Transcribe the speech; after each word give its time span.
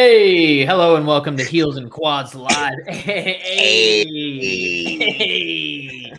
Hey, 0.00 0.64
hello 0.64 0.94
and 0.94 1.08
welcome 1.08 1.36
to 1.38 1.42
Heels 1.42 1.76
and 1.76 1.90
Quads 1.90 2.32
Live. 2.32 2.76
Hey, 2.86 4.04
hey. 4.96 6.12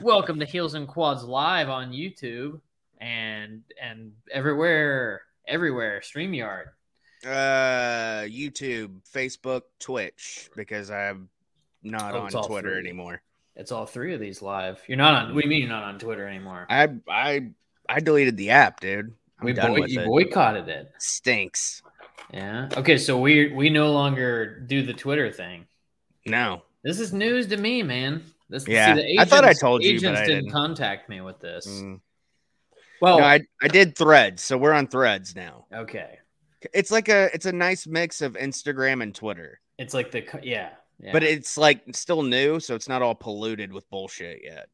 welcome 0.00 0.40
to 0.40 0.46
Heels 0.46 0.72
and 0.72 0.88
Quads 0.88 1.24
Live 1.24 1.68
on 1.68 1.92
YouTube 1.92 2.58
and 3.02 3.64
and 3.82 4.12
everywhere, 4.32 5.20
everywhere. 5.46 6.00
Streamyard. 6.00 6.68
Uh, 7.22 8.22
YouTube, 8.24 9.02
Facebook, 9.14 9.60
Twitch, 9.78 10.48
because 10.56 10.90
I'm 10.90 11.28
not 11.82 12.14
Oh, 12.14 12.20
on 12.22 12.30
Twitter 12.30 12.70
three. 12.70 12.78
anymore. 12.78 13.20
It's 13.56 13.72
all 13.72 13.84
three 13.84 14.14
of 14.14 14.20
these 14.20 14.40
live. 14.40 14.80
You're 14.88 14.96
not 14.96 15.26
on. 15.26 15.34
What 15.34 15.42
do 15.42 15.48
you 15.48 15.50
mean 15.50 15.60
you're 15.60 15.68
not 15.68 15.82
on 15.84 15.98
Twitter 15.98 16.26
anymore? 16.26 16.66
I 16.70 16.88
I 17.06 17.50
I 17.86 18.00
deleted 18.00 18.38
the 18.38 18.48
app, 18.48 18.80
dude. 18.80 19.12
I'm 19.38 19.44
we 19.44 19.52
boy- 19.52 19.84
you 19.84 20.00
it. 20.00 20.06
boycotted 20.06 20.70
it. 20.70 20.90
Stinks. 20.96 21.82
Yeah. 22.32 22.68
Okay, 22.76 22.98
so 22.98 23.18
we 23.18 23.52
we 23.52 23.70
no 23.70 23.92
longer 23.92 24.60
do 24.60 24.82
the 24.82 24.92
Twitter 24.92 25.32
thing. 25.32 25.66
No. 26.26 26.62
This 26.84 27.00
is 27.00 27.12
news 27.12 27.46
to 27.48 27.56
me, 27.56 27.82
man. 27.82 28.22
This, 28.50 28.66
Yeah, 28.66 28.94
the 28.94 29.18
I 29.18 29.24
thought 29.24 29.44
I 29.44 29.52
told 29.52 29.82
you, 29.82 29.92
but 29.92 29.96
Agents 29.96 30.20
I 30.20 30.24
didn't, 30.26 30.44
didn't. 30.44 30.52
contact 30.52 31.08
me 31.08 31.20
with 31.20 31.38
this. 31.40 31.66
Mm. 31.66 32.00
Well, 33.00 33.18
No, 33.18 33.24
I 33.24 33.40
I 33.62 33.68
did 33.68 33.96
Threads, 33.96 34.42
so 34.42 34.56
we're 34.58 34.72
on 34.72 34.86
Threads 34.88 35.34
now. 35.36 35.66
okay. 35.74 36.18
It's 36.74 36.90
like 36.90 37.08
a 37.08 37.30
it's 37.32 37.46
a 37.46 37.52
nice 37.52 37.86
mix 37.86 38.20
of 38.20 38.32
Instagram 38.34 39.02
and 39.02 39.14
Twitter, 39.14 39.60
It's 39.78 39.94
like 39.94 40.10
the 40.10 40.24
yeah, 40.42 40.70
yeah. 41.00 41.12
but 41.12 41.22
it's 41.22 41.56
like 41.56 41.82
still 41.92 42.22
new, 42.22 42.58
so 42.58 42.74
it's 42.74 42.88
not 42.88 43.00
all 43.00 43.14
polluted 43.14 43.72
with 43.72 43.88
bullshit 43.90 44.40
yet. 44.42 44.68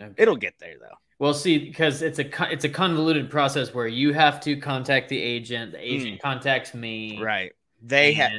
Okay. 0.00 0.14
It'll 0.16 0.36
get 0.36 0.54
there 0.60 0.76
though. 0.80 0.96
Well 1.18 1.34
see 1.34 1.58
because 1.58 2.02
it's 2.02 2.18
a 2.18 2.52
it's 2.52 2.64
a 2.64 2.68
convoluted 2.68 3.30
process 3.30 3.72
where 3.74 3.86
you 3.86 4.12
have 4.12 4.40
to 4.40 4.56
contact 4.56 5.08
the 5.08 5.20
agent. 5.20 5.72
The 5.72 5.78
agent 5.80 6.20
contacts 6.20 6.74
me. 6.74 7.18
Mm. 7.18 7.22
Right. 7.22 7.52
They 7.82 8.12
have 8.14 8.32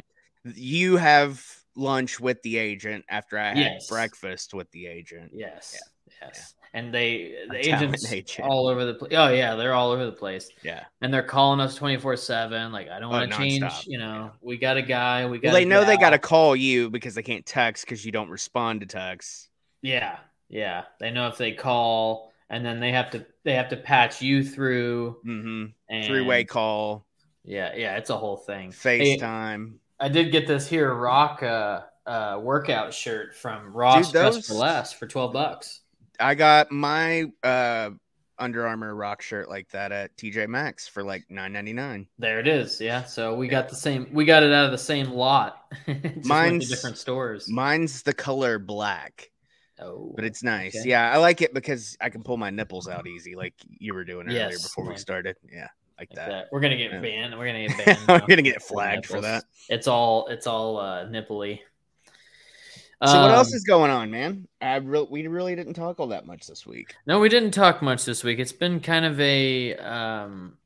you 0.54 0.96
have 0.96 1.44
lunch 1.74 2.18
with 2.20 2.40
the 2.42 2.56
agent 2.58 3.04
after 3.08 3.38
I 3.38 3.48
had 3.48 3.56
Yes. 3.58 3.88
breakfast 3.88 4.54
with 4.54 4.70
the 4.70 4.86
agent. 4.86 5.32
Yes. 5.34 5.78
Yes. 6.22 6.54
And 6.72 6.92
they 6.92 7.34
the 7.50 7.58
agents 7.58 8.12
agent. 8.12 8.46
all 8.48 8.68
over 8.68 8.84
the 8.84 8.94
place. 8.94 9.12
Oh 9.14 9.28
yeah, 9.28 9.54
they're 9.54 9.72
all 9.72 9.90
over 9.90 10.04
the 10.04 10.12
place, 10.12 10.48
Yeah. 10.62 10.84
and 11.00 11.12
they're 11.12 11.22
calling 11.22 11.58
us 11.60 11.74
twenty 11.74 11.96
four 11.96 12.16
seven. 12.16 12.70
Like 12.72 12.88
I 12.90 12.98
don't 13.00 13.08
Oh, 13.14 13.18
want 13.18 13.30
to 13.32 13.36
change. 13.38 13.64
You 13.86 13.98
know, 13.98 14.30
we 14.42 14.58
got 14.58 14.76
a 14.76 14.82
guy. 14.82 15.24
We 15.26 15.38
got. 15.38 15.48
Well, 15.48 15.54
they 15.54 15.64
know 15.64 15.84
they 15.84 15.96
got 15.96 16.10
to 16.10 16.18
call 16.18 16.54
you 16.54 16.90
because 16.90 17.14
they 17.14 17.22
can't 17.22 17.46
text 17.46 17.84
because 17.84 18.04
you 18.04 18.12
don't 18.12 18.28
respond 18.28 18.80
to 18.80 18.86
texts. 18.86 19.48
Yeah, 19.80 20.18
yeah. 20.48 20.84
They 21.00 21.10
know 21.10 21.28
if 21.28 21.38
they 21.38 21.52
call, 21.52 22.32
and 22.50 22.64
then 22.64 22.80
they 22.80 22.92
have 22.92 23.10
to 23.10 23.26
they 23.44 23.54
have 23.54 23.68
to 23.70 23.76
patch 23.76 24.22
you 24.22 24.44
through. 24.44 25.18
Mm-hmm. 25.26 26.02
Three 26.06 26.22
way 26.24 26.44
call, 26.44 27.06
Yeah, 27.44 27.72
yeah. 27.76 27.96
It's 27.96 28.10
a 28.10 28.16
whole 28.16 28.36
thing. 28.36 28.72
Hey, 28.82 29.16
FaceTime. 29.18 29.74
I 29.98 30.08
did 30.08 30.30
get 30.32 30.46
this 30.46 30.68
here 30.68 30.92
rock 30.92 31.42
uh, 31.42 31.80
uh, 32.06 32.38
workout 32.42 32.92
shirt 32.92 33.34
from 33.34 33.72
Ross 33.72 34.06
Dude, 34.06 34.12
Dress 34.12 34.46
for 34.46 34.54
Less 34.54 34.92
for 34.92 35.06
twelve 35.06 35.32
bucks. 35.32 35.80
I 36.20 36.34
got 36.34 36.70
my 36.72 37.24
uh 37.42 37.90
Under 38.38 38.66
Armour 38.66 38.94
rock 38.94 39.22
shirt 39.22 39.48
like 39.48 39.68
that 39.70 39.92
at 39.92 40.16
TJ 40.16 40.48
Maxx 40.48 40.86
for 40.88 41.02
like 41.02 41.24
nine 41.30 41.52
ninety 41.52 41.72
nine. 41.72 42.06
There 42.18 42.38
it 42.40 42.46
is. 42.48 42.80
Yeah. 42.80 43.04
So 43.04 43.34
we 43.34 43.48
got 43.48 43.68
the 43.68 43.76
same. 43.76 44.08
We 44.12 44.24
got 44.24 44.42
it 44.42 44.52
out 44.52 44.66
of 44.66 44.70
the 44.72 44.78
same 44.78 45.10
lot. 45.10 45.64
Just 45.86 46.02
went 46.04 46.22
to 46.22 46.28
Mine's- 46.28 46.68
different 46.68 46.98
stores. 46.98 47.48
Mine's 47.48 48.02
the 48.02 48.12
color 48.14 48.58
black, 48.58 49.30
oh, 49.80 50.12
but 50.14 50.24
it's 50.24 50.42
nice. 50.42 50.76
Okay. 50.76 50.88
Yeah, 50.88 51.10
I 51.10 51.18
like 51.18 51.42
it 51.42 51.52
because 51.54 51.96
I 52.00 52.10
can 52.10 52.22
pull 52.22 52.36
my 52.36 52.50
nipples 52.50 52.88
out 52.88 53.06
easy, 53.06 53.34
like 53.36 53.54
you 53.68 53.94
were 53.94 54.04
doing 54.04 54.26
earlier 54.28 54.48
Yes, 54.50 54.62
before 54.62 54.86
we 54.88 54.96
started. 54.96 55.36
Yeah, 55.52 55.68
like 55.98 56.10
like 56.10 56.10
that. 56.16 56.28
that. 56.28 56.46
We're 56.52 56.60
gonna 56.60 56.76
get 56.76 56.92
Yeah. 56.92 57.00
banned. 57.00 57.38
We're 57.38 57.46
gonna 57.46 57.66
get 57.68 57.76
banned. 57.86 57.98
I'm 58.08 58.20
now 58.20 58.26
gonna 58.26 58.42
get 58.42 58.62
flagged 58.62 59.06
for 59.06 59.20
that. 59.20 59.44
It's 59.68 59.86
all. 59.86 60.28
It's 60.28 60.46
all 60.46 60.78
uh, 60.78 61.06
nipply. 61.06 61.60
So 63.04 63.20
what 63.20 63.30
else 63.30 63.52
Um, 63.52 63.56
is 63.56 63.64
going 63.64 63.90
on, 63.90 64.10
man? 64.10 64.48
I 64.60 64.76
re- 64.76 65.06
we 65.10 65.26
really 65.26 65.54
didn't 65.54 65.74
talk 65.74 66.00
all 66.00 66.06
that 66.08 66.24
much 66.26 66.46
this 66.46 66.66
week. 66.66 66.94
No, 67.06 67.20
we 67.20 67.28
didn't 67.28 67.50
talk 67.50 67.82
much 67.82 68.06
this 68.06 68.24
week. 68.24 68.38
It's 68.38 68.52
been 68.52 68.80
kind 68.80 69.04
of 69.04 69.20
a 69.20 69.76
um 69.76 70.56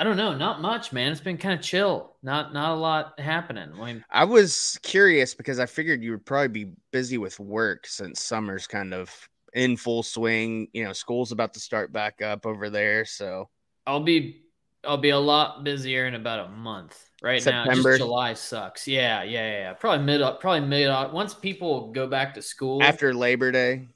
I 0.00 0.02
don't 0.02 0.16
know, 0.16 0.34
not 0.34 0.62
much, 0.62 0.94
man. 0.94 1.12
It's 1.12 1.20
been 1.20 1.36
kind 1.36 1.52
of 1.52 1.62
chill. 1.62 2.16
Not 2.22 2.54
not 2.54 2.70
a 2.70 2.80
lot 2.80 3.20
happening. 3.20 3.68
I 3.78 3.84
mean, 3.84 4.04
I 4.10 4.24
was 4.24 4.78
curious 4.82 5.34
because 5.34 5.60
I 5.60 5.66
figured 5.66 6.02
you 6.02 6.12
would 6.12 6.24
probably 6.24 6.48
be 6.48 6.72
busy 6.90 7.18
with 7.18 7.38
work 7.38 7.86
since 7.86 8.22
summer's 8.22 8.66
kind 8.66 8.94
of 8.94 9.12
in 9.52 9.76
full 9.76 10.02
swing. 10.02 10.68
You 10.72 10.84
know, 10.84 10.94
school's 10.94 11.32
about 11.32 11.52
to 11.52 11.60
start 11.60 11.92
back 11.92 12.22
up 12.22 12.46
over 12.46 12.70
there. 12.70 13.04
So 13.04 13.50
I'll 13.86 14.02
be 14.02 14.40
I'll 14.84 14.96
be 14.96 15.10
a 15.10 15.18
lot 15.18 15.64
busier 15.64 16.06
in 16.06 16.14
about 16.14 16.46
a 16.46 16.48
month. 16.48 16.98
Right 17.22 17.44
now, 17.44 17.64
September. 17.64 17.90
just 17.90 17.98
July 17.98 18.32
sucks. 18.32 18.88
Yeah, 18.88 19.22
yeah, 19.22 19.50
yeah. 19.50 19.72
Probably 19.74 20.06
mid 20.06 20.22
up. 20.22 20.40
probably 20.40 20.66
mid 20.66 20.88
once 21.12 21.34
people 21.34 21.92
go 21.92 22.06
back 22.06 22.32
to 22.36 22.42
school. 22.42 22.82
after 22.82 23.12
Labor 23.12 23.52
Day, 23.52 23.88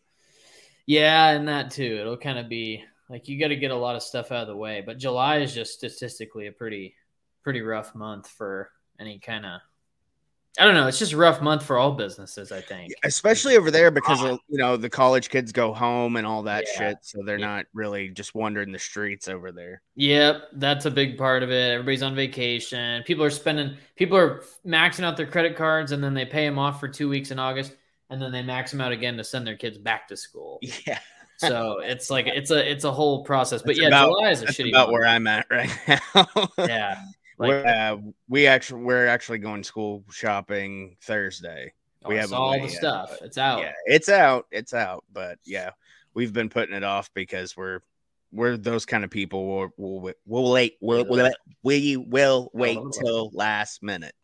Yeah, 0.86 1.30
and 1.30 1.48
that 1.48 1.70
too. 1.70 1.96
It'll 1.98 2.18
kind 2.18 2.38
of 2.38 2.50
be 2.50 2.84
like 3.10 3.28
you 3.28 3.38
got 3.38 3.48
to 3.48 3.56
get 3.56 3.70
a 3.70 3.76
lot 3.76 3.96
of 3.96 4.02
stuff 4.02 4.32
out 4.32 4.42
of 4.42 4.48
the 4.48 4.56
way. 4.56 4.82
But 4.84 4.98
July 4.98 5.38
is 5.38 5.54
just 5.54 5.74
statistically 5.74 6.46
a 6.46 6.52
pretty 6.52 6.94
pretty 7.42 7.60
rough 7.60 7.94
month 7.94 8.28
for 8.28 8.70
any 8.98 9.18
kind 9.18 9.44
of 9.44 9.60
I 10.56 10.64
don't 10.64 10.74
know. 10.74 10.86
It's 10.86 11.00
just 11.00 11.12
a 11.14 11.16
rough 11.16 11.42
month 11.42 11.64
for 11.64 11.78
all 11.78 11.90
businesses, 11.92 12.52
I 12.52 12.60
think. 12.60 12.92
especially 13.02 13.56
over 13.56 13.72
there 13.72 13.90
because 13.90 14.22
of, 14.22 14.38
you 14.48 14.56
know 14.56 14.76
the 14.76 14.88
college 14.88 15.28
kids 15.28 15.50
go 15.50 15.74
home 15.74 16.14
and 16.14 16.24
all 16.24 16.44
that 16.44 16.64
Yeah. 16.68 16.78
shit, 16.78 16.98
so 17.02 17.22
they're 17.24 17.40
Yeah. 17.40 17.46
not 17.56 17.66
really 17.74 18.08
just 18.10 18.36
wandering 18.36 18.70
the 18.70 18.78
streets 18.78 19.26
over 19.26 19.50
there. 19.50 19.82
Yep, 19.96 20.50
that's 20.52 20.84
a 20.86 20.92
big 20.92 21.18
part 21.18 21.42
of 21.42 21.50
it. 21.50 21.72
Everybody's 21.72 22.04
on 22.04 22.14
vacation. 22.14 23.02
People 23.02 23.24
are 23.24 23.30
spending. 23.30 23.76
People 23.96 24.16
are 24.16 24.44
maxing 24.64 25.02
out 25.02 25.16
their 25.16 25.26
credit 25.26 25.56
cards, 25.56 25.90
and 25.90 26.02
then 26.04 26.14
they 26.14 26.24
pay 26.24 26.46
them 26.46 26.58
off 26.60 26.78
for 26.78 26.86
two 26.86 27.08
weeks 27.08 27.32
in 27.32 27.40
August, 27.40 27.74
and 28.10 28.22
then 28.22 28.30
they 28.30 28.42
max 28.42 28.70
them 28.70 28.80
out 28.80 28.92
again 28.92 29.16
to 29.16 29.24
send 29.24 29.44
their 29.44 29.56
kids 29.56 29.76
back 29.76 30.06
to 30.06 30.16
school. 30.16 30.60
Yeah, 30.86 31.00
So 31.38 31.80
it's 31.80 32.10
like 32.10 32.26
it's 32.26 32.50
a 32.50 32.70
it's 32.70 32.84
a 32.84 32.92
whole 32.92 33.24
process. 33.24 33.60
But 33.62 33.68
That's 33.76 33.80
yeah, 33.80 33.88
about- 33.88 34.08
July 34.08 34.30
is 34.30 34.42
a 34.42 34.44
that's 34.46 34.56
shitty. 34.58 34.68
about 34.70 34.88
month. 34.88 34.92
where 34.92 35.06
I'm 35.06 35.26
at 35.26 35.46
right 35.50 35.70
now. 35.88 36.48
Yeah, 36.58 36.98
like 37.38 37.48
We're, 37.48 37.66
uh, 37.66 37.96
we 38.28 38.46
actually 38.46 38.82
we're 38.82 39.06
actually 39.06 39.38
going 39.38 39.64
school 39.64 40.04
shopping 40.10 40.96
Thursday. 41.02 41.72
we 42.06 42.14
we 42.14 42.20
haven't 42.20 42.34
all 42.36 42.60
the 42.60 42.68
stuff. 42.68 43.18
It's 43.22 43.38
out. 43.38 43.60
Yeah, 43.60 43.72
it's 43.86 44.08
out. 44.08 44.46
It's 44.50 44.74
out. 44.74 45.04
But 45.12 45.38
yeah, 45.44 45.70
we've 46.14 46.32
been 46.32 46.48
putting 46.48 46.74
it 46.74 46.84
off 46.84 47.12
because 47.14 47.56
we're 47.56 47.80
we're 48.32 48.56
those 48.56 48.84
kind 48.86 49.04
of 49.04 49.10
people. 49.10 49.46
We'll 49.46 49.68
we'll, 49.76 50.12
we'll 50.26 50.52
wait. 50.52 50.76
We'll, 50.80 51.04
we'll, 51.08 51.30
we 51.62 51.96
will 51.96 52.50
wait 52.52 52.78
till 53.00 53.30
last 53.32 53.82
minute. 53.82 54.14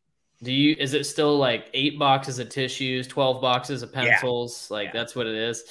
Do 0.43 0.53
you? 0.53 0.75
Is 0.79 0.95
it 0.95 1.05
still 1.05 1.37
like 1.39 1.69
eight 1.75 1.99
boxes 1.99 2.39
of 2.39 2.49
tissues, 2.49 3.07
twelve 3.07 3.41
boxes 3.43 3.83
of 3.83 3.91
Yeah. 3.95 4.01
pencils? 4.13 4.71
Like 4.71 4.87
Yeah. 4.87 4.93
that's 4.95 5.15
what 5.15 5.27
it 5.27 5.35
is. 5.35 5.63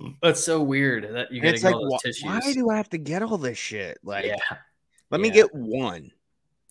That's 0.22 0.42
so 0.44 0.62
weird 0.62 1.14
that 1.14 1.32
you 1.32 1.40
got 1.40 1.48
to 1.48 1.54
it's 1.54 1.62
get 1.62 1.66
like, 1.68 1.74
all 1.76 1.84
those 1.84 1.98
wh- 2.00 2.04
tissues. 2.06 2.24
why 2.24 2.52
do 2.52 2.70
I 2.70 2.76
have 2.76 2.90
to 2.90 2.98
get 2.98 3.22
all 3.22 3.38
this 3.38 3.58
shit? 3.58 3.98
Like, 4.02 4.26
yeah, 4.26 4.36
let 5.10 5.20
me 5.20 5.30
get 5.30 5.54
one. 5.54 6.10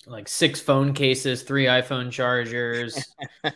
like 0.07 0.27
six 0.27 0.59
phone 0.59 0.93
cases, 0.93 1.43
three 1.43 1.65
iPhone 1.65 2.11
chargers, 2.11 3.15
and 3.43 3.55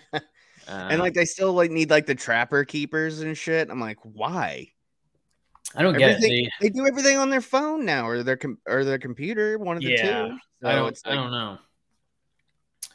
Uh, 0.68 0.98
like, 0.98 1.14
they 1.14 1.26
still 1.26 1.54
like 1.54 1.72
need 1.72 1.90
like 1.90 2.06
the 2.06 2.16
trapper 2.16 2.64
keepers 2.66 3.20
and 3.22 3.38
shit. 3.38 3.70
I'm 3.70 3.80
like, 3.80 3.98
why? 4.04 4.70
I 5.76 5.82
don't 5.82 5.98
get 5.98 6.12
it. 6.12 6.22
They- 6.22 6.50
They 6.62 6.70
do 6.70 6.86
everything 6.88 7.18
on 7.18 7.30
their 7.30 7.42
phone 7.42 7.86
now, 7.86 8.08
or 8.08 8.24
their 8.24 8.38
com- 8.38 8.60
or 8.68 8.84
their 8.86 9.00
computer, 9.00 9.58
one 9.58 9.78
of 9.78 9.84
the 9.84 9.90
Yeah, 9.92 10.28
two. 10.62 10.68
I 10.68 10.76
don't. 10.76 10.90
it's 10.90 11.02
I 11.06 11.16
don't 11.16 11.32
know. 11.32 11.58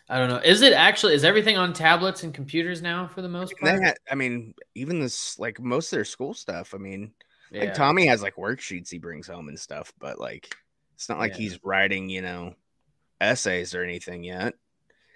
I 0.08 0.18
don't 0.18 0.28
know. 0.28 0.38
Is 0.38 0.62
it 0.62 0.72
actually? 0.72 1.14
Is 1.14 1.24
everything 1.24 1.58
on 1.58 1.72
tablets 1.72 2.22
and 2.22 2.32
computers 2.32 2.80
now 2.80 3.06
for 3.08 3.20
the 3.22 3.28
most 3.28 3.54
part? 3.60 3.82
ha- 3.84 3.92
I 4.10 4.14
mean, 4.14 4.54
even 4.74 5.00
this 5.00 5.38
like 5.38 5.60
most 5.60 5.92
of 5.92 5.96
their 5.98 6.04
school 6.04 6.32
stuff. 6.34 6.74
I 6.74 6.78
mean, 6.78 7.12
Yeah. 7.50 7.64
like 7.64 7.74
Tommy 7.74 8.06
has 8.06 8.22
like 8.22 8.36
worksheets 8.36 8.88
he 8.90 8.98
brings 8.98 9.26
home 9.26 9.48
and 9.48 9.58
stuff, 9.58 9.92
but 9.98 10.18
like 10.18 10.54
it's 10.94 11.08
not 11.08 11.18
like 11.18 11.32
Yeah. 11.32 11.38
he's 11.38 11.64
writing, 11.64 12.08
you 12.08 12.22
know, 12.22 12.54
essays 13.20 13.74
or 13.74 13.82
anything 13.84 14.24
yet. 14.24 14.54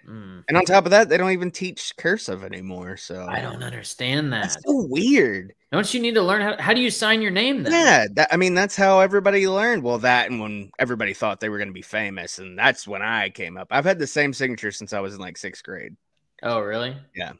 Mm. 0.07 0.43
And 0.47 0.57
on 0.57 0.65
top 0.65 0.85
of 0.85 0.91
that, 0.91 1.09
they 1.09 1.17
don't 1.17 1.31
even 1.31 1.49
teach 1.49 1.95
cursive 1.97 2.43
anymore. 2.43 2.97
So 2.97 3.25
I 3.27 3.41
don't 3.41 3.63
understand 3.63 4.31
That's 4.33 4.55
that. 4.55 4.63
so 4.67 4.85
weird. 4.89 5.53
Don't 5.73 5.91
you 5.91 5.99
need 5.99 6.13
to 6.13 6.21
learn 6.21 6.39
how? 6.43 6.55
How 6.61 6.73
do 6.75 6.81
you 6.81 6.91
sign 6.91 7.19
your 7.23 7.31
name 7.31 7.63
then? 7.63 7.71
Yeah, 7.73 8.05
that, 8.13 8.27
I 8.31 8.37
mean 8.37 8.53
that's 8.53 8.75
how 8.75 8.99
everybody 8.99 9.47
learned. 9.47 9.81
Well, 9.81 9.97
that 9.97 10.29
and 10.29 10.39
when 10.39 10.69
everybody 10.77 11.15
thought 11.15 11.39
they 11.39 11.49
were 11.49 11.57
going 11.57 11.67
to 11.67 11.73
be 11.73 11.81
famous, 11.81 12.37
and 12.37 12.57
that's 12.57 12.87
when 12.87 13.01
I 13.01 13.31
came 13.31 13.57
up. 13.57 13.69
I've 13.71 13.83
had 13.83 13.97
the 13.97 14.05
same 14.05 14.33
signature 14.33 14.71
since 14.71 14.93
I 14.93 14.99
was 14.99 15.15
in 15.15 15.19
like 15.19 15.35
sixth 15.35 15.63
grade. 15.63 15.95
Oh, 16.43 16.59
really? 16.59 16.95
Yeah, 17.15 17.31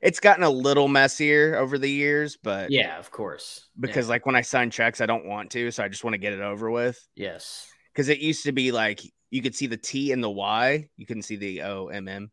it's 0.00 0.20
gotten 0.20 0.42
a 0.42 0.48
little 0.48 0.88
messier 0.88 1.56
over 1.56 1.76
the 1.76 1.90
years, 1.90 2.38
but 2.42 2.70
Yeah, 2.70 2.98
of 2.98 3.10
course. 3.10 3.66
because 3.78 4.06
Yeah. 4.06 4.12
like 4.12 4.24
when 4.24 4.36
I 4.36 4.40
sign 4.40 4.70
checks, 4.70 5.02
I 5.02 5.06
don't 5.06 5.26
want 5.26 5.50
to, 5.50 5.70
so 5.70 5.84
I 5.84 5.88
just 5.88 6.02
want 6.02 6.14
to 6.14 6.18
get 6.18 6.32
it 6.32 6.40
over 6.40 6.70
with. 6.70 6.98
yes. 7.14 7.68
Because 7.92 8.08
it 8.08 8.20
used 8.20 8.44
to 8.44 8.52
be 8.52 8.72
like 8.72 9.02
you 9.30 9.42
could 9.42 9.54
see 9.54 9.66
the 9.66 9.76
T 9.76 10.12
and 10.12 10.24
the 10.24 10.30
Y, 10.30 10.88
you 10.96 11.04
couldn't 11.04 11.24
see 11.24 11.36
the 11.36 11.60
O 11.60 11.88
M 11.88 12.08
M, 12.08 12.30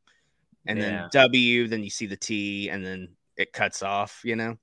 and 0.68 0.80
Yeah. 0.80 0.86
then 0.86 1.10
W, 1.12 1.68
then 1.68 1.84
you 1.84 1.90
see 1.90 2.06
the 2.06 2.16
T, 2.16 2.70
and 2.70 2.86
then 2.86 3.18
it 3.36 3.52
cuts 3.52 3.84
off. 3.84 4.22
You 4.24 4.38
know? 4.38 4.56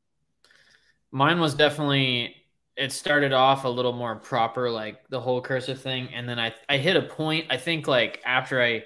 Mine 1.13 1.41
was 1.41 1.55
definitely 1.55 2.37
it 2.77 2.93
started 2.93 3.33
off 3.33 3.65
a 3.65 3.69
little 3.69 3.93
more 3.93 4.17
proper, 4.17 4.71
like 4.71 5.07
the 5.09 5.21
whole 5.21 5.41
cursive 5.41 5.81
thing, 5.81 6.09
and 6.15 6.29
then 6.29 6.39
I 6.39 6.55
I 6.69 6.79
hit 6.79 6.97
a 6.97 7.03
point. 7.03 7.47
I 7.51 7.57
think 7.57 7.87
like 7.89 8.21
after 8.25 8.63
I 8.63 8.85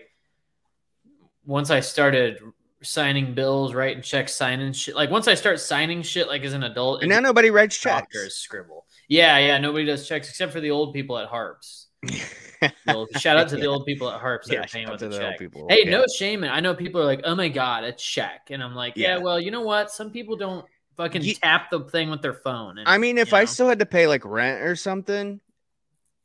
once 1.44 1.70
I 1.70 1.80
started 1.80 2.38
signing 2.82 3.34
bills, 3.34 3.74
writing 3.74 4.02
checks, 4.02 4.34
signing 4.34 4.72
shit. 4.72 4.94
Like 4.94 5.10
once 5.10 5.28
I 5.28 5.34
start 5.34 5.60
signing 5.60 6.02
shit, 6.02 6.28
like 6.28 6.42
as 6.44 6.52
an 6.54 6.64
adult, 6.64 7.02
And 7.02 7.10
now 7.10 7.20
nobody 7.20 7.50
writes 7.50 7.78
checks. 7.78 8.34
scribble. 8.34 8.86
Yeah, 9.08 9.38
yeah. 9.38 9.58
Nobody 9.58 9.84
does 9.84 10.06
checks 10.08 10.28
except 10.28 10.52
for 10.52 10.60
the 10.60 10.70
old 10.70 10.92
people 10.94 11.18
at 11.18 11.28
Harps. 11.28 11.88
Old- 12.88 13.10
shout 13.18 13.36
out 13.36 13.48
to 13.50 13.56
the 13.56 13.66
old 13.66 13.84
people 13.86 14.10
at 14.10 14.20
Harps 14.20 14.48
that 14.48 14.54
Yeah, 14.54 14.60
are 14.60 14.66
paying 14.66 14.90
with 14.90 15.02
a 15.02 15.08
to 15.08 15.08
the 15.10 15.22
old 15.22 15.30
check. 15.32 15.38
people. 15.38 15.66
Hey, 15.68 15.82
Yeah. 15.84 15.90
no 15.90 16.04
shame. 16.06 16.44
I 16.44 16.60
know 16.60 16.74
people 16.74 17.00
are 17.00 17.04
like, 17.04 17.20
"Oh 17.24 17.34
my 17.34 17.48
god, 17.48 17.84
a 17.84 17.92
check," 17.92 18.48
and 18.50 18.62
I'm 18.62 18.74
like, 18.74 18.94
"Yeah, 18.96 19.16
Yeah. 19.16 19.22
well, 19.22 19.38
you 19.40 19.50
know 19.50 19.60
what? 19.62 19.90
Some 19.90 20.10
people 20.10 20.34
don't 20.36 20.64
fucking 20.96 21.22
Ye- 21.22 21.34
tap 21.34 21.70
the 21.70 21.80
thing 21.80 22.10
with 22.10 22.22
their 22.22 22.32
phone." 22.34 22.78
And, 22.78 22.88
I 22.88 22.98
mean, 22.98 23.18
if 23.18 23.32
you 23.32 23.38
I 23.38 23.40
know. 23.42 23.46
still 23.46 23.68
had 23.68 23.78
to 23.80 23.86
pay 23.86 24.06
like 24.06 24.24
rent 24.24 24.62
or 24.62 24.76
something, 24.76 25.40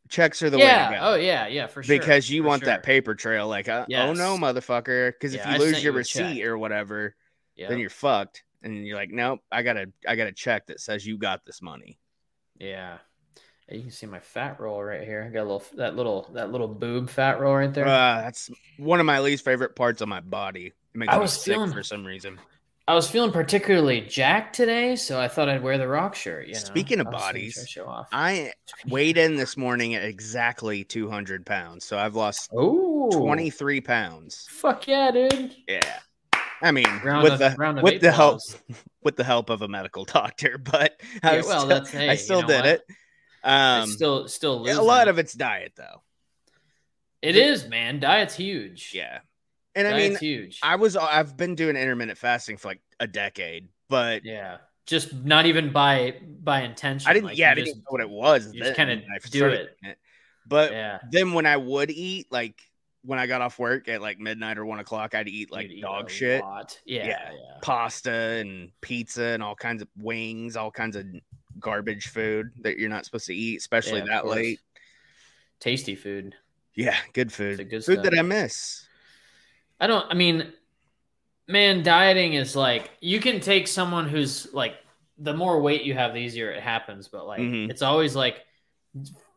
checks 0.10 0.42
are 0.42 0.50
the 0.50 0.58
yeah, 0.58 0.90
way 0.90 0.96
to 0.96 1.00
go. 1.02 1.06
oh 1.08 1.16
yeah, 1.16 1.48
yeah, 1.48 1.68
for 1.68 1.84
sure. 1.84 1.98
because 2.00 2.30
you 2.30 2.42
for 2.44 2.48
want 2.50 2.66
that 2.66 2.84
paper 2.84 3.16
trail, 3.16 3.48
like, 3.48 3.68
uh, 3.70 3.86
oh 3.88 4.14
no, 4.14 4.34
Yes. 4.36 4.40
motherfucker. 4.40 5.12
Because 5.14 5.34
Yeah, 5.36 5.42
if 5.42 5.48
I 5.48 5.54
you 5.54 5.60
lose 5.60 5.84
your 5.84 5.94
you 5.94 5.98
a 5.98 6.00
receipt 6.00 6.44
or 6.46 6.58
whatever, 6.58 7.16
Yeah, 7.56 7.70
then 7.70 7.80
you're 7.80 7.90
fucked. 7.90 8.44
And 8.62 8.86
you're 8.86 8.98
like, 8.98 9.10
nope, 9.12 9.40
I 9.52 9.62
gotta, 9.64 9.92
I 10.06 10.16
got 10.18 10.26
to 10.26 10.34
check 10.34 10.68
that 10.68 10.82
says 10.82 11.06
you 11.06 11.18
got 11.18 11.46
this 11.46 11.62
money. 11.62 11.98
yeah. 12.60 12.98
You 13.72 13.82
can 13.84 13.92
see 13.92 14.08
my 14.08 14.20
fat 14.20 14.60
roll 14.60 14.84
right 14.84 15.04
here. 15.04 15.24
I 15.24 15.32
got 15.32 15.42
a 15.42 15.44
little 15.44 15.64
that 15.76 15.96
little 15.96 16.28
that 16.34 16.52
little 16.52 16.68
boob 16.68 17.08
fat 17.08 17.40
roll 17.40 17.56
right 17.56 17.72
there. 17.72 17.86
Uh, 17.86 18.22
that's 18.22 18.50
one 18.80 19.00
of 19.00 19.06
my 19.06 19.20
least 19.20 19.46
favorite 19.46 19.76
parts 19.76 20.02
of 20.02 20.08
my 20.08 20.22
body. 20.22 20.66
It 20.66 20.74
makes 20.98 21.14
I 21.14 21.18
me 21.18 21.22
was 21.22 21.34
sick 21.34 21.54
feeling- 21.54 21.72
for 21.72 21.84
some 21.84 22.04
reason. 22.04 22.40
I 22.90 22.96
was 22.96 23.08
feeling 23.08 23.32
particularly 23.32 24.02
jacked 24.02 24.56
today, 24.56 24.96
so 24.96 25.22
I 25.22 25.28
thought 25.28 25.48
I'd 25.48 25.62
wear 25.62 25.78
the 25.78 25.88
rock 25.88 26.16
shirt. 26.16 26.48
You 26.48 26.56
know? 26.56 26.60
Speaking 26.60 27.00
of 27.00 27.06
I 27.06 27.12
bodies, 27.12 27.64
show 27.70 27.86
off. 27.86 28.10
I 28.12 28.52
weighed 28.88 29.20
in 29.20 29.36
this 29.36 29.56
morning 29.56 29.94
at 29.94 30.04
exactly 30.04 30.84
200 30.86 31.46
pounds, 31.46 31.86
so 31.86 32.00
I've 32.00 32.16
lost 32.16 32.50
Oh, 32.52 33.12
23 33.12 33.80
pounds. 33.82 34.48
Fuck 34.50 34.88
yeah, 34.88 35.12
dude. 35.12 35.56
Yeah, 35.68 36.00
I 36.64 36.72
mean, 36.72 36.88
Round 37.04 37.22
with 37.26 37.34
of, 37.34 37.40
the 37.56 37.80
with 37.84 38.02
the 38.02 38.12
help 38.12 38.32
balls. 38.40 38.58
with 39.04 39.16
the 39.18 39.24
help 39.24 39.52
of 39.52 39.62
a 39.62 39.68
medical 39.68 40.04
doctor, 40.06 40.58
but 40.58 41.00
I 41.22 41.34
Yeah, 41.34 41.38
was 41.38 41.46
well, 41.46 41.60
still, 41.60 41.70
that's 41.70 41.92
hey, 41.92 42.10
I 42.10 42.14
you 42.14 42.42
know 42.42 42.48
did 42.48 42.56
what? 42.56 42.66
it. 42.66 42.82
Um, 43.44 43.84
It's 43.84 43.94
still 43.94 44.28
still 44.28 44.68
a 44.68 44.82
lot 44.82 45.08
of 45.08 45.20
it's 45.20 45.34
diet 45.34 45.74
though. 45.78 46.02
it 47.22 47.36
is, 47.36 47.68
man. 47.68 48.00
Diet's 48.00 48.34
huge. 48.34 48.94
Yeah, 48.96 49.20
and 49.86 49.96
I 49.96 49.98
mean, 49.98 50.16
huge. 50.18 50.60
I 50.64 50.76
was 50.76 50.96
I've 50.96 51.36
been 51.38 51.56
doing 51.56 51.76
intermittent 51.76 52.18
fasting 52.18 52.58
for 52.58 52.70
like 52.70 52.82
a 53.00 53.08
decade, 53.08 53.70
but 53.88 54.24
yeah, 54.26 54.58
just 54.86 55.14
not 55.14 55.46
even 55.46 55.72
by 55.72 56.16
by 56.44 56.62
intention. 56.62 57.10
I 57.10 57.14
didn't. 57.14 57.28
like, 57.28 57.38
yeah, 57.38 57.52
I 57.52 57.56
didn't 57.56 57.68
just- 57.68 57.78
know 57.78 57.84
what 57.90 58.02
it 58.02 58.10
was. 58.10 58.54
you 58.54 58.62
just 58.62 58.76
kinda 58.76 58.98
do 58.98 59.38
started 59.40 59.70
it. 59.84 59.98
But 60.48 60.72
Yeah, 60.72 61.00
then 61.12 61.34
when 61.34 61.46
I 61.46 61.58
would 61.58 61.92
eat, 61.92 62.28
like 62.32 62.60
when 63.04 63.18
I 63.20 63.28
got 63.28 63.42
off 63.42 63.60
work 63.60 63.88
at 63.88 64.02
like 64.02 64.20
midnight 64.20 64.58
or 64.58 64.66
one 64.66 64.80
o'clock, 64.80 65.16
I'd 65.16 65.28
eat 65.28 65.52
like 65.52 65.70
you'd 65.70 65.82
dog 65.82 66.08
a 66.08 66.10
shit. 66.14 66.44
Yeah, 66.86 67.06
Yeah. 67.06 67.08
yeah, 67.08 67.32
pasta 67.62 68.12
and 68.12 68.72
pizza 68.82 69.24
and 69.24 69.42
all 69.44 69.56
kinds 69.56 69.82
of 69.82 69.88
wings, 69.98 70.58
all 70.58 70.72
kinds 70.72 70.96
of 70.96 71.06
garbage 71.60 72.08
food 72.08 72.52
that 72.62 72.78
you're 72.78 72.90
not 72.90 73.06
supposed 73.06 73.28
to 73.28 73.36
eat, 73.36 73.58
especially 73.60 74.00
Yeah, 74.00 74.06
that 74.08 74.26
late. 74.26 74.60
Tasty 75.60 75.96
food. 75.96 76.36
Yeah, 76.76 76.96
good 77.14 77.32
food. 77.32 77.70
good 77.70 77.84
food 77.84 78.04
that. 78.04 78.18
I 78.18 78.22
miss. 78.22 78.88
I 79.80 79.88
don't. 79.88 80.06
I 80.10 80.14
mean, 80.14 80.52
man, 81.48 81.84
dieting 81.84 82.34
is 82.34 82.56
like 82.56 82.92
you 83.02 83.20
can 83.20 83.40
take 83.40 83.68
someone 83.68 84.08
who's 84.08 84.54
like 84.54 84.76
the 85.18 85.34
more 85.34 85.62
weight 85.62 85.84
you 85.84 85.94
have, 85.94 86.14
the 86.14 86.20
easier 86.20 86.52
it 86.52 86.62
happens. 86.64 87.08
But 87.08 87.28
like, 87.28 87.42
Mhm. 87.42 87.70
it's 87.70 87.82
always 87.82 88.16
like 88.16 88.46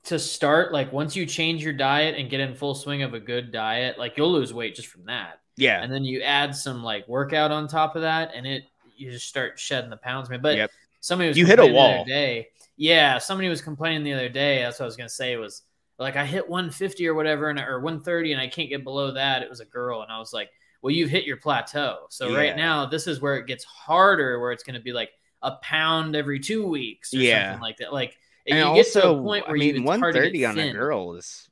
to 0.04 0.18
start. 0.18 0.72
Like 0.72 0.92
once 0.92 1.14
you 1.16 1.26
change 1.26 1.62
your 1.64 1.72
diet 1.72 2.16
and 2.18 2.30
get 2.30 2.40
in 2.40 2.54
full 2.54 2.74
swing 2.74 3.02
of 3.02 3.14
a 3.14 3.20
good 3.20 3.52
diet, 3.52 3.98
like 3.98 4.16
you'll 4.16 4.32
lose 4.32 4.52
weight 4.54 4.74
just 4.74 4.88
from 4.88 5.04
that. 5.06 5.40
Yeah, 5.58 5.82
And 5.82 5.92
then 5.92 6.02
you 6.04 6.22
add 6.22 6.56
some 6.56 6.82
like 6.82 7.06
workout 7.08 7.50
on 7.50 7.68
top 7.68 7.94
of 7.94 8.02
that, 8.02 8.30
and 8.34 8.46
it 8.46 8.64
you 8.96 9.10
just 9.10 9.28
start 9.28 9.58
shedding 9.58 9.90
the 9.90 9.96
pounds, 9.96 10.30
man. 10.30 10.40
But 10.40 10.56
Yep. 10.56 10.70
somebody 11.00 11.28
was 11.28 11.38
You 11.38 11.44
hit 11.46 11.58
a 11.58 11.62
complaining 11.62 11.74
the 11.74 11.80
other 11.82 11.96
wall. 11.98 12.04
day. 12.04 12.48
Yeah, 12.76 13.18
somebody 13.18 13.48
was 13.48 13.60
complaining 13.60 14.02
the 14.04 14.12
other 14.14 14.28
day. 14.28 14.62
That's 14.62 14.78
what 14.78 14.84
I 14.84 14.86
was 14.86 14.96
gonna 14.96 15.08
say 15.08 15.36
was 15.36 15.62
like 15.98 16.16
I 16.16 16.24
hit 16.24 16.48
150 16.48 17.06
or 17.06 17.14
whatever, 17.14 17.50
and 17.50 17.58
or 17.58 17.80
130, 17.80 18.32
and 18.32 18.40
I 18.40 18.48
can't 18.48 18.68
get 18.68 18.84
below 18.84 19.12
that. 19.12 19.42
It 19.42 19.50
was 19.50 19.60
a 19.60 19.64
girl, 19.64 20.02
and 20.02 20.10
I 20.10 20.18
was 20.18 20.32
like, 20.32 20.50
"Well, 20.82 20.92
you've 20.92 21.10
hit 21.10 21.24
your 21.24 21.36
plateau." 21.36 22.06
So 22.10 22.28
Yeah. 22.28 22.38
right 22.38 22.56
now, 22.56 22.86
this 22.86 23.06
is 23.06 23.20
where 23.20 23.36
it 23.36 23.46
gets 23.46 23.64
harder, 23.64 24.40
where 24.40 24.52
it's 24.52 24.62
gonna 24.62 24.80
be 24.80 24.92
like 24.92 25.10
a 25.42 25.52
pound 25.56 26.16
every 26.16 26.40
two 26.40 26.66
weeks, 26.66 27.12
or 27.14 27.18
Yeah. 27.18 27.50
something 27.50 27.62
like 27.62 27.76
that. 27.78 27.92
Like 27.92 28.16
and 28.46 28.58
you 28.58 28.64
also, 28.64 28.82
get 28.82 28.92
to 29.02 29.08
a 29.10 29.22
point 29.22 29.46
where 29.46 29.56
I 29.56 29.58
mean, 29.58 29.74
you, 29.76 29.80
it's 29.80 29.86
one 29.86 30.00
hard 30.00 30.14
to 30.14 30.20
get 30.20 30.26
thirty 30.28 30.44
on 30.44 30.58
a 30.58 30.72
girl 30.72 31.14
is 31.14 31.48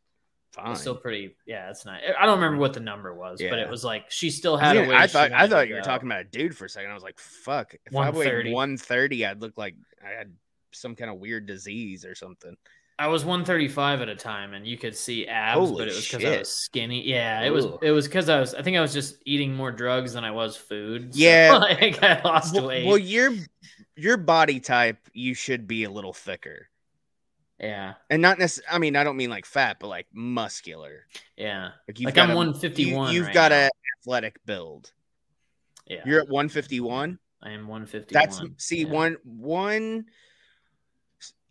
fine. 0.52 0.72
It's 0.72 0.80
still 0.80 0.96
pretty. 0.96 1.36
Yeah, 1.46 1.70
it's 1.70 1.84
not. 1.84 2.00
I 2.18 2.26
don't 2.26 2.40
remember 2.40 2.58
what 2.58 2.72
the 2.72 2.80
number 2.80 3.14
was, 3.14 3.40
but 3.40 3.58
it 3.58 3.68
was 3.68 3.84
like 3.84 4.10
she 4.10 4.30
still 4.30 4.56
had 4.56 4.76
a 4.76 4.80
mean, 4.80 4.88
way. 4.90 4.96
I 4.96 5.06
thought 5.06 5.32
I 5.32 5.46
thought 5.46 5.68
you 5.68 5.74
were 5.74 5.82
talking 5.82 6.08
about 6.08 6.22
a 6.22 6.24
dude 6.24 6.56
for 6.56 6.64
a 6.64 6.68
second. 6.68 6.90
I 6.90 6.94
was 6.94 7.02
like, 7.02 7.18
fuck. 7.18 7.74
If 7.86 7.94
I 7.94 8.10
130. 8.10 8.48
weighed 8.48 8.54
one 8.54 8.76
thirty, 8.76 9.24
I'd 9.24 9.40
look 9.40 9.56
like 9.56 9.76
I 10.04 10.10
had 10.10 10.32
some 10.72 10.96
kind 10.96 11.10
of 11.10 11.18
weird 11.18 11.46
disease 11.46 12.04
or 12.04 12.14
something. 12.14 12.56
I 13.00 13.06
was 13.06 13.24
135 13.24 14.02
at 14.02 14.08
a 14.10 14.14
time, 14.14 14.52
and 14.52 14.66
you 14.66 14.76
could 14.76 14.94
see 14.94 15.26
abs, 15.26 15.58
Holy 15.58 15.78
but 15.78 15.88
it 15.88 15.94
was 15.94 16.06
because 16.06 16.24
I 16.24 16.38
was 16.38 16.48
skinny. 16.52 17.02
Yeah, 17.08 17.40
it 17.42 17.50
was. 17.50 17.66
It 17.80 17.92
was 17.92 18.06
because 18.06 18.28
I 18.28 18.38
was. 18.38 18.54
I 18.54 18.60
think 18.60 18.76
I 18.76 18.80
was 18.82 18.92
just 18.92 19.16
eating 19.24 19.54
more 19.54 19.72
drugs 19.72 20.12
than 20.12 20.22
I 20.24 20.30
was 20.30 20.54
food. 20.54 21.14
so, 21.14 21.18
Yeah. 21.20 21.52
like 21.80 22.02
I 22.02 22.20
lost 22.22 22.54
Well, 22.54 22.66
weight. 22.66 22.86
well, 22.86 22.98
your 22.98 23.32
your 23.96 24.18
body 24.18 24.60
type, 24.60 24.98
you 25.14 25.32
should 25.32 25.66
be 25.66 25.84
a 25.84 25.90
little 25.90 26.12
thicker, 26.12 26.68
yeah, 27.58 27.94
and 28.10 28.20
not 28.20 28.38
necessarily. 28.38 28.74
I 28.76 28.78
mean, 28.78 28.96
I 28.96 29.02
don't 29.04 29.16
mean 29.16 29.30
like 29.30 29.46
fat, 29.46 29.78
but 29.80 29.88
like 29.88 30.06
muscular. 30.12 31.06
yeah, 31.38 31.70
Like, 31.88 32.00
like 32.00 32.18
I'm 32.18 32.32
a- 32.32 32.36
151. 32.36 33.14
You, 33.14 33.20
have 33.20 33.26
right 33.28 33.34
got 33.34 33.50
now. 33.52 33.66
a 33.66 33.70
athletic 34.02 34.44
build. 34.44 34.92
Yeah, 35.86 36.02
You're 36.04 36.20
at 36.20 36.28
one 36.28 36.50
fifty 36.50 36.80
one. 36.80 37.18
I 37.42 37.52
am 37.52 37.66
151. 37.66 38.12
That's 38.12 38.62
see 38.62 38.82
yeah. 38.82 38.88
one 38.90 39.16
one. 39.24 40.04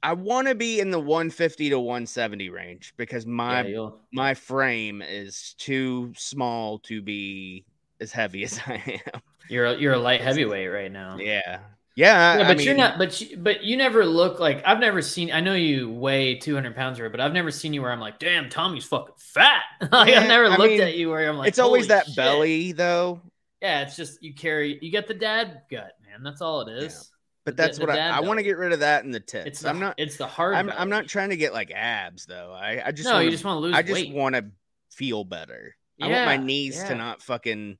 I 0.01 0.13
want 0.13 0.48
to 0.48 0.56
be 0.56 0.79
in 0.79 0.91
the 0.91 1.00
150 1.00 1.70
to 1.70 1.79
170 1.79 2.50
range 2.50 2.94
because 2.98 3.25
my 3.25 3.63
Yeah, 3.63 3.89
my 4.12 4.34
frame 4.34 5.01
is 5.01 5.56
too 5.58 6.13
small 6.18 6.79
to 6.79 7.01
be 7.01 7.65
as 8.00 8.12
heavy 8.12 8.44
as 8.46 8.60
I 8.65 9.01
am. 9.13 9.22
you're 9.50 9.65
a, 9.65 9.77
you're 9.77 9.94
a 9.94 10.00
light 10.00 10.22
heavyweight 10.22 10.72
right 10.72 10.91
now. 10.91 11.18
Yeah. 11.18 11.60
Yeah. 11.96 12.38
Yeah, 12.38 12.46
I 12.46 12.53
but 12.53 12.63
you're 12.63 12.75
not. 12.75 12.98
But 12.98 13.20
you, 13.20 13.36
but 13.36 13.63
you 13.63 13.75
never 13.75 14.06
look 14.06 14.39
like 14.39 14.63
I've 14.65 14.79
never 14.79 15.01
seen. 15.01 15.34
I 15.34 15.41
know 15.41 15.53
you 15.53 15.91
weigh 15.91 16.36
200 16.36 16.74
pounds, 16.74 16.98
or 16.98 17.10
but 17.10 17.20
I've 17.20 17.34
never 17.34 17.51
seen 17.51 17.74
you 17.74 17.82
where 17.82 17.91
I'm 17.91 18.00
like, 18.00 18.20
damn, 18.20 18.50
Tommy's 18.50 18.86
fucking 18.86 19.15
fat. 19.18 19.63
like 19.91 20.12
Yeah, 20.12 20.22
I've 20.22 20.27
never 20.29 20.46
I 20.46 20.56
looked 20.56 20.72
mean, 20.72 20.82
at 20.82 20.96
you 20.96 21.10
where 21.10 21.27
I'm 21.29 21.38
like, 21.38 21.50
it's 21.50 21.60
always 21.60 21.88
that 21.88 22.06
shit." 22.06 22.15
belly 22.15 22.72
though. 22.72 23.20
Yeah, 23.62 23.82
it's 23.82 23.98
just 23.98 24.24
you 24.24 24.34
carry. 24.34 24.79
You 24.82 24.91
get 24.91 25.08
the 25.08 25.13
dad 25.13 25.63
gut, 25.70 25.91
man. 26.08 26.24
That's 26.24 26.41
all 26.41 26.62
it 26.62 26.72
is. 26.72 27.12
But 27.50 27.58
that's 27.58 27.77
the 27.77 27.86
what 27.86 27.98
I, 27.98 28.10
I 28.10 28.20
want 28.22 28.39
to 28.39 28.44
get 28.44 28.58
rid 28.58 28.74
of 28.74 28.79
that 28.79 29.03
in 29.03 29.12
the 29.12 29.20
tits. 29.20 29.46
It's 29.48 29.62
the, 29.62 29.70
I'm 29.70 29.79
not 29.79 29.96
It's 29.98 30.18
the 30.18 30.27
hard. 30.27 30.56
I'm, 30.56 30.70
I'm 30.70 30.89
not 30.89 31.08
trying 31.08 31.29
to 31.29 31.38
get 31.38 31.53
like 31.53 31.72
abs 31.72 32.25
though. 32.25 32.51
I, 32.53 32.88
I 32.88 32.91
just 32.91 33.08
no, 33.08 33.13
wanna, 33.13 33.25
you 33.25 33.32
just 33.32 33.44
want 33.44 33.58
to 33.58 33.60
lose 33.60 33.75
I 33.75 33.82
just 33.82 34.12
want 34.12 34.36
to 34.36 34.46
feel 34.91 35.24
better. 35.24 35.75
I 36.01 36.08
want 36.08 36.25
my 36.25 36.38
knees 36.38 36.77
yeah. 36.77 36.88
to 36.89 36.96
not 36.96 37.22
fucking 37.22 37.77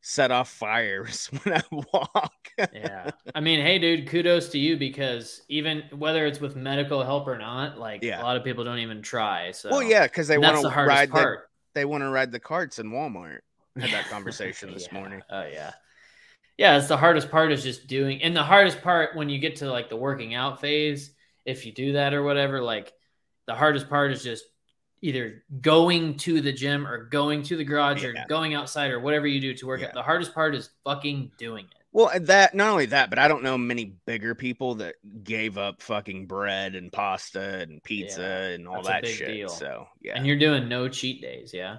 set 0.00 0.30
off 0.30 0.48
fires 0.48 1.26
when 1.42 1.56
I 1.56 1.62
walk. 1.70 2.48
yeah, 2.72 3.10
I 3.34 3.40
mean, 3.40 3.60
hey, 3.60 3.78
dude, 3.78 4.08
kudos 4.08 4.48
to 4.50 4.58
you 4.58 4.76
because 4.76 5.42
even 5.48 5.82
whether 5.96 6.26
it's 6.26 6.40
with 6.40 6.56
medical 6.56 7.02
help 7.04 7.26
or 7.26 7.36
not, 7.38 7.78
like 7.78 8.02
Yeah. 8.02 8.20
a 8.20 8.24
lot 8.24 8.36
of 8.36 8.44
people 8.44 8.64
don't 8.64 8.78
even 8.78 9.02
try. 9.02 9.50
So 9.52 9.70
well, 9.70 9.82
yeah, 9.82 10.04
because 10.04 10.28
they 10.28 10.38
want 10.38 10.56
to 10.56 10.62
the 10.62 10.68
ride 10.68 11.08
the, 11.08 11.12
part. 11.12 11.50
they 11.74 11.84
want 11.84 12.02
to 12.02 12.10
ride 12.10 12.32
the 12.32 12.40
carts 12.40 12.78
in 12.78 12.90
Walmart. 12.90 13.40
I 13.76 13.80
had 13.80 13.90
that 13.90 14.08
conversation 14.08 14.70
this 14.74 14.88
Yeah. 14.90 14.98
morning. 14.98 15.22
Oh 15.30 15.46
yeah. 15.46 15.72
Yeah, 16.58 16.76
it's 16.76 16.88
the 16.88 16.96
hardest 16.96 17.30
part 17.30 17.52
is 17.52 17.62
just 17.62 17.86
doing 17.86 18.22
and 18.22 18.36
the 18.36 18.42
hardest 18.42 18.82
part 18.82 19.16
when 19.16 19.28
you 19.28 19.38
get 19.38 19.56
to 19.56 19.70
like 19.70 19.88
the 19.88 19.96
working 19.96 20.34
out 20.34 20.60
phase, 20.60 21.12
if 21.46 21.64
you 21.64 21.72
do 21.72 21.92
that 21.92 22.12
or 22.12 22.22
whatever, 22.22 22.60
like 22.60 22.92
the 23.46 23.54
hardest 23.54 23.88
part 23.88 24.10
is 24.12 24.22
just 24.22 24.44
either 25.00 25.44
going 25.60 26.16
to 26.16 26.40
the 26.40 26.52
gym 26.52 26.84
or 26.86 27.04
going 27.04 27.44
to 27.44 27.56
the 27.56 27.64
garage 27.64 28.02
Yeah. 28.02 28.08
or 28.10 28.26
going 28.28 28.54
outside 28.54 28.90
or 28.90 28.98
whatever 29.00 29.26
you 29.28 29.40
do 29.40 29.54
to 29.54 29.66
work 29.66 29.80
Yeah. 29.80 29.86
out. 29.88 29.94
The 29.94 30.02
hardest 30.02 30.34
part 30.34 30.54
is 30.56 30.68
fucking 30.84 31.30
doing 31.38 31.64
it. 31.66 31.72
Well, 31.92 32.10
that 32.22 32.54
not 32.54 32.70
only 32.70 32.86
that, 32.86 33.08
but 33.08 33.18
I 33.18 33.28
don't 33.28 33.42
know 33.44 33.56
many 33.56 33.94
bigger 34.06 34.34
people 34.34 34.74
that 34.76 34.96
gave 35.22 35.56
up 35.56 35.80
fucking 35.80 36.26
bread 36.26 36.74
and 36.74 36.92
pasta 36.92 37.60
and 37.60 37.82
pizza 37.82 38.20
Yeah, 38.20 38.54
and 38.56 38.68
all 38.68 38.82
that's 38.82 38.88
that 38.88 39.06
shit. 39.06 39.28
deal. 39.28 39.48
So 39.48 39.86
yeah, 40.02 40.14
And 40.16 40.26
you're 40.26 40.38
doing 40.38 40.68
no 40.68 40.88
cheat 40.88 41.22
days, 41.22 41.54
yeah? 41.54 41.78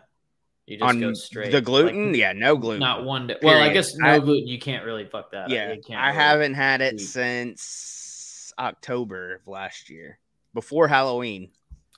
You 0.70 0.78
just 0.78 0.88
on 0.88 1.00
go 1.00 1.14
straight. 1.14 1.52
the 1.52 1.62
gluten, 1.62 2.12
like, 2.12 2.18
yeah, 2.20 2.32
no 2.34 2.56
gluten. 2.56 2.80
Not 2.80 3.04
one 3.04 3.28
day. 3.28 3.38
Well, 3.42 3.62
I 3.62 3.74
guess 3.74 3.96
no 3.96 4.08
I- 4.08 4.20
gluten. 4.20 4.48
You 4.48 4.60
can't 4.60 4.86
really 4.86 5.06
fuck 5.06 5.32
that. 5.32 5.46
up. 5.46 5.50
yeah, 5.50 5.74
You 5.74 5.82
can't 5.82 6.00
I 6.00 6.08
really- 6.10 6.18
haven't 6.18 6.54
had 6.54 6.82
it 6.82 6.94
eat. 6.96 7.00
since 7.00 8.54
October 8.60 9.36
of 9.36 9.48
last 9.48 9.90
year, 9.90 10.20
before 10.54 10.88
Halloween. 10.88 11.50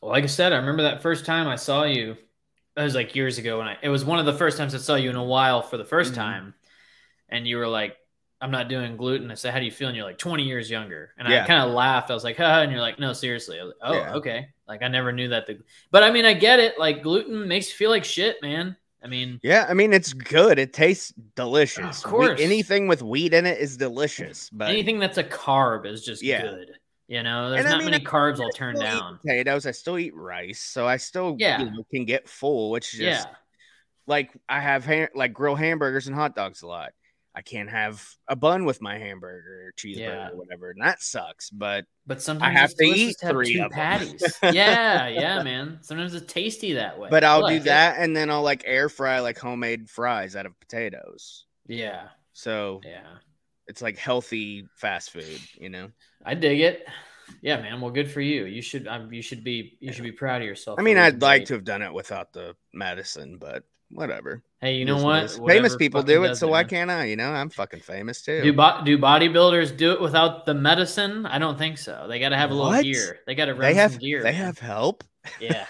Well, 0.01 0.11
like 0.11 0.23
I 0.23 0.27
said, 0.27 0.53
I 0.53 0.57
remember 0.57 0.83
that 0.83 1.01
first 1.01 1.25
time 1.25 1.47
I 1.47 1.55
saw 1.55 1.83
you. 1.83 2.15
It 2.77 2.81
was 2.81 2.95
like 2.95 3.15
years 3.15 3.37
ago 3.37 3.57
when 3.57 3.67
I. 3.67 3.77
It 3.81 3.89
was 3.89 4.05
one 4.05 4.19
of 4.19 4.25
the 4.25 4.33
first 4.33 4.57
times 4.57 4.73
I 4.73 4.77
saw 4.77 4.95
you 4.95 5.09
in 5.09 5.15
a 5.15 5.23
while 5.23 5.61
for 5.61 5.77
the 5.77 5.83
1st 5.85 6.13
Mhm. 6.13 6.15
time, 6.15 6.53
and 7.29 7.45
you 7.47 7.57
were 7.57 7.67
like, 7.67 7.97
"I'm 8.41 8.51
not 8.51 8.67
doing 8.67 8.97
gluten." 8.97 9.29
I 9.31 9.35
said, 9.35 9.53
"How 9.53 9.59
do 9.59 9.65
you 9.65 9.71
feel?" 9.71 9.87
And 9.87 9.95
you're 9.95 10.05
like 10.05 10.17
20 10.17 10.43
years 10.43 10.69
younger, 10.69 11.13
and 11.17 11.27
Yeah. 11.29 11.43
I 11.43 11.47
kind 11.47 11.63
of 11.63 11.71
laughed. 11.73 12.09
I 12.11 12.13
was 12.13 12.23
like, 12.23 12.37
"Haha," 12.37 12.61
and 12.61 12.71
you're 12.71 12.81
like, 12.81 12.99
"No, 12.99 13.13
seriously." 13.13 13.59
I 13.59 13.63
was 13.63 13.73
like, 13.81 13.89
oh, 13.91 13.93
Yeah. 13.93 14.13
okay. 14.15 14.47
Like 14.67 14.81
I 14.83 14.87
never 14.87 15.11
knew 15.11 15.29
that. 15.29 15.47
The, 15.47 15.59
but 15.91 16.03
I 16.03 16.11
mean, 16.11 16.25
I 16.25 16.33
get 16.33 16.59
it. 16.59 16.79
Like 16.79 17.03
gluten 17.03 17.47
makes 17.47 17.69
you 17.69 17.75
feel 17.75 17.89
like 17.89 18.03
shit, 18.05 18.41
man. 18.41 18.75
I 19.03 19.07
mean, 19.07 19.39
Yeah, 19.43 19.65
I 19.67 19.73
mean 19.73 19.93
it's 19.93 20.13
good. 20.13 20.59
It 20.59 20.73
tastes 20.73 21.11
delicious. 21.35 22.03
Of 22.03 22.09
course. 22.09 22.37
Wheat- 22.39 22.43
anything 22.45 22.87
with 22.87 23.01
wheat 23.01 23.33
in 23.33 23.45
it 23.45 23.59
is 23.59 23.75
delicious. 23.77 24.49
But 24.51 24.69
anything 24.69 24.99
that's 24.99 25.17
a 25.17 25.23
carb 25.23 25.85
is 25.87 26.05
just 26.05 26.21
Yeah. 26.21 26.41
good. 26.43 26.71
You 27.07 27.23
know, 27.23 27.49
there's 27.49 27.59
And 27.65 27.67
I 27.67 27.71
not 27.71 27.81
mean, 27.83 27.91
many 27.91 28.05
carbs 28.05 28.39
I'll 28.39 28.51
turn 28.51 28.79
down. 28.79 29.17
potatoes. 29.17 29.65
I 29.65 29.71
still 29.71 29.97
eat 29.97 30.15
rice, 30.15 30.61
so 30.61 30.87
I 30.87 30.95
still 30.97 31.35
Yeah. 31.39 31.59
you 31.59 31.65
know, 31.71 31.83
can 31.93 32.05
get 32.05 32.29
full. 32.29 32.69
Which 32.71 32.93
is 32.93 32.99
just 32.99 33.27
Yeah. 33.27 33.35
like 34.07 34.31
I 34.47 34.61
have 34.61 34.85
ha- 34.85 35.09
like 35.15 35.33
grill 35.33 35.55
hamburgers 35.55 36.07
and 36.07 36.15
hot 36.15 36.35
dogs 36.35 36.61
a 36.61 36.67
lot. 36.67 36.93
I 37.33 37.41
can't 37.41 37.69
have 37.69 38.05
a 38.27 38.35
bun 38.35 38.65
with 38.65 38.81
my 38.81 38.97
hamburger 38.97 39.67
or 39.67 39.71
cheeseburger 39.77 39.97
Yeah. 39.99 40.29
or 40.31 40.35
whatever, 40.37 40.71
and 40.71 40.81
that 40.81 41.01
sucks. 41.01 41.49
But 41.49 41.85
But 42.05 42.21
sometimes 42.21 42.55
I 42.55 42.59
have 42.59 42.73
to 42.75 42.83
eat 42.83 43.17
to 43.19 43.27
have 43.27 43.33
three 43.35 43.53
two 43.53 43.69
patties. 43.69 44.21
yeah, 44.43 45.07
yeah, 45.07 45.41
man. 45.41 45.79
Sometimes 45.81 46.13
it's 46.13 46.31
tasty 46.31 46.73
that 46.73 46.99
way. 46.99 47.07
but 47.09 47.23
I'll 47.23 47.41
like 47.41 47.51
do 47.51 47.61
it. 47.61 47.63
that, 47.65 47.95
and 47.99 48.15
then 48.15 48.29
I'll 48.29 48.43
like 48.43 48.63
air 48.65 48.89
fry 48.89 49.19
like 49.21 49.37
homemade 49.39 49.89
fries 49.89 50.35
out 50.35 50.45
of 50.45 50.59
potatoes. 50.59 51.45
Yeah, 51.67 52.07
So 52.33 52.81
yeah. 52.83 53.07
it's 53.67 53.81
like 53.81 53.97
healthy 53.97 54.67
fast 54.75 55.11
food, 55.11 55.39
you 55.57 55.69
know. 55.69 55.89
I 56.25 56.33
dig 56.33 56.59
it. 56.59 56.85
Yeah, 57.41 57.61
man. 57.61 57.79
Well, 57.79 57.91
good 57.91 58.11
for 58.11 58.19
you. 58.19 58.43
You 58.43 58.61
should. 58.61 58.87
Um, 58.87 59.13
you 59.13 59.21
should 59.21 59.41
be. 59.41 59.77
You 59.79 59.93
should 59.93 60.03
be 60.03 60.11
proud 60.11 60.41
of 60.41 60.47
yourself. 60.47 60.77
I 60.79 60.81
mean, 60.81 60.97
I'd 60.97 61.21
like 61.21 61.45
to 61.45 61.53
have 61.53 61.63
done 61.63 61.81
it 61.81 61.93
without 61.93 62.33
the 62.33 62.55
medicine, 62.73 63.37
but 63.39 63.63
whatever. 63.91 64.41
Hey, 64.61 64.75
you 64.75 64.85
know 64.85 65.03
what? 65.03 65.31
Famous 65.47 65.75
people 65.75 66.03
do 66.03 66.23
it, 66.23 66.35
so 66.35 66.47
why 66.47 66.63
can't 66.63 66.91
I? 66.91 67.05
You 67.05 67.15
know, 67.15 67.29
I'm 67.31 67.49
fucking 67.49 67.79
famous 67.79 68.21
too. 68.21 68.41
Do 68.41 68.53
bo- 68.53 68.81
do 68.83 68.97
bodybuilders 68.97 69.75
do 69.75 69.91
it 69.91 70.01
without 70.01 70.45
the 70.45 70.53
medicine? 70.53 71.25
I 71.25 71.39
don't 71.39 71.57
think 71.57 71.77
so. 71.77 72.05
They 72.07 72.19
got 72.19 72.29
to 72.29 72.37
have 72.37 72.51
a 72.51 72.53
little 72.53 72.69
What? 72.69 72.83
gear. 72.83 73.19
They 73.25 73.33
got 73.35 73.45
to 73.45 73.53
run 73.53 73.61
they 73.61 73.73
have 73.73 73.91
some 73.93 73.99
gear. 73.99 74.19
they 74.23 74.31
man. 74.31 74.45
have 74.45 74.59
help. 74.59 75.03
Yeah. 75.39 75.65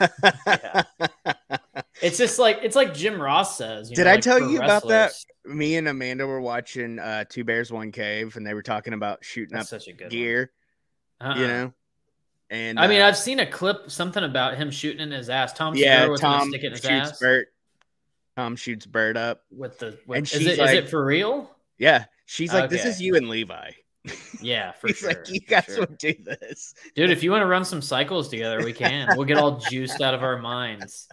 It's 2.02 2.18
just 2.18 2.40
like 2.40 2.60
it's 2.64 2.76
like 2.76 2.94
Jim 2.94 3.22
Ross 3.22 3.58
says. 3.58 3.90
you 3.90 3.96
Did 3.96 4.06
know, 4.06 4.12
I 4.12 4.16
like 4.16 4.24
tell 4.24 4.40
you 4.50 4.62
about 4.62 4.88
that? 4.88 5.12
Me 5.46 5.76
and 5.76 5.88
Amanda 5.88 6.26
were 6.26 6.42
watching 6.42 7.00
uh 7.00 7.26
Two 7.30 7.44
Bears 7.44 7.72
One 7.72 7.92
Cave, 7.92 8.36
and 8.38 8.46
they 8.48 8.54
were 8.54 8.64
talking 8.64 8.94
about 8.94 9.24
shooting 9.24 9.56
That's 9.56 9.72
up 9.74 9.82
such 9.82 9.88
a 9.90 9.94
good 9.94 10.10
gear. 10.10 10.52
One. 11.20 11.38
You 11.38 11.44
Uh-uh. 11.46 11.48
know, 11.48 11.74
and 12.50 12.80
I 12.80 12.88
mean, 12.88 13.02
uh, 13.02 13.08
I've 13.08 13.18
seen 13.18 13.40
a 13.40 13.46
clip, 13.46 13.92
something 13.92 14.24
about 14.24 14.58
him 14.58 14.72
shooting 14.72 15.02
in 15.02 15.12
his 15.12 15.30
ass. 15.30 15.54
Tom 15.54 15.76
yeah, 15.76 15.98
Segura 16.00 16.12
was 16.12 16.22
gonna 16.22 16.38
Tom 16.40 16.50
stick 16.50 16.64
it 16.64 16.68
in 16.68 16.72
his 16.74 16.86
ass 16.86 17.20
Bert. 17.20 17.48
Tom 18.38 18.56
shoots 18.56 18.86
Bert 18.86 19.18
up. 19.18 19.44
with 19.52 19.80
the. 19.80 19.88
And 19.88 19.98
With, 20.08 20.24
is, 20.24 20.30
she's 20.30 20.48
it, 20.48 20.52
is 20.54 20.60
like- 20.60 20.76
it 20.78 20.90
for 20.90 21.04
real? 21.06 21.50
Yeah, 21.78 22.06
she's 22.26 22.54
like, 22.54 22.70
"This 22.70 22.86
is 22.86 23.02
you 23.02 23.16
and 23.16 23.28
Levi." 23.30 23.72
Yeah, 24.42 24.72
for 24.72 24.88
He's 24.88 24.98
sure. 24.98 25.10
like, 25.10 25.30
"You 25.30 25.40
guys 25.42 25.66
sure. 25.66 25.82
would 25.82 25.98
do 26.00 26.14
this." 26.24 26.74
Dude, 26.96 27.12
if 27.12 27.22
you 27.22 27.30
want 27.32 27.42
to 27.44 27.46
run 27.48 27.64
some 27.64 27.82
cycles 27.82 28.30
together, 28.30 28.64
we 28.64 28.74
can. 28.74 29.10
We'll 29.16 29.26
get 29.28 29.38
all 29.38 29.58
juiced 29.58 30.02
out 30.02 30.14
of 30.16 30.24
our 30.24 30.38
minds. 30.40 31.08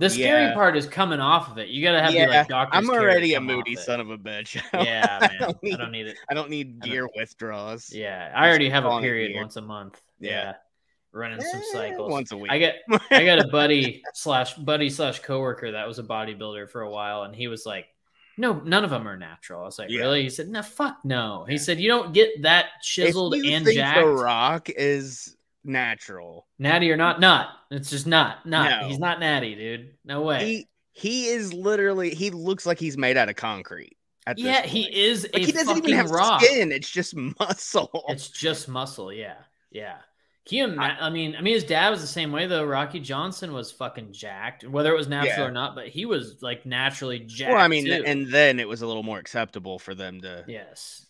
The 0.00 0.08
scary 0.10 0.44
Yeah. 0.44 0.54
part 0.54 0.76
is 0.76 0.86
coming 0.86 1.20
off 1.20 1.50
of 1.50 1.58
it. 1.58 1.68
You 1.68 1.82
got 1.82 1.92
to 1.92 2.00
have 2.02 2.14
yeah, 2.14 2.26
the 2.26 2.32
like 2.32 2.48
doctor's 2.48 2.78
I'm 2.78 2.90
already 2.90 3.34
a 3.34 3.40
moody 3.40 3.76
son 3.76 4.00
of 4.00 4.10
a 4.10 4.16
bitch. 4.18 4.60
Yeah, 4.84 5.18
man. 5.20 5.38
don't 5.62 5.72
I 5.74 5.76
don't 5.76 5.92
need 5.92 6.06
it. 6.06 6.16
I 6.30 6.34
don't 6.34 6.48
need 6.50 6.78
I 6.82 6.86
don't- 6.86 6.90
gear 6.92 7.08
withdrawals. 7.14 7.92
Yeah, 7.92 8.32
I 8.34 8.48
already 8.48 8.70
have 8.70 8.84
a 8.86 9.00
period 9.00 9.36
once 9.36 9.56
a 9.56 9.62
month. 9.62 10.00
Yeah. 10.18 10.30
Yeah, 10.30 10.52
running 11.14 11.40
some 11.40 11.60
Eh, 11.60 11.72
cycles. 11.72 12.10
once 12.10 12.32
a 12.32 12.36
week. 12.36 12.50
I 12.50 12.58
get 12.58 12.76
I 13.10 13.24
got 13.24 13.38
a 13.38 13.48
buddy 13.48 14.02
slash 14.14 14.54
buddy 14.54 14.90
slash 14.90 15.20
coworker 15.20 15.72
that 15.72 15.86
was 15.86 15.98
a 15.98 16.02
bodybuilder 16.02 16.68
for 16.70 16.82
a 16.82 16.90
while, 16.90 17.22
and 17.22 17.34
he 17.34 17.48
was 17.48 17.64
like, 17.64 17.86
"No, 18.36 18.54
none 18.54 18.84
of 18.84 18.90
them 18.90 19.06
are 19.08 19.16
natural." 19.16 19.62
I 19.62 19.64
was 19.64 19.78
like, 19.78 19.90
Yeah. 19.90 20.00
"Really?" 20.00 20.22
He 20.24 20.30
said, 20.30 20.48
"No, 20.48 20.62
fuck 20.62 20.98
no." 21.04 21.44
He 21.48 21.56
said, 21.58 21.78
"You 21.80 21.88
don't 21.88 22.12
get 22.12 22.42
that 22.42 22.66
chiseled 22.82 23.34
and 23.34 23.66
jacked, 23.66 24.00
The 24.00 24.06
Rock 24.06 24.68
is 24.70 25.36
natural. 25.64 26.46
natty 26.58 26.90
or 26.90 26.96
not, 26.96 27.20
not. 27.20 27.48
It's 27.70 27.90
just 27.90 28.06
not, 28.06 28.44
not. 28.46 28.82
No. 28.82 28.88
He's 28.88 28.98
not 28.98 29.20
natty, 29.20 29.54
dude. 29.54 29.94
No 30.04 30.22
way." 30.22 30.44
He 30.44 30.68
he 30.92 31.26
is 31.26 31.52
literally 31.52 32.14
he 32.14 32.30
looks 32.30 32.66
like 32.66 32.78
he's 32.78 32.96
made 32.96 33.16
out 33.16 33.28
of 33.28 33.36
concrete. 33.36 33.96
Yeah, 34.36 34.62
he 34.64 34.84
is 34.84 35.28
Like 35.34 35.42
he 35.42 35.52
doesn't 35.52 35.76
even 35.76 35.92
have 35.92 36.10
rock. 36.10 36.40
skin. 36.42 36.72
It's 36.72 36.88
just 36.90 37.14
muscle. 37.40 38.04
It's 38.08 38.28
just 38.30 38.68
muscle. 38.68 39.12
Yeah, 39.12 39.34
yeah. 39.70 39.96
Can 40.46 40.58
you 40.58 40.64
ima- 40.64 40.98
I, 41.00 41.08
mean, 41.10 41.36
I 41.36 41.40
mean, 41.40 41.54
his 41.54 41.64
dad 41.64 41.88
was 41.90 42.00
the 42.02 42.06
same 42.06 42.30
way 42.30 42.46
though. 42.46 42.64
Rocky 42.64 43.00
Johnson 43.00 43.52
was 43.52 43.72
fucking 43.72 44.12
jacked, 44.12 44.64
whether 44.68 44.92
it 44.92 44.96
was 44.96 45.08
natural 45.08 45.38
Yeah. 45.38 45.46
or 45.46 45.50
not. 45.50 45.74
But 45.74 45.88
he 45.88 46.04
was 46.04 46.42
like 46.42 46.66
naturally 46.66 47.20
jacked. 47.20 47.52
well, 47.52 47.62
I 47.62 47.68
mean, 47.68 47.86
too. 47.86 48.02
and 48.04 48.26
then 48.30 48.60
it 48.60 48.68
was 48.68 48.82
a 48.82 48.86
little 48.86 49.02
more 49.02 49.18
acceptable 49.18 49.78
for 49.78 49.94
them 49.94 50.20
to 50.20 50.44
yes, 50.46 51.06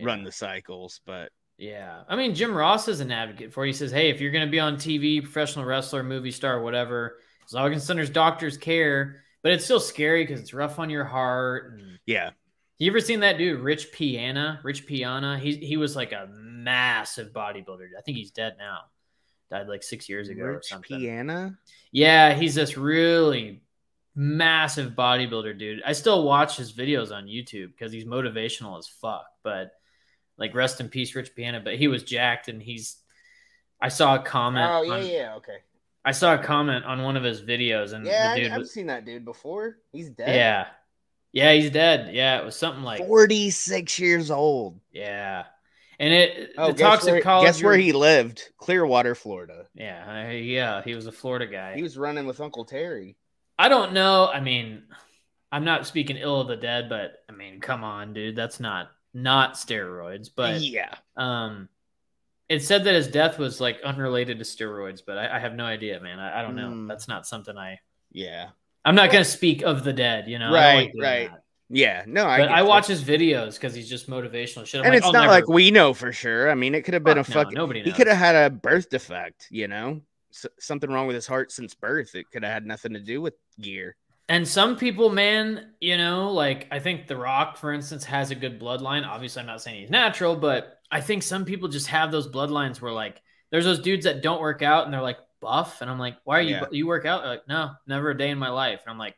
run 0.00 0.20
Yeah. 0.20 0.24
the 0.26 0.32
cycles. 0.32 1.00
But 1.04 1.32
Yeah. 1.58 2.02
I 2.08 2.14
mean, 2.14 2.34
Jim 2.36 2.54
Ross 2.54 2.86
is 2.86 3.00
an 3.00 3.10
advocate 3.10 3.52
for 3.52 3.64
it. 3.64 3.68
He 3.68 3.72
says, 3.72 3.90
hey, 3.90 4.10
if 4.10 4.20
you're 4.20 4.30
going 4.30 4.46
to 4.46 4.50
be 4.50 4.60
on 4.60 4.76
TV, 4.76 5.20
professional 5.20 5.64
wrestler, 5.64 6.02
movie 6.04 6.30
star, 6.30 6.60
whatever, 6.60 7.18
as 7.44 7.54
long 7.54 7.72
as 7.72 7.86
there's 7.88 8.10
doctors 8.10 8.56
care, 8.56 9.22
but 9.42 9.50
it's 9.52 9.64
still 9.64 9.80
scary 9.80 10.22
because 10.24 10.40
it's 10.40 10.54
rough 10.54 10.78
on 10.78 10.90
your 10.90 11.04
heart. 11.04 11.72
And 11.80 11.98
yeah, 12.06 12.30
you 12.78 12.90
ever 12.90 13.00
seen 13.00 13.20
that 13.20 13.38
dude, 13.38 13.60
Rich 13.60 13.90
Piana? 13.92 14.60
Rich 14.62 14.86
Piana? 14.86 15.38
He, 15.38 15.56
he 15.56 15.76
was 15.76 15.96
like 15.96 16.12
a 16.12 16.28
massive 16.66 17.32
bodybuilder. 17.32 17.88
I 17.96 18.02
think 18.02 18.16
he's 18.18 18.30
dead 18.32 18.56
now. 18.58 18.80
Died 19.50 19.68
like 19.68 19.82
six 19.84 20.08
years 20.08 20.28
ago 20.28 20.42
or 20.42 20.62
something. 20.62 20.96
Rich. 20.96 21.02
Piana. 21.06 21.56
Yeah, 21.92 22.34
he's 22.34 22.54
this 22.56 22.76
really 22.76 23.62
massive 24.16 24.92
bodybuilder 24.92 25.56
dude. 25.58 25.82
I 25.86 25.92
still 25.92 26.24
watch 26.24 26.56
his 26.56 26.72
videos 26.72 27.12
on 27.12 27.26
YouTube 27.26 27.68
because 27.68 27.92
he's 27.92 28.04
motivational 28.04 28.76
as 28.78 28.88
fuck. 28.88 29.26
But 29.44 29.70
like, 30.36 30.54
rest 30.54 30.80
in 30.80 30.88
peace, 30.88 31.14
Rich 31.14 31.34
Piana. 31.36 31.60
But 31.60 31.76
he 31.76 31.86
was 31.88 32.02
jacked, 32.02 32.48
and 32.48 32.60
he's. 32.60 32.96
I 33.80 33.88
saw 33.88 34.16
a 34.16 34.18
comment. 34.18 34.68
Oh 34.68 34.82
yeah, 34.82 34.92
on- 34.94 35.06
yeah, 35.06 35.34
okay. 35.36 35.58
I 36.04 36.12
saw 36.12 36.34
a 36.34 36.38
comment 36.38 36.84
on 36.84 37.02
one 37.02 37.16
of 37.16 37.22
his 37.24 37.42
videos, 37.42 37.92
and 37.92 38.04
Yeah, 38.06 38.34
the 38.34 38.40
dude 38.42 38.50
I, 38.52 38.54
I've 38.54 38.60
was. 38.60 38.72
seen 38.72 38.86
that 38.86 39.04
dude 39.04 39.24
before. 39.24 39.78
He's 39.92 40.08
dead. 40.10 40.34
Yeah, 40.34 40.66
yeah, 41.32 41.52
he's 41.52 41.70
dead. 41.70 42.14
Yeah, 42.14 42.38
it 42.40 42.44
was 42.44 42.56
something 42.56 42.82
like. 42.82 42.98
forty 43.06 43.50
six 43.50 43.98
years 43.98 44.30
old. 44.30 44.80
Yeah, 44.92 45.44
and 45.98 46.12
it 46.12 46.52
Oh, 46.58 46.72
the 46.72 46.78
toxic 46.78 47.12
where, 47.12 47.20
college. 47.22 47.46
guess 47.46 47.62
where 47.62 47.76
he 47.76 47.92
lived? 47.92 48.50
Clearwater, 48.58 49.14
Florida. 49.14 49.66
Yeah, 49.74 50.30
yeah, 50.30 50.82
he 50.82 50.94
was 50.94 51.06
a 51.06 51.12
Florida 51.12 51.46
guy. 51.46 51.74
He 51.74 51.82
was 51.82 51.96
running 51.96 52.26
with 52.26 52.40
Uncle 52.40 52.64
Terry. 52.64 53.16
I 53.58 53.68
don't 53.68 53.92
know. 53.92 54.28
I 54.28 54.40
mean, 54.40 54.82
I'm 55.50 55.64
not 55.64 55.86
speaking 55.86 56.16
ill 56.16 56.40
of 56.40 56.48
the 56.48 56.56
dead, 56.56 56.88
but 56.88 57.24
I 57.28 57.32
mean, 57.32 57.60
come 57.60 57.84
on, 57.84 58.12
dude. 58.12 58.36
That's 58.36 58.60
not 58.60 58.90
not 59.14 59.54
steroids. 59.54 60.28
But 60.34 60.60
yeah, 60.60 60.94
um, 61.16 61.68
it 62.48 62.62
said 62.62 62.84
that 62.84 62.94
his 62.94 63.08
death 63.08 63.38
was 63.38 63.60
like 63.60 63.80
unrelated 63.82 64.38
to 64.38 64.44
steroids, 64.44 65.00
but 65.06 65.16
I, 65.16 65.36
I 65.36 65.38
have 65.38 65.54
no 65.54 65.64
idea, 65.64 66.00
man. 66.00 66.18
I, 66.18 66.40
I 66.40 66.42
don't 66.42 66.56
know. 66.56 66.70
Hmm. 66.70 66.86
That's 66.86 67.08
not 67.08 67.26
something 67.26 67.56
I. 67.56 67.78
yeah, 68.12 68.50
I'm 68.84 68.94
not 68.94 69.10
gonna 69.10 69.24
speak 69.24 69.62
of 69.62 69.84
the 69.84 69.92
dead, 69.92 70.28
you 70.28 70.38
know. 70.38 70.52
Right, 70.52 70.74
like 70.74 70.92
right. 71.00 71.30
that. 71.30 71.42
Yeah. 71.68 72.04
No, 72.06 72.26
I. 72.26 72.38
But 72.38 72.48
I 72.48 72.62
watch 72.62 72.86
his 72.86 73.02
videos 73.02 73.54
because 73.54 73.74
he's 73.74 73.88
just 73.88 74.08
motivational 74.08 74.66
shit. 74.66 74.80
I'm 74.80 74.84
and 74.86 74.92
like, 74.94 74.98
it's 74.98 75.06
I'll 75.06 75.12
not 75.12 75.20
never- 75.22 75.32
like 75.32 75.48
we 75.48 75.70
know 75.70 75.92
for 75.94 76.12
sure. 76.12 76.50
I 76.50 76.54
mean, 76.54 76.74
it 76.74 76.82
could 76.82 76.94
have 76.94 77.04
been 77.04 77.18
a 77.18 77.24
Fuck 77.24 77.34
no, 77.34 77.42
fucking. 77.42 77.54
nobody 77.54 77.82
He 77.82 77.92
could 77.92 78.06
have 78.06 78.16
had 78.18 78.34
a 78.34 78.50
birth 78.50 78.88
defect. 78.90 79.48
You 79.50 79.68
know, 79.68 80.00
S- 80.32 80.46
something 80.58 80.90
wrong 80.90 81.06
with 81.06 81.14
his 81.14 81.26
heart 81.26 81.50
since 81.52 81.74
birth. 81.74 82.14
It 82.14 82.30
could 82.30 82.42
have 82.44 82.52
had 82.52 82.66
nothing 82.66 82.92
to 82.94 83.00
do 83.00 83.20
with 83.20 83.34
gear. 83.60 83.96
And 84.28 84.46
some 84.46 84.76
people, 84.76 85.08
man, 85.10 85.72
you 85.80 85.96
know, 85.96 86.32
like 86.32 86.66
I 86.70 86.78
think 86.80 87.06
The 87.06 87.16
Rock, 87.16 87.56
for 87.56 87.72
instance, 87.72 88.04
has 88.04 88.30
a 88.32 88.34
good 88.34 88.60
bloodline. 88.60 89.06
Obviously, 89.06 89.40
I'm 89.40 89.46
not 89.46 89.62
saying 89.62 89.80
he's 89.80 89.90
natural, 89.90 90.34
but 90.34 90.78
I 90.90 91.00
think 91.00 91.22
some 91.22 91.44
people 91.44 91.68
just 91.68 91.86
have 91.88 92.10
those 92.10 92.28
bloodlines 92.28 92.80
where, 92.80 92.92
like, 92.92 93.20
there's 93.50 93.64
those 93.64 93.78
dudes 93.80 94.04
that 94.04 94.22
don't 94.22 94.40
work 94.40 94.62
out 94.62 94.84
and 94.84 94.92
they're 94.92 95.00
like 95.00 95.18
buff, 95.40 95.80
and 95.80 95.88
I'm 95.90 95.98
like, 95.98 96.16
why 96.24 96.38
are 96.38 96.42
you? 96.42 96.56
Yeah. 96.56 96.64
You 96.72 96.86
work 96.88 97.04
out? 97.04 97.22
They're 97.22 97.30
like, 97.30 97.46
no, 97.48 97.70
never 97.86 98.10
a 98.10 98.18
day 98.18 98.30
in 98.30 98.38
my 98.38 98.48
life. 98.48 98.80
And 98.84 98.90
I'm 98.90 98.98
like, 98.98 99.14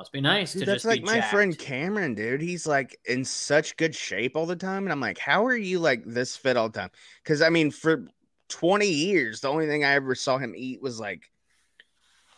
must 0.00 0.12
be 0.12 0.20
nice 0.22 0.54
Dude, 0.54 0.60
to 0.60 0.66
that's 0.66 0.82
just 0.82 0.84
like 0.86 1.02
my 1.02 1.16
jacked. 1.16 1.30
friend 1.32 1.58
Cameron, 1.58 2.14
dude. 2.14 2.40
He's 2.40 2.66
like 2.66 2.98
in 3.04 3.22
such 3.24 3.76
good 3.76 3.94
shape 3.94 4.34
all 4.36 4.46
the 4.46 4.56
time. 4.56 4.84
And 4.84 4.92
I'm 4.92 5.00
like, 5.00 5.18
how 5.18 5.44
are 5.44 5.54
you 5.56 5.78
like 5.78 6.04
this 6.06 6.36
fit 6.36 6.56
all 6.56 6.70
the 6.70 6.78
time? 6.78 6.90
Because 7.22 7.42
I 7.42 7.50
mean, 7.50 7.70
for 7.70 8.06
20 8.48 8.86
years, 8.86 9.40
the 9.42 9.48
only 9.48 9.66
thing 9.66 9.84
I 9.84 9.92
ever 9.92 10.14
saw 10.14 10.38
him 10.38 10.54
eat 10.56 10.80
was 10.80 10.98
like 10.98 11.24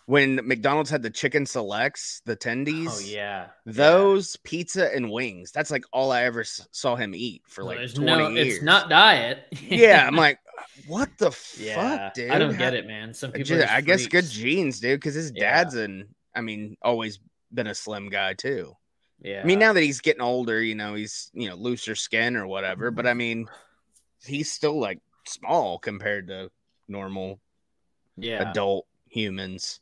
when 0.07 0.40
McDonald's 0.47 0.90
had 0.90 1.02
the 1.02 1.11
chicken 1.11 1.47
selects, 1.47 2.21
the 2.26 2.33
oh, 2.33 2.37
tendies. 2.37 2.88
Oh 2.90 2.99
yeah, 2.99 3.47
Those 3.64 4.37
pizza 4.38 4.92
and 4.95 5.09
wings. 5.11 5.52
That's 5.52 5.71
like 5.71 5.85
all 5.92 6.11
I 6.11 6.25
ever 6.25 6.40
s- 6.40 6.66
saw 6.73 6.97
him 6.97 7.14
eat 7.14 7.42
for 7.47 7.64
Well, 7.64 7.76
like 7.76 7.95
20 7.95 8.04
no, 8.07 8.28
years. 8.31 8.54
it's 8.57 8.64
not 8.64 8.90
diet. 8.90 9.47
yeah, 9.52 10.04
I'm 10.04 10.16
like, 10.26 10.38
what 10.88 11.09
the 11.19 11.31
yeah, 11.59 11.76
fuck, 12.07 12.14
dude? 12.14 12.31
I 12.33 12.38
don't 12.38 12.52
How- 12.54 12.59
get 12.59 12.75
it, 12.75 12.87
man. 12.88 13.14
Some 13.14 13.31
uh, 13.31 13.35
people, 13.35 13.47
ju- 13.47 13.61
just 13.61 13.73
I 13.73 13.81
guess 13.81 14.07
good 14.09 14.28
genes, 14.28 14.81
dude, 14.81 14.99
because 14.99 15.14
his 15.14 15.31
Yeah. 15.35 15.62
dad's 15.62 15.76
an, 15.76 16.09
I 16.35 16.40
mean, 16.40 16.76
always 16.83 17.21
been 17.54 17.66
a 17.66 17.75
slim 17.75 18.09
guy 18.09 18.35
too. 18.35 18.76
Yeah, 19.21 19.42
I 19.42 19.47
mean, 19.47 19.59
now 19.59 19.73
that 19.73 19.82
he's 19.82 20.00
getting 20.00 20.23
older, 20.23 20.61
you 20.62 20.75
know, 20.75 20.94
he's 20.94 21.30
you 21.32 21.49
know 21.49 21.54
looser 21.54 21.94
skin 21.94 22.37
or 22.37 22.47
whatever. 22.47 22.90
But 22.90 23.06
I 23.06 23.14
mean, 23.14 23.49
he's 24.25 24.50
still 24.50 24.78
like 24.78 24.99
small 25.26 25.78
compared 25.78 26.28
to 26.28 26.50
normal 26.88 27.40
yeah, 28.16 28.50
adult 28.50 28.87
humans. 29.09 29.80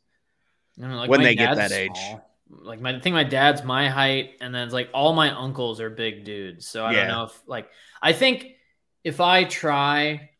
I 0.77 0.83
don't 0.83 0.91
know, 0.91 0.97
like, 0.97 1.09
when 1.09 1.23
they 1.23 1.35
get 1.35 1.55
that 1.55 1.71
age. 1.71 2.15
Like 2.49 2.81
my, 2.81 2.95
I 2.95 2.99
think 2.99 3.13
my 3.13 3.23
dad's 3.23 3.63
my 3.63 3.87
height, 3.87 4.31
and 4.41 4.53
then 4.53 4.63
it's 4.63 4.73
like 4.73 4.89
all 4.93 5.13
my 5.13 5.31
uncles 5.33 5.79
are 5.79 5.89
big 5.89 6.25
dudes. 6.25 6.67
So 6.67 6.85
I 6.85 6.91
Yeah. 6.91 6.99
don't 6.99 7.07
know 7.07 7.23
if 7.23 7.41
like 7.47 7.69
I 8.01 8.13
think 8.13 8.45
if 9.03 9.21
I 9.21 9.45
try, 9.45 10.31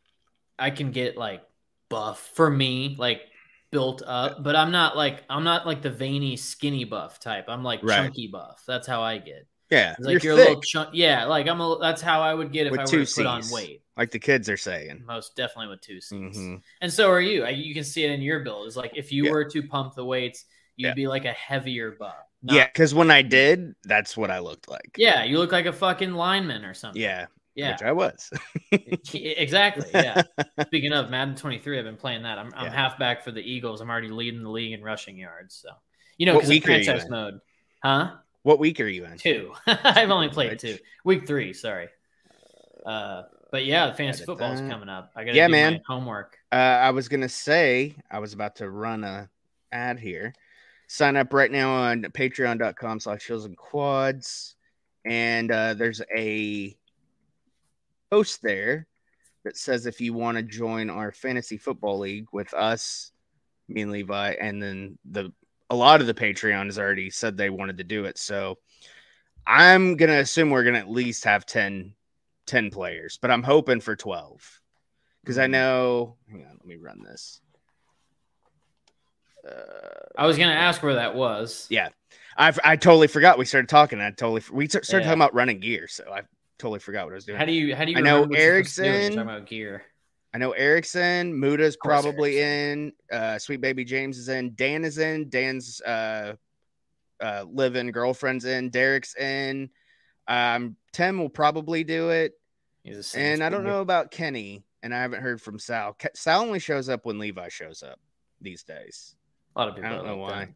I 0.60 0.72
can 0.72 0.92
get 0.92 1.18
like 1.18 1.42
buff 1.90 2.32
for 2.36 2.50
me. 2.50 2.96
Like 3.00 3.22
built 3.72 4.04
up, 4.06 4.44
but 4.44 4.56
I'm 4.56 4.72
not 4.72 4.96
like 4.98 5.24
I'm 5.30 5.44
not 5.44 5.66
like 5.66 5.82
the 5.82 5.90
veiny 5.90 6.36
skinny 6.38 6.84
buff 6.84 7.20
type. 7.20 7.46
I'm 7.48 7.64
like 7.64 7.82
Right. 7.84 7.98
chunky 7.98 8.28
buff. 8.28 8.64
That's 8.68 8.88
how 8.88 9.02
I 9.02 9.18
get. 9.18 9.48
Yeah, 9.70 9.92
It's 9.98 10.06
like 10.06 10.22
you're, 10.24 10.34
you're, 10.36 10.44
a 10.44 10.48
little 10.50 10.62
chunk. 10.62 10.90
Yeah, 10.94 11.24
like 11.26 11.48
I'm 11.48 11.62
a. 11.62 11.78
That's 11.80 12.02
how 12.02 12.22
I 12.22 12.34
would 12.34 12.52
get 12.52 12.68
if 12.68 12.72
With 12.72 12.82
I 12.82 12.84
were 12.84 13.06
to 13.06 13.14
put 13.16 13.26
on 13.26 13.42
weight. 13.52 13.82
like 13.96 14.12
the 14.12 14.20
kids 14.20 14.50
are 14.50 14.58
saying. 14.58 15.04
Most 15.08 15.36
definitely 15.38 15.68
with 15.70 15.80
two 15.82 16.02
C's. 16.02 16.38
Mhm. 16.38 16.62
And 16.82 16.92
so 16.92 17.10
are 17.10 17.22
you. 17.22 17.48
You 17.48 17.74
can 17.74 17.86
see 17.86 18.04
it 18.04 18.12
in 18.12 18.22
your 18.22 18.42
build. 18.42 18.68
It's 18.68 18.76
like 18.76 18.92
if 18.98 19.14
you 19.14 19.26
Yeah. 19.26 19.32
were 19.32 19.46
to 19.46 19.64
pump 19.64 19.96
the 19.96 20.04
weights, 20.04 20.44
you'd 20.76 20.90
Yeah. 20.90 20.94
be 20.94 21.08
like 21.08 21.24
a 21.24 21.32
heavier 21.32 21.92
buff. 21.92 22.16
Not- 22.44 22.56
Yeah, 22.58 22.66
because 22.68 22.94
when 22.94 23.10
I 23.12 23.22
did, 23.22 23.74
that's 23.84 24.18
what 24.18 24.30
I 24.30 24.40
looked 24.40 24.68
like. 24.68 24.94
Yeah, 24.98 25.24
you 25.24 25.38
look 25.38 25.54
like 25.54 25.68
a 25.68 25.74
fucking 25.74 26.12
lineman 26.16 26.66
or 26.66 26.74
something. 26.74 27.02
Yeah, 27.02 27.28
Yeah. 27.56 27.72
which 27.74 27.82
I 27.82 27.92
was. 27.92 28.30
exactly. 29.14 29.86
Yeah. 29.94 30.24
Speaking 30.68 30.94
of 30.94 31.10
Madden 31.10 31.36
23, 31.36 31.80
I've 31.80 31.86
been 31.86 31.98
playing 31.98 32.24
that. 32.24 32.38
I'm, 32.38 32.52
I'm 32.56 32.66
Yeah. 32.68 32.74
halfback 32.74 33.24
for 33.24 33.32
the 33.32 33.42
Eagles. 33.42 33.82
I'm 33.82 33.90
already 33.90 34.10
leading 34.10 34.44
the 34.44 34.50
league 34.50 34.72
in 34.74 34.82
rushing 34.82 35.18
yards. 35.18 35.56
So, 35.56 35.70
you 36.18 36.26
know, 36.26 36.34
because 36.36 36.50
week 36.50 36.68
are 36.68 36.72
you 36.78 36.84
franchise 36.86 37.10
mode. 37.10 37.40
Huh? 37.84 38.12
what 38.44 38.58
week 38.60 38.80
are 38.80 38.88
you 38.88 39.06
in? 39.06 39.18
Two. 39.18 39.54
I've 39.68 40.10
only 40.12 40.30
played 40.30 40.58
two. 40.60 40.78
Week 41.04 41.28
three, 41.28 41.54
sorry. 41.54 41.90
Uh, 42.86 43.24
but 43.52 43.66
yeah, 43.66 43.88
the 43.88 43.94
fantasy 43.94 44.24
football 44.26 44.52
is 44.54 44.62
coming 44.62 44.90
up. 44.90 45.12
I 45.16 45.24
got 45.26 45.32
to 45.32 45.38
Yeah, 45.38 45.48
do 45.48 45.52
man. 45.52 45.74
my 45.74 45.80
homework. 45.96 46.38
Uh, 46.52 46.56
I 46.56 46.92
was 46.92 47.08
gonna 47.10 47.30
say 47.30 47.96
I 48.10 48.20
was 48.20 48.34
about 48.34 48.56
to 48.58 48.70
run 48.70 49.04
a 49.04 49.30
ad 49.72 50.00
here. 50.00 50.34
Sign 50.88 51.16
up 51.18 51.34
right 51.34 51.52
now 51.52 51.72
on 51.74 52.02
patreon.com 52.04 53.00
slash 53.00 53.26
Heels 53.28 53.46
and 53.46 53.56
Quads. 53.58 54.56
And 55.06 55.52
uh, 55.52 55.74
there's 55.76 56.02
a 56.16 56.76
post 58.12 58.42
there 58.42 58.86
that 59.44 59.58
says 59.58 59.86
if 59.86 60.00
you 60.02 60.14
want 60.14 60.38
to 60.38 60.44
join 60.44 60.90
our 60.90 61.12
fantasy 61.12 61.58
football 61.58 61.98
league 61.98 62.28
with 62.32 62.54
us, 62.54 63.12
me 63.68 63.82
and 63.82 63.92
Levi, 63.92 64.34
and 64.40 64.62
then 64.62 65.00
the 65.10 65.32
a 65.70 65.76
lot 65.76 66.02
of 66.02 66.08
the 66.08 66.14
Patreons 66.14 66.78
already 66.78 67.10
said 67.10 67.38
they 67.38 67.50
wanted 67.50 67.78
to 67.78 67.86
do 67.86 68.04
it. 68.04 68.18
So 68.18 68.58
I'm 69.48 69.96
gonna 69.96 70.20
assume 70.20 70.50
we're 70.50 70.66
gonna 70.66 70.78
at 70.80 70.90
least 70.90 71.24
have 71.24 71.46
10, 71.46 71.94
10 72.46 72.70
players, 72.70 73.18
but 73.22 73.32
I'm 73.32 73.42
hoping 73.44 73.80
for 73.80 73.96
12 73.96 74.62
because 75.24 75.38
I 75.38 75.48
Mhm. 75.48 75.52
know. 75.52 76.18
Hang 76.30 76.46
on, 76.46 76.52
let 76.52 76.66
me 76.66 76.76
run 76.76 77.02
this. 77.04 77.40
Uh, 79.48 79.52
I 80.18 80.28
was 80.28 80.38
going 80.38 80.50
to 80.50 80.56
ask 80.56 80.84
where 80.84 80.94
that 80.96 81.16
was. 81.16 81.66
yeah, 81.72 81.90
I 82.38 82.54
I 82.64 82.76
totally 82.76 83.08
forgot 83.08 83.40
we 83.40 83.46
started 83.46 83.70
talking. 83.70 84.00
I 84.00 84.12
totally 84.12 84.44
we 84.52 84.68
started 84.68 84.88
Yeah. 84.92 85.00
talking 85.00 85.14
about 85.14 85.34
running 85.34 85.60
gear, 85.60 85.88
so 85.88 86.12
I 86.14 86.22
totally 86.62 86.80
forgot 86.80 87.06
what 87.06 87.12
I 87.14 87.16
was 87.16 87.26
doing. 87.26 87.38
How 87.40 87.46
do 87.46 87.52
you, 87.52 87.76
how 87.76 87.86
do 87.86 87.92
you 87.92 87.98
I 87.98 88.02
know 88.02 88.16
remember 88.22 88.36
what 88.36 88.40
you're 88.40 88.64
supposed 88.64 88.76
to 88.76 88.82
do 88.84 88.88
when 88.88 88.94
you're 88.94 89.02
Erickson- 89.04 89.18
talking 89.26 89.36
about 89.38 89.48
gear? 89.50 89.84
I 90.34 90.38
know 90.38 90.52
Erickson, 90.52 91.38
Muda's 91.38 91.76
probably 91.76 92.40
in. 92.40 92.94
Uh, 93.12 93.38
Sweet 93.38 93.60
Baby 93.60 93.84
James 93.84 94.18
is 94.18 94.30
in. 94.30 94.56
Dan 94.56 94.86
is 94.86 94.98
in. 94.98 95.28
Dan's 95.28 95.82
uh, 95.82 96.36
uh, 97.20 97.46
living 97.52 97.92
girlfriend's 97.92 98.46
in. 98.46 98.70
Derek's 98.70 99.14
in. 99.18 99.70
Um, 100.30 100.78
Tim 100.94 101.18
will 101.18 101.30
probably 101.30 101.84
do 101.84 102.12
it, 102.12 102.34
He's 102.84 103.14
a 103.14 103.20
and 103.20 103.44
I 103.44 103.50
don't 103.50 103.66
know 103.66 103.82
about 103.82 104.12
Kenny. 104.12 104.64
And 104.84 104.96
I 104.96 105.02
haven't 105.02 105.22
heard 105.22 105.42
from 105.42 105.60
Sal. 105.60 105.96
Sal 106.16 106.42
only 106.42 106.60
shows 106.60 106.88
up 106.90 107.06
when 107.06 107.20
Levi 107.20 107.50
shows 107.50 107.84
up 107.84 108.00
these 108.40 108.64
days. 108.64 109.16
A 109.56 109.60
lot 109.60 109.68
of 109.70 109.76
people 109.76 109.90
I 109.90 109.94
don't 109.94 110.06
know 110.06 110.18
like 110.18 110.32
why. 110.32 110.40
that. 110.46 110.50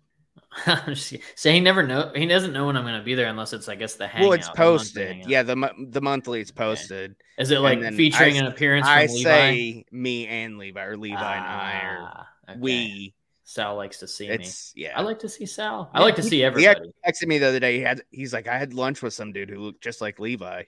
I'm 0.68 0.86
just 0.96 1.10
kidding. 1.10 1.26
so 1.36 1.52
he 1.52 1.60
never 1.60 1.84
know 1.84 2.12
he 2.16 2.26
doesn't 2.26 2.54
know 2.54 2.66
when 2.68 2.78
I'm 2.78 2.84
going 2.84 2.98
to 2.98 3.04
be 3.04 3.14
there 3.16 3.28
unless 3.28 3.52
it's 3.54 3.68
I 3.68 3.76
guess 3.76 3.96
the 3.96 4.08
hangout. 4.08 4.30
well, 4.30 4.38
it's 4.40 4.50
posted. 4.50 5.08
hangout. 5.08 5.30
Yeah, 5.30 5.44
the 5.44 5.70
the 5.90 6.02
monthly 6.02 6.40
it's 6.42 6.52
posted. 6.52 7.16
Is 7.38 7.52
it 7.52 7.60
like 7.60 7.82
featuring 7.94 8.36
I- 8.36 8.40
an 8.40 8.46
appearance 8.48 8.86
from 8.88 8.98
I 8.98 9.06
Levi? 9.08 9.24
say 9.24 9.86
me 9.92 10.28
and 10.28 10.58
Levi, 10.58 10.84
or 10.84 10.96
Levi 10.98 11.16
and 11.36 11.46
I, 11.46 11.82
or 11.84 11.98
Ah, 12.02 12.28
okay. 12.50 12.60
we. 12.60 13.14
Sal 13.48 13.76
likes 13.76 14.00
to 14.00 14.08
see 14.08 14.28
me. 14.28 14.44
Yeah. 14.76 14.94
I 14.98 15.02
like 15.04 15.20
to 15.20 15.30
see 15.30 15.46
Sal. 15.46 15.92
I 15.94 16.02
like 16.02 16.16
to 16.16 16.24
he- 16.24 16.30
see 16.30 16.36
he 16.38 16.44
everybody. 16.46 16.92
had- 17.06 17.14
texted 17.14 17.28
me 17.28 17.38
the 17.38 17.48
other 17.48 17.60
day. 17.60 17.76
He 17.78 17.82
had 17.84 18.02
he's 18.10 18.34
like, 18.34 18.48
I 18.48 18.58
had 18.58 18.74
lunch 18.74 19.04
with 19.04 19.14
some 19.14 19.32
dude 19.34 19.52
who 19.52 19.60
looked 19.60 19.84
just 19.84 20.02
like 20.02 20.20
Levi. 20.20 20.64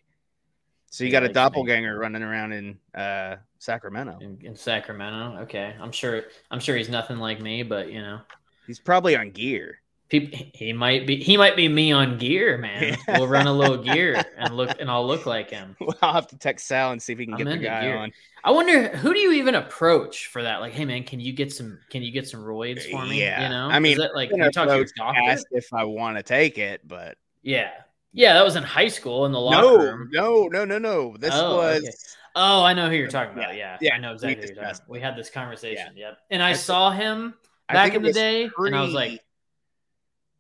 So 0.92 1.04
you 1.04 1.08
He 1.08 1.12
got 1.12 1.24
a 1.24 1.26
likes 1.26 1.32
me. 1.32 1.34
doppelganger 1.34 1.98
running 1.98 2.22
around 2.22 2.54
in 2.54 2.78
uh, 2.94 3.38
Sacramento. 3.58 4.20
in, 4.22 4.38
in 4.44 4.56
Sacramento. 4.56 5.42
Okay, 5.44 5.76
I'm 5.82 5.92
sure. 5.92 6.24
I'm 6.52 6.60
sure 6.60 6.78
he's 6.78 6.88
nothing 6.88 7.18
like 7.18 7.42
me, 7.42 7.64
but 7.64 7.92
you 7.92 8.00
know, 8.02 8.20
He's 8.68 8.80
probably 8.80 9.16
on 9.16 9.32
gear. 9.32 9.80
people. 10.10 10.40
He 10.54 10.74
might 10.74 11.08
be. 11.08 11.18
He 11.18 11.38
might 11.38 11.56
be 11.56 11.68
me 11.68 11.92
on 11.92 12.18
gear, 12.18 12.58
man. 12.58 12.84
Yeah. 12.84 12.96
We'll 13.18 13.28
run 13.28 13.48
a 13.48 13.54
little 13.54 13.78
gear 13.78 14.24
and 14.38 14.56
look, 14.56 14.80
and 14.80 14.90
I'll 14.92 15.08
look 15.08 15.26
like 15.26 15.50
him. 15.50 15.76
I'll 16.02 16.14
have 16.14 16.28
to 16.28 16.38
text 16.38 16.68
Sal 16.68 16.92
and 16.92 17.02
see 17.02 17.14
if 17.14 17.20
he 17.20 17.26
can 17.26 17.34
I'm 17.36 17.40
get 17.40 17.50
the 17.50 17.58
guy 17.58 17.82
gear. 17.82 17.98
on. 17.98 18.12
I 18.44 18.52
wonder 18.52 18.90
who 18.90 19.14
do 19.14 19.20
you 19.20 19.34
even 19.34 19.56
approach 19.56 20.28
for 20.28 20.44
that? 20.44 20.60
Like, 20.62 20.74
hey 20.74 20.86
man, 20.86 21.04
can 21.04 21.20
you 21.20 21.34
get 21.34 21.52
some? 21.52 21.80
Can 21.90 22.04
you 22.04 22.12
get 22.12 22.28
some 22.28 22.42
roids 22.42 22.90
for 22.90 23.06
me? 23.06 23.20
Yeah. 23.22 23.44
you 23.44 23.50
know. 23.50 23.68
I 23.70 23.80
mean, 23.80 23.94
Is 23.94 23.98
that 24.00 24.16
like 24.16 24.30
you 24.32 24.38
talk 24.52 24.68
to 24.70 24.76
your 24.76 24.86
doctor? 24.96 25.20
Ask 25.30 25.46
if 25.52 25.74
I 25.74 25.84
want 25.86 26.18
to 26.18 26.24
take 26.24 26.58
it, 26.58 26.88
but 26.88 27.18
Yeah, 27.42 27.72
yeah. 28.14 28.34
That 28.36 28.46
was 28.46 28.56
in 28.56 28.64
high 28.64 28.88
school 28.90 29.26
in 29.26 29.32
the 29.32 29.40
locker 29.40 29.62
no, 29.62 29.78
room. 29.78 30.10
no, 30.14 30.48
no, 30.48 30.64
no, 30.66 30.78
no. 30.78 31.18
This 31.18 31.32
Oh, 31.34 31.58
was 31.58 31.80
okay. 31.84 31.92
Oh, 32.40 32.64
I 32.64 32.74
know 32.74 32.88
who 32.88 32.96
you're 32.96 33.08
talking 33.10 33.34
about. 33.38 33.56
Yeah, 33.56 33.78
Yeah, 33.82 33.96
I 33.96 33.98
know 33.98 34.10
we 34.10 34.14
exactly 34.14 34.36
who 34.50 34.54
you're 34.54 34.64
talking 34.64 34.76
about. 34.78 34.90
We 34.90 35.00
had 35.02 35.16
this 35.18 35.30
conversation. 35.32 35.94
Yeah. 35.96 36.10
Yep. 36.10 36.18
And 36.30 36.44
I 36.44 36.54
saw 36.54 36.92
him 36.92 37.34
back 37.68 37.94
in 37.94 38.02
the 38.02 38.14
day, 38.14 38.50
and 38.58 38.76
I 38.76 38.82
was 38.82 38.94
like, 38.94 39.22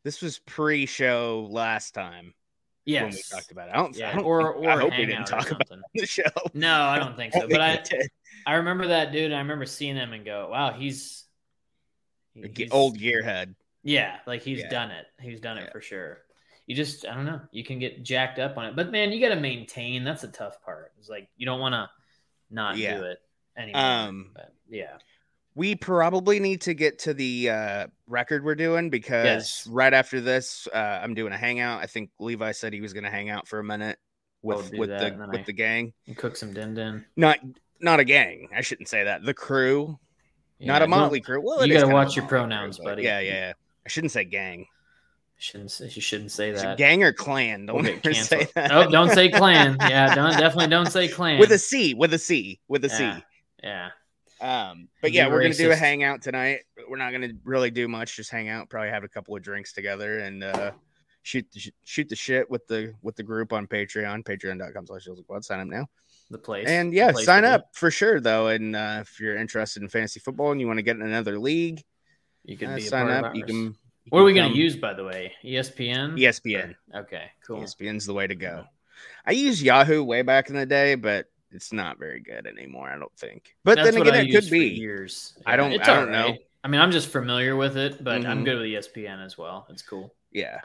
this 0.03 0.21
was 0.21 0.39
pre-show 0.39 1.47
last 1.49 1.93
time 1.93 2.33
yes. 2.85 3.01
when 3.03 3.11
we 3.11 3.21
talked 3.29 3.51
about 3.51 3.69
it. 3.69 3.71
I 3.73 3.77
don't, 3.77 4.01
I 4.01 4.13
don't 4.15 4.23
or 4.23 4.53
think- 4.53 4.65
or 4.65 4.69
I 4.69 4.77
hope 4.77 4.91
we 4.97 5.05
didn't 5.05 5.25
talk 5.25 5.51
about 5.51 5.67
the 5.95 6.05
show. 6.05 6.23
No, 6.53 6.81
I 6.81 6.99
don't 6.99 7.15
think 7.17 7.33
so. 7.33 7.41
don't 7.41 7.49
But 7.51 7.61
I 7.61 7.77
think. 7.77 8.09
I 8.45 8.53
remember 8.55 8.87
that 8.87 9.11
dude. 9.11 9.25
And 9.25 9.35
I 9.35 9.39
remember 9.39 9.65
seeing 9.65 9.95
him 9.95 10.13
and 10.13 10.23
go, 10.23 10.49
wow, 10.51 10.71
he's, 10.71 11.25
he's 12.33 12.71
old 12.71 12.97
gearhead. 12.97 13.55
Yeah, 13.83 14.17
like 14.25 14.41
he's 14.41 14.59
Yeah. 14.59 14.69
done 14.69 14.91
it. 14.91 15.05
He's 15.19 15.39
done 15.41 15.57
it 15.57 15.65
Yeah. 15.65 15.71
for 15.71 15.81
sure. 15.81 16.19
You 16.65 16.75
just 16.75 17.05
I 17.05 17.13
don't 17.15 17.25
know. 17.25 17.41
You 17.51 17.63
can 17.63 17.79
get 17.79 18.03
jacked 18.03 18.39
up 18.39 18.57
on 18.57 18.65
it, 18.65 18.75
but 18.75 18.91
man, 18.91 19.11
you 19.11 19.21
got 19.21 19.33
to 19.33 19.39
maintain. 19.39 20.03
That's 20.03 20.23
a 20.23 20.27
tough 20.27 20.61
part. 20.61 20.91
It's 20.99 21.07
like 21.09 21.29
you 21.37 21.45
don't 21.45 21.59
want 21.61 21.73
to 21.73 21.89
not 22.49 22.77
Yeah. 22.77 22.97
do 22.97 23.03
it 23.05 23.19
anymore. 23.55 23.81
Um, 23.81 24.31
but 24.33 24.53
yeah, 24.69 24.97
We 25.57 25.73
probably 25.73 26.39
need 26.39 26.61
to 26.61 26.75
get 26.75 26.99
to 26.99 27.15
the 27.15 27.49
uh, 27.49 27.87
record 28.05 28.43
we're 28.45 28.53
doing 28.53 28.91
because 28.91 29.25
Yes. 29.25 29.67
right 29.67 29.91
after 29.91 30.21
this, 30.21 30.67
uh, 30.71 30.99
I'm 31.01 31.15
doing 31.15 31.33
a 31.33 31.37
hangout. 31.37 31.81
I 31.81 31.87
think 31.87 32.11
Levi 32.19 32.51
said 32.51 32.73
he 32.73 32.79
was 32.81 32.93
going 32.93 33.05
to 33.05 33.09
hang 33.09 33.31
out 33.31 33.47
for 33.47 33.57
a 33.57 33.63
minute 33.63 33.97
with 34.43 34.71
with 34.77 34.89
that, 34.89 35.17
the 35.17 35.27
with 35.27 35.39
I- 35.39 35.43
the 35.43 35.53
gang. 35.53 35.93
and 36.05 36.15
cook 36.15 36.37
some 36.37 36.53
din 36.53 36.75
din. 36.75 37.03
Not 37.15 37.39
not 37.81 37.99
a 37.99 38.03
gang. 38.03 38.49
I 38.55 38.61
shouldn't 38.61 38.87
say 38.87 39.03
that. 39.05 39.23
The 39.23 39.33
crew, 39.33 39.97
Yeah, 40.59 40.67
not 40.73 40.83
a 40.83 40.87
motley 40.87 41.21
crew. 41.21 41.41
Well, 41.43 41.65
you 41.65 41.73
gotta 41.73 41.87
watch 41.91 42.15
your 42.15 42.27
pronouns, 42.27 42.77
crew, 42.77 42.85
buddy. 42.85 43.01
Yeah, 43.03 43.19
yeah. 43.19 43.33
yeah. 43.33 43.53
I 43.83 43.89
shouldn't 43.89 44.11
say 44.11 44.25
gang. 44.25 44.67
Shouldn't 45.39 45.71
say, 45.71 45.85
you 45.85 46.01
shouldn't 46.01 46.31
say 46.31 46.51
that. 46.51 46.77
gang 46.77 47.03
or 47.03 47.13
clan? 47.13 47.65
Don't 47.67 47.83
get 47.83 48.05
ever 48.05 48.13
say 48.13 48.47
that. 48.55 48.71
Oh, 48.71 48.89
don't 48.89 49.09
say 49.11 49.29
clan. 49.29 49.77
Yeah, 49.81 50.13
don't 50.15 50.31
definitely 50.37 50.67
don't 50.67 50.91
say 50.91 51.07
clan. 51.07 51.39
with 51.39 51.51
a 51.51 51.57
C. 51.59 51.93
With 51.95 52.13
a 52.13 52.19
C. 52.19 52.59
With 52.67 52.85
a 52.85 52.89
C. 52.89 53.03
yeah, 53.03 53.19
yeah. 53.63 53.89
Um, 54.39 54.87
but 55.01 55.11
Be 55.11 55.17
yeah, 55.17 55.27
we're 55.29 55.41
gonna 55.41 55.53
do 55.53 55.71
a 55.71 55.75
hangout 55.75 56.21
tonight. 56.21 56.59
We're 56.87 56.97
not 56.97 57.11
gonna 57.11 57.31
really 57.43 57.71
do 57.71 57.87
much, 57.87 58.15
just 58.15 58.29
hang 58.31 58.49
out, 58.49 58.69
probably 58.69 58.89
have 58.89 59.03
a 59.03 59.07
couple 59.09 59.35
of 59.35 59.41
drinks 59.41 59.73
together 59.73 60.19
and 60.19 60.43
uh 60.43 60.71
shoot 61.23 61.45
the, 61.53 61.59
sh- 61.59 61.69
shoot 61.83 62.07
the 62.09 62.15
shit 62.15 62.49
with 62.49 62.65
the 62.67 62.93
with 63.01 63.15
the 63.15 63.23
group 63.23 63.51
on 63.51 63.67
Patreon, 63.67 64.23
patreon.com 64.23 64.85
slash 64.87 65.03
Heels 65.03 65.17
and 65.17 65.27
Quads. 65.27 65.47
Sign 65.47 65.59
up 65.59 65.67
now. 65.67 65.87
The 66.29 66.37
place 66.37 66.67
And 66.67 66.93
yeah, 66.93 67.11
place 67.13 67.25
sign 67.25 67.43
to 67.43 67.49
be. 67.49 67.53
up 67.53 67.69
for 67.73 67.89
sure 67.89 68.19
though. 68.21 68.47
And 68.47 68.75
uh 68.75 68.99
if 69.01 69.19
you're 69.19 69.37
interested 69.37 69.81
in 69.81 69.89
fantasy 69.89 70.19
football 70.19 70.51
and 70.51 70.61
you 70.61 70.67
want 70.67 70.77
to 70.77 70.83
get 70.83 70.95
in 70.97 71.01
another 71.01 71.39
league, 71.39 71.81
You 72.45 72.57
can 72.57 72.71
uh, 72.71 72.75
be 72.75 72.85
a 72.85 72.89
sign 72.89 73.07
part 73.07 73.23
up. 73.25 73.31
of 73.31 73.35
You 73.37 73.43
can 73.45 73.55
you 73.55 73.75
What 74.09 74.19
are 74.21 74.25
we 74.25 74.33
gonna 74.33 74.53
use, 74.53 74.75
by 74.77 74.93
the 74.93 75.03
way? 75.03 75.33
ESPN. 75.43 76.13
ESPN. 76.17 76.75
Okay, 76.95 77.31
cool. 77.45 77.61
ESPN's 77.61 78.05
the 78.05 78.13
way 78.13 78.27
to 78.27 78.35
go. 78.35 78.65
I 79.25 79.31
used 79.31 79.61
Yahoo 79.61 80.03
way 80.03 80.21
back 80.21 80.49
in 80.49 80.55
the 80.55 80.65
day, 80.65 80.95
but 80.95 81.25
it's 81.51 81.71
not 81.73 81.97
very 81.97 82.19
good 82.19 82.45
anymore, 82.45 82.89
I 82.89 82.97
don't 82.97 83.15
think. 83.17 83.55
But 83.63 83.75
That's 83.75 83.91
then 83.91 84.01
again, 84.01 84.13
I 84.15 84.21
it 84.23 84.31
could 84.31 84.49
be. 84.49 84.67
years. 84.69 85.37
I 85.45 85.55
don't- 85.55 85.73
I 85.73 85.77
don't 85.85 86.09
alright. 86.09 86.35
know. 86.35 86.37
I 86.63 86.67
mean, 86.67 86.81
I'm 86.81 86.91
just 86.91 87.09
familiar 87.09 87.55
with 87.55 87.77
it, 87.77 88.03
but 88.03 88.25
I'm 88.25 88.41
Mhm. 88.41 88.45
good 88.45 88.57
with 88.59 88.65
ESPN 88.67 89.19
as 89.23 89.37
well. 89.37 89.67
It's 89.69 89.81
cool. 89.81 90.13
Yeah. 90.31 90.59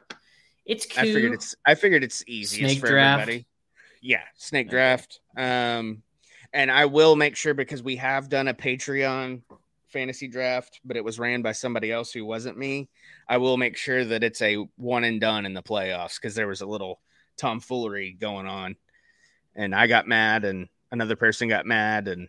It's 0.65 0.87
cute. 0.87 0.99
I 1.09 1.13
figured 1.13 1.33
it's 1.35 1.55
I 1.65 1.75
figured 1.75 2.05
it's 2.05 2.25
easiest 2.27 2.73
Snake 2.75 2.81
for 2.81 2.89
draft? 2.89 3.23
everybody. 3.23 3.47
Yeah, 4.01 4.23
snake 4.37 4.67
Okay. 4.67 4.71
draft. 4.77 5.21
Um, 5.37 6.03
and 6.53 6.71
I 6.71 6.87
will 6.87 7.15
make 7.15 7.37
sure 7.37 7.55
because 7.55 7.83
we 7.83 7.97
have 7.97 8.29
done 8.29 8.49
a 8.49 8.55
Patreon 8.55 9.43
fantasy 9.89 10.27
draft, 10.27 10.81
but 10.85 10.97
it 10.97 11.05
was 11.05 11.19
ran 11.19 11.43
by 11.43 11.53
somebody 11.53 11.93
else 11.93 12.13
who 12.13 12.25
wasn't 12.25 12.59
me. 12.59 12.89
I 13.29 13.37
will 13.37 13.57
make 13.57 13.77
sure 13.77 14.05
that 14.05 14.25
it's 14.25 14.43
a 14.43 14.57
one 14.77 15.05
and 15.05 15.21
done 15.21 15.47
in 15.47 15.55
the 15.55 15.63
playoffs 15.63 16.17
because 16.21 16.35
there 16.35 16.49
was 16.49 16.63
a 16.63 16.67
little 16.67 17.01
tomfoolery 17.37 18.13
going 18.13 18.47
on, 18.47 18.77
and 19.55 19.75
I 19.75 19.87
got 19.87 20.09
mad, 20.09 20.45
and 20.45 20.69
another 20.91 21.17
person 21.17 21.49
got 21.49 21.67
mad, 21.67 22.09
and 22.09 22.29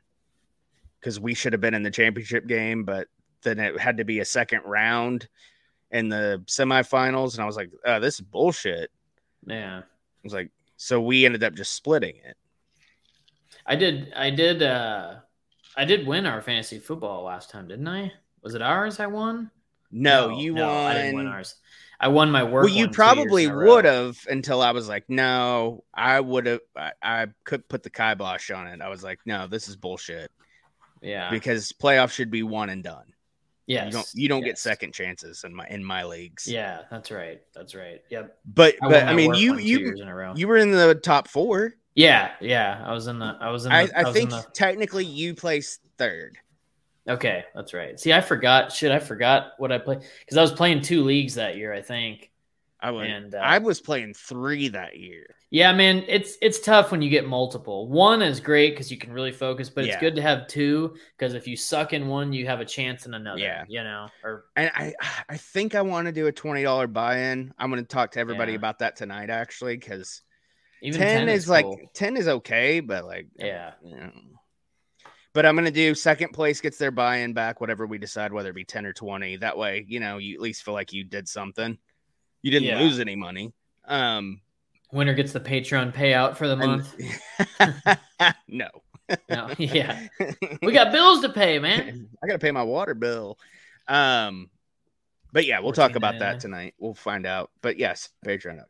because 0.99 1.19
we 1.19 1.33
should 1.33 1.53
have 1.53 1.61
been 1.61 1.73
in 1.73 1.83
the 1.83 1.91
championship 1.91 2.47
game, 2.47 2.83
but 2.83 3.07
then 3.43 3.59
it 3.59 3.79
had 3.79 3.97
to 3.97 4.05
be 4.05 4.19
a 4.19 4.25
second 4.25 4.61
round 4.65 5.27
in 5.91 6.09
the 6.09 6.43
semifinals, 6.47 7.33
and 7.33 7.43
I 7.43 7.45
was 7.45 7.55
like, 7.55 7.71
oh, 7.85 7.99
"This 7.99 8.15
is 8.15 8.21
bullshit." 8.21 8.91
yeah. 9.45 9.79
I 9.79 10.23
was 10.23 10.33
like, 10.33 10.51
so 10.77 11.01
we 11.01 11.25
ended 11.25 11.43
up 11.43 11.53
just 11.53 11.73
splitting 11.73 12.15
it. 12.23 12.37
I 13.65 13.75
did. 13.75 14.13
I 14.15 14.29
did. 14.29 14.63
uh 14.63 15.15
I 15.75 15.85
did 15.85 16.05
win 16.05 16.25
our 16.25 16.41
fantasy 16.41 16.79
football 16.79 17.23
last 17.23 17.49
time, 17.49 17.67
didn't 17.67 17.87
I? 17.87 18.11
Was 18.41 18.53
it 18.53 18.61
ours? 18.61 18.99
I 18.99 19.07
won. 19.07 19.49
No, 19.91 20.37
you 20.37 20.53
no, 20.53 20.67
won. 20.67 20.85
I 20.85 20.93
didn't 20.93 21.15
win 21.15 21.27
ours. 21.27 21.55
I 22.03 22.09
won 22.09 22.31
my 22.31 22.43
work. 22.43 22.65
well, 22.65 22.73
you 22.73 22.85
one 22.87 22.93
two 22.93 23.01
years 23.01 23.15
probably 23.15 23.43
in 23.45 23.51
a 23.51 23.55
row. 23.55 23.75
would 23.75 23.85
have 23.85 24.17
until 24.29 24.61
I 24.61 24.71
was 24.71 24.87
like, 24.89 25.09
no, 25.09 25.83
I 25.93 26.19
would 26.19 26.45
have. 26.47 26.59
I, 26.75 26.91
I 27.01 27.27
could 27.45 27.67
put 27.69 27.81
the 27.83 27.89
kibosh 27.89 28.51
on 28.51 28.67
it. 28.67 28.81
I 28.81 28.89
was 28.89 29.03
like, 29.03 29.19
no, 29.25 29.47
this 29.47 29.67
is 29.69 29.75
bullshit 29.75 30.29
Yeah. 31.01 31.29
because 31.31 31.71
playoffs 31.71 32.11
should 32.11 32.29
be 32.29 32.43
one 32.43 32.69
and 32.69 32.83
done. 32.83 33.05
Yes. 33.65 33.85
You 33.85 33.91
don't 33.93 34.07
you 34.15 34.27
don't 34.27 34.43
get 34.43 34.57
second 34.57 34.93
chances 34.93 35.45
in 35.45 35.55
my 35.55 35.65
in 35.69 35.81
my 35.81 36.03
leagues. 36.03 36.45
Yeah, 36.45 36.81
that's 36.91 37.09
right. 37.11 37.41
That's 37.55 37.73
right. 37.73 38.01
Yep. 38.09 38.37
but 38.45 38.75
I 38.81 38.89
but 38.89 39.03
I 39.07 39.13
mean 39.13 39.33
you 39.35 39.57
you 39.57 39.79
years 39.79 40.01
in 40.01 40.09
a 40.09 40.13
row. 40.13 40.33
you 40.35 40.49
were 40.49 40.57
in 40.57 40.71
the 40.71 40.95
top 40.95 41.29
four. 41.29 41.73
yeah, 41.95 42.31
yeah. 42.41 42.83
I 42.85 42.91
was 42.91 43.07
in 43.07 43.19
the. 43.19 43.37
I 43.39 43.49
was 43.51 43.65
in. 43.65 43.71
The, 43.71 43.77
I, 43.77 43.89
I 43.95 44.03
was 44.03 44.13
think 44.13 44.31
In 44.31 44.37
the, 44.37 44.45
technically 44.53 45.05
you 45.05 45.33
placed 45.33 45.79
third. 45.97 46.37
Okay, 47.07 47.43
that's 47.55 47.73
right. 47.73 47.99
See, 47.99 48.13
I 48.13 48.21
forgot. 48.21 48.71
Shit, 48.71 48.91
I 48.91 48.99
forgot 48.99 49.53
what 49.57 49.71
I 49.71 49.77
played 49.77 49.99
because 50.19 50.37
I 50.37 50.41
was 50.41 50.51
playing 50.51 50.81
two 50.81 51.03
leagues 51.03 51.35
that 51.35 51.57
year. 51.57 51.73
I 51.73 51.81
think. 51.81 52.29
I 52.79 52.91
was 52.91 53.07
And, 53.09 53.33
uh, 53.33 53.37
I 53.37 53.59
was 53.59 53.79
playing 53.79 54.13
three 54.13 54.67
that 54.67 54.99
year. 54.99 55.33
Yeah, 55.49 55.71
man, 55.71 56.03
it's 56.09 56.35
it's 56.41 56.59
tough 56.59 56.91
when 56.91 57.01
you 57.01 57.09
get 57.09 57.25
multiple. 57.25 57.87
One 57.87 58.21
is 58.21 58.41
great 58.41 58.71
because 58.71 58.91
you 58.91 58.97
can 58.97 59.13
really 59.13 59.31
focus, 59.31 59.69
but 59.69 59.85
it's 59.85 59.93
Yeah. 59.93 60.01
good 60.01 60.15
to 60.15 60.21
have 60.21 60.47
two 60.47 60.97
because 61.17 61.33
if 61.33 61.47
you 61.47 61.55
suck 61.55 61.93
in 61.93 62.09
one, 62.09 62.33
you 62.33 62.45
have 62.47 62.59
a 62.59 62.65
chance 62.65 63.05
in 63.05 63.13
another. 63.13 63.39
Yeah. 63.39 63.63
you 63.69 63.81
know, 63.83 64.07
or 64.21 64.45
And 64.57 64.69
I 64.75 64.93
I 65.29 65.37
think 65.37 65.75
I 65.75 65.81
want 65.81 66.07
to 66.07 66.11
do 66.11 66.27
a 66.27 66.31
twenty 66.33 66.63
dollar 66.63 66.87
buy 66.87 67.19
in. 67.19 67.53
I'm 67.57 67.69
going 67.71 67.81
to 67.81 67.87
talk 67.87 68.11
to 68.11 68.19
everybody 68.19 68.51
Yeah. 68.51 68.57
about 68.57 68.79
that 68.79 68.97
tonight 68.97 69.29
actually 69.29 69.77
because 69.77 70.21
even 70.81 70.99
ten, 70.99 71.29
is, 71.29 71.47
like 71.47 71.63
cool. 71.63 71.79
ten 71.93 72.17
is 72.17 72.27
okay, 72.27 72.81
but 72.81 73.05
like 73.05 73.27
yeah, 73.37 73.75
you 73.81 73.95
know. 73.95 74.11
But 75.33 75.45
I'm 75.47 75.55
gonna 75.55 75.71
do 75.71 75.95
second 75.95 76.31
place 76.33 76.61
gets 76.61 76.77
their 76.77 76.91
buy 76.91 77.17
in 77.17 77.33
back, 77.33 77.59
whatever 77.59 77.87
we 77.87 77.97
decide, 77.97 78.31
whether 78.31 78.49
it 78.49 78.55
be 78.55 78.63
ten 78.65 78.85
or 78.85 78.93
twenty. 78.93 79.35
That 79.37 79.57
way, 79.57 79.83
you 79.87 79.99
know, 79.99 80.19
you 80.19 80.35
at 80.35 80.41
least 80.41 80.63
feel 80.63 80.73
like 80.75 80.93
you 80.93 81.03
did 81.03 81.27
something. 81.27 81.77
You 82.43 82.51
didn't 82.51 82.67
Yeah. 82.67 82.79
lose 82.79 82.99
any 82.99 83.15
money. 83.15 83.51
Um, 83.85 84.41
winner 84.91 85.13
gets 85.13 85.33
the 85.33 85.39
Patreon 85.39 85.93
payout 85.93 86.37
for 86.37 86.47
the 86.47 86.55
month. 86.55 86.95
and- 87.59 88.35
no, 88.47 88.69
no, 89.29 89.49
yeah, 89.57 90.07
we 90.61 90.71
got 90.71 90.91
bills 90.91 91.21
to 91.21 91.29
pay, 91.29 91.57
man. 91.57 92.09
I 92.23 92.27
gotta 92.27 92.39
pay 92.39 92.51
my 92.51 92.63
water 92.63 92.93
bill. 92.93 93.39
Um, 93.87 94.51
but 95.31 95.45
yeah, 95.45 95.59
we'll 95.61 95.71
talk 95.73 95.95
about 95.95 96.19
that 96.19 96.39
tonight. 96.41 96.75
We'll 96.77 96.93
find 96.93 97.25
out. 97.25 97.49
But 97.61 97.79
yes, 97.79 98.09
patreon.com 98.23 98.67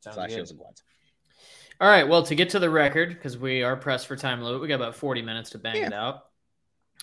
Sounds 0.00 0.16
slash 0.16 0.30
good. 0.34 0.48
Heels 1.84 2.02
and 2.02 2.08
Quads. 2.08 2.08
All 2.08 2.08
right, 2.08 2.08
well, 2.08 2.22
to 2.22 2.34
get 2.34 2.50
to 2.50 2.58
the 2.58 2.70
record, 2.70 3.10
because 3.10 3.36
we 3.36 3.62
are 3.62 3.76
pressed 3.76 4.06
for 4.06 4.16
time 4.16 4.40
limit, 4.42 4.60
we 4.60 4.68
got 4.68 4.76
about 4.76 4.94
40 4.96 5.22
minutes 5.22 5.50
to 5.50 5.58
bang 5.58 5.76
Yeah. 5.76 5.86
it 5.88 5.92
out. 5.92 6.26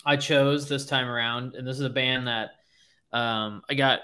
I 0.05 0.15
chose 0.17 0.67
this 0.67 0.85
time 0.85 1.07
around, 1.07 1.55
and 1.55 1.67
this 1.67 1.77
is 1.77 1.85
a 1.85 1.89
band 1.89 2.27
that 2.27 2.51
um, 3.13 3.61
I 3.69 3.75
got. 3.75 3.99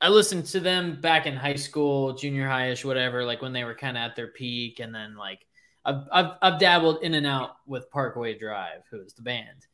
I 0.00 0.08
listened 0.08 0.46
to 0.46 0.60
them 0.60 1.00
back 1.00 1.26
in 1.26 1.36
high 1.36 1.54
school, 1.54 2.14
junior 2.14 2.48
highish, 2.48 2.84
whatever, 2.84 3.24
like 3.24 3.40
when 3.40 3.52
they 3.52 3.62
were 3.62 3.74
kind 3.74 3.96
of 3.96 4.02
at 4.02 4.16
their 4.16 4.26
peak, 4.26 4.80
and 4.80 4.92
then 4.94 5.16
like 5.16 5.46
I've, 5.84 6.08
I've 6.12 6.32
I've 6.42 6.58
dabbled 6.58 7.02
in 7.02 7.14
and 7.14 7.26
out 7.26 7.52
with 7.66 7.88
Parkway 7.90 8.36
Drive, 8.36 8.82
who 8.90 9.00
is 9.00 9.14
the 9.14 9.22
band, 9.22 9.66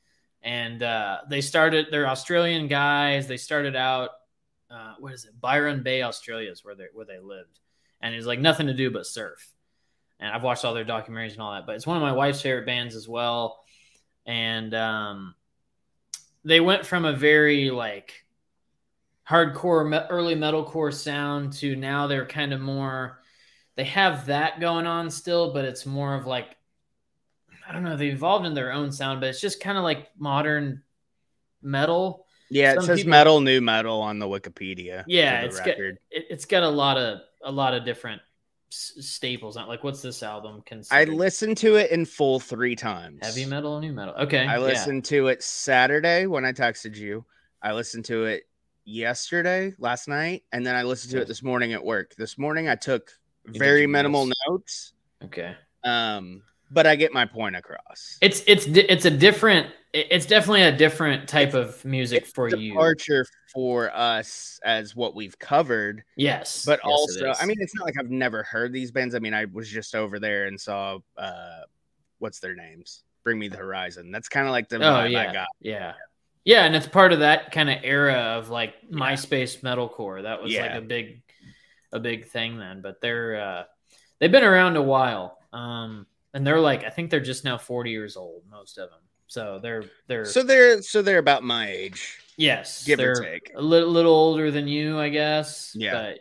and 0.43 0.83
uh, 0.83 1.23
they 1.29 1.41
started. 1.41 1.87
They're 1.91 2.07
Australian 2.07 2.69
guys. 2.69 3.27
They 3.27 3.39
started 3.39 3.75
out. 3.75 4.11
Uh, 4.71 4.95
what 5.01 5.15
is 5.15 5.25
it? 5.25 5.41
Byron 5.41 5.83
Bay, 5.83 6.03
Australia 6.03 6.51
is 6.51 6.65
where 6.65 6.75
they 6.77 6.87
where 6.93 7.07
they 7.07 7.19
lived, 7.19 7.59
and 8.03 8.15
it's 8.15 8.27
like 8.27 8.39
nothing 8.39 8.67
to 8.69 8.75
do 8.75 8.91
but 8.91 9.07
surf 9.07 9.55
and 10.21 10.33
I've 10.33 10.43
watched 10.43 10.65
all 10.65 10.75
their 10.75 10.85
documentaries 10.85 11.33
and 11.33 11.41
all 11.41 11.53
that. 11.53 11.67
But 11.67 11.77
it's 11.77 11.87
one 11.87 11.97
of 11.97 12.03
my 12.03 12.13
wife's 12.13 12.41
favorite 12.41 12.67
bands 12.67 12.95
as 12.95 13.09
well. 13.09 13.61
And 14.27 14.75
um, 14.75 15.35
they 16.45 16.61
went 16.61 16.85
from 16.85 17.05
a 17.05 17.13
very 17.13 17.71
like 17.71 18.25
hardcore, 19.29 19.89
me- 19.89 20.07
early 20.11 20.35
metalcore 20.35 20.93
sound 20.93 21.53
to 21.55 21.77
now 21.77 22.07
they're 22.07 22.27
kind 22.27 22.53
of 22.53 22.61
more. 22.61 23.21
They 23.77 23.85
have 23.85 24.27
that 24.27 24.61
going 24.61 24.87
on 24.87 25.11
still, 25.11 25.53
but 25.53 25.65
it's 25.65 25.87
more 25.87 26.15
of 26.15 26.27
like 26.27 26.57
I 27.69 27.73
don't 27.73 27.85
know. 27.85 27.97
They 27.97 28.09
evolved 28.09 28.47
in 28.47 28.55
their 28.55 28.73
own 28.73 28.91
sound, 28.93 29.21
but 29.21 29.29
it's 29.29 29.43
just 29.43 29.61
kind 29.61 29.77
of 29.77 29.85
like 29.85 30.09
modern 30.17 30.83
metal. 31.63 32.27
Yeah, 32.51 32.73
it 32.73 32.83
says 32.83 33.01
people- 33.01 33.11
metal 33.11 33.41
nu 33.41 33.61
metal 33.61 34.01
on 34.01 34.19
the 34.19 34.27
Wikipedia. 34.27 35.05
Yeah, 35.07 35.43
the 35.43 35.47
it's 35.47 35.61
got, 35.61 35.69
it, 35.69 35.99
it's 36.11 36.45
got 36.47 36.63
a 36.63 36.69
lot 36.69 36.97
of 36.97 37.21
a 37.43 37.53
lot 37.53 37.75
of 37.75 37.85
different 37.85 38.23
s- 38.73 38.93
staples 39.01 39.57
on. 39.57 39.69
Like, 39.69 39.85
what's 39.85 40.03
this 40.03 40.23
album 40.23 40.63
I 40.91 41.05
listened 41.05 41.57
to 41.59 41.77
it 41.77 41.91
in 41.91 42.05
full 42.05 42.41
three 42.41 42.77
times. 42.77 43.19
Heavy 43.23 43.47
metal, 43.47 43.81
nu 43.81 43.93
metal. 43.93 44.15
Okay. 44.15 44.47
I 44.47 44.55
yeah. 44.55 44.59
listened 44.59 45.05
to 45.07 45.29
it 45.29 45.43
Saturday 45.43 46.27
when 46.27 46.45
I 46.45 46.53
texted 46.53 46.97
you. 46.97 47.25
I 47.63 47.73
listened 47.73 48.05
to 48.07 48.25
it 48.25 48.45
yesterday, 48.85 49.75
last 49.79 50.09
night, 50.09 50.45
and 50.53 50.67
then 50.67 50.75
I 50.75 50.83
listened 50.83 51.13
to 51.13 51.21
it 51.21 51.29
this 51.29 51.43
morning 51.43 51.73
at 51.73 51.85
work. 51.85 52.15
This 52.17 52.39
morning 52.39 52.69
I 52.69 52.75
took 52.75 53.11
very 53.47 53.87
minimal 53.87 54.27
notes. 54.27 54.39
notes, 54.49 54.93
Okay. 55.25 55.57
um, 55.85 56.43
but 56.71 56.87
I 56.87 56.97
get 56.97 57.13
my 57.13 57.25
point 57.27 57.57
across. 57.57 58.19
It's 58.21 58.43
it's 58.47 58.67
it's 58.67 59.05
a 59.05 59.11
different. 59.11 59.69
It- 59.93 60.09
It's 60.11 60.27
definitely 60.27 60.63
a 60.63 60.73
different 60.77 61.29
type 61.29 61.55
of 61.55 61.85
music 61.85 62.23
It's 62.25 62.33
for 62.33 62.49
you. 62.49 62.71
departure 62.73 63.25
for 63.53 63.91
us 63.95 64.61
as 64.65 64.95
what 64.95 65.15
we've 65.15 65.39
covered, 65.39 66.05
Yes. 66.17 66.65
but 66.65 66.81
yes, 66.85 66.91
also. 66.91 67.33
I 67.41 67.47
mean, 67.47 67.57
it's 67.61 67.75
not 67.75 67.85
like 67.87 67.95
I've 67.99 68.11
never 68.11 68.43
heard 68.43 68.73
these 68.73 68.91
bands. 68.91 69.15
I 69.15 69.19
mean, 69.19 69.35
I 69.35 69.47
was 69.47 69.69
just 69.69 69.95
over 69.95 70.19
there 70.19 70.47
and 70.47 70.61
saw 70.61 70.99
uh, 71.17 71.61
what's 72.19 72.41
their 72.41 72.55
names? 72.55 73.03
Bring 73.25 73.39
Me 73.39 73.49
the 73.49 73.57
Horizon. 73.57 74.11
That's 74.11 74.29
kind 74.29 74.47
of 74.47 74.53
like 74.53 74.69
the 74.69 74.77
oh 74.77 74.81
vibe 74.81 75.11
yeah, 75.13 75.21
I 75.21 75.33
got. 75.33 75.49
yeah, 75.61 75.93
yeah, 76.45 76.65
and 76.65 76.75
it's 76.77 76.87
part 76.87 77.13
of 77.13 77.21
that 77.21 77.53
kind 77.53 77.69
of 77.71 77.79
era 77.83 78.15
of 78.39 78.49
like 78.51 78.75
MySpace 78.91 79.61
metalcore. 79.61 80.23
That 80.23 80.43
was 80.43 80.55
like 80.55 80.73
a 80.75 80.81
big, 80.81 81.23
a 81.93 81.99
big 82.01 82.27
thing 82.29 82.59
then. 82.59 82.81
But 82.83 83.01
they're 83.01 83.41
uh, 83.41 83.65
they've 84.19 84.33
been 84.33 84.45
around 84.45 84.77
a 84.77 84.83
while, 84.83 85.39
um, 85.53 86.07
and 86.35 86.47
they're 86.47 86.61
like 86.61 86.85
I 86.85 86.91
think 86.91 87.11
they're 87.11 87.21
just 87.21 87.45
now 87.45 87.59
forty 87.59 87.91
years 87.91 88.17
old, 88.17 88.45
most 88.51 88.79
of 88.79 88.89
them. 88.91 89.01
So 89.29 89.59
they're 89.63 89.85
they're 90.07 90.25
So 90.25 90.43
they're 90.43 90.83
so 90.83 91.03
they're 91.03 91.19
about 91.19 91.43
my 91.43 91.71
age. 91.71 92.19
Yes, 92.37 92.85
Give 92.85 93.01
or 93.01 93.15
take. 93.15 93.51
a 93.55 93.61
little, 93.61 93.91
little 93.91 94.15
older 94.15 94.51
than 94.51 94.69
you, 94.69 94.99
I 94.99 95.09
guess. 95.09 95.73
Yeah. 95.75 95.93
but 95.93 96.19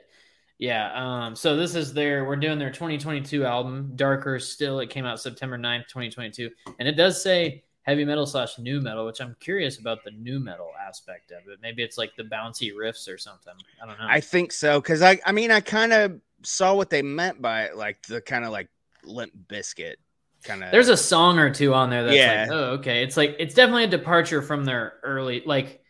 yeah. 0.57 0.91
Um, 0.95 1.35
so 1.35 1.55
this 1.55 1.75
is 1.75 1.93
their 1.93 2.25
we're 2.25 2.35
doing 2.35 2.57
their 2.59 2.71
2022 2.71 3.45
album, 3.45 3.93
Darker 3.95 4.39
Still. 4.39 4.79
It 4.79 4.89
came 4.89 5.05
out 5.05 5.19
September 5.21 5.57
9th, 5.57 5.87
2022, 5.87 6.49
and 6.79 6.87
it 6.87 6.93
does 6.93 7.21
say 7.21 7.63
heavy 7.83 8.03
metal 8.03 8.25
slash 8.25 8.57
nu 8.57 8.81
metal, 8.81 9.05
which 9.05 9.21
I'm 9.21 9.35
curious 9.39 9.77
about 9.77 10.03
the 10.03 10.11
nu 10.11 10.39
metal 10.39 10.71
aspect 10.85 11.31
of 11.31 11.47
it. 11.47 11.59
Maybe 11.61 11.83
it's 11.83 11.97
like 11.97 12.15
the 12.17 12.23
bouncy 12.23 12.73
riffs 12.73 13.07
or 13.07 13.17
something. 13.17 13.53
I 13.81 13.85
don't 13.85 13.97
know. 13.97 14.07
I 14.07 14.19
think 14.19 14.51
so 14.51 14.81
because 14.81 15.01
I 15.01 15.19
I 15.25 15.31
mean 15.31 15.51
I 15.51 15.61
kind 15.61 15.93
of 15.93 16.19
saw 16.43 16.73
what 16.73 16.89
they 16.89 17.01
meant 17.01 17.41
by 17.41 17.63
it, 17.65 17.77
like 17.77 18.01
the 18.07 18.21
kind 18.21 18.43
of 18.43 18.51
like 18.51 18.69
Limp 19.03 19.33
Bizkit 19.47 19.95
kind 20.43 20.63
of. 20.63 20.71
There's 20.71 20.89
a 20.89 20.97
song 20.97 21.39
or 21.39 21.49
two 21.49 21.73
on 21.73 21.89
there 21.89 22.03
that's 22.03 22.15
Yeah. 22.15 22.41
like, 22.43 22.51
oh, 22.51 22.63
okay. 22.79 23.03
It's 23.03 23.17
like 23.17 23.35
it's 23.39 23.53
definitely 23.53 23.85
a 23.85 23.87
departure 23.87 24.41
from 24.41 24.65
their 24.65 24.95
early, 25.03 25.43
like 25.45 25.81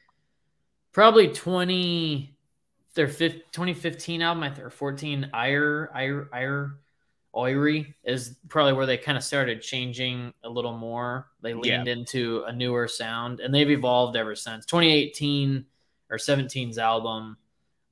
probably 0.91 1.29
20 1.29 2.33
their 2.95 3.07
fif- 3.07 3.51
2015 3.51 4.21
album, 4.23 4.43
I 4.43 4.49
think, 4.49 4.65
or 4.65 4.69
14 4.71 5.29
Ire 5.33 5.91
Ire 5.93 6.29
Ire 6.33 6.79
Oiri 7.35 7.93
is 8.03 8.35
probably 8.49 8.73
where 8.73 8.87
they 8.87 8.97
kind 8.97 9.15
of 9.17 9.23
started 9.23 9.61
changing 9.61 10.33
a 10.43 10.49
little 10.49 10.75
more. 10.75 11.27
They 11.41 11.51
Yeah. 11.51 11.57
leaned 11.83 11.87
into 11.87 12.43
a 12.47 12.51
newer 12.53 12.87
sound, 12.87 13.39
and 13.41 13.53
they've 13.53 13.69
evolved 13.69 14.15
ever 14.15 14.35
since. 14.35 14.65
2018 14.65 15.63
or 16.09 16.17
17's 16.17 16.79
album, 16.79 17.37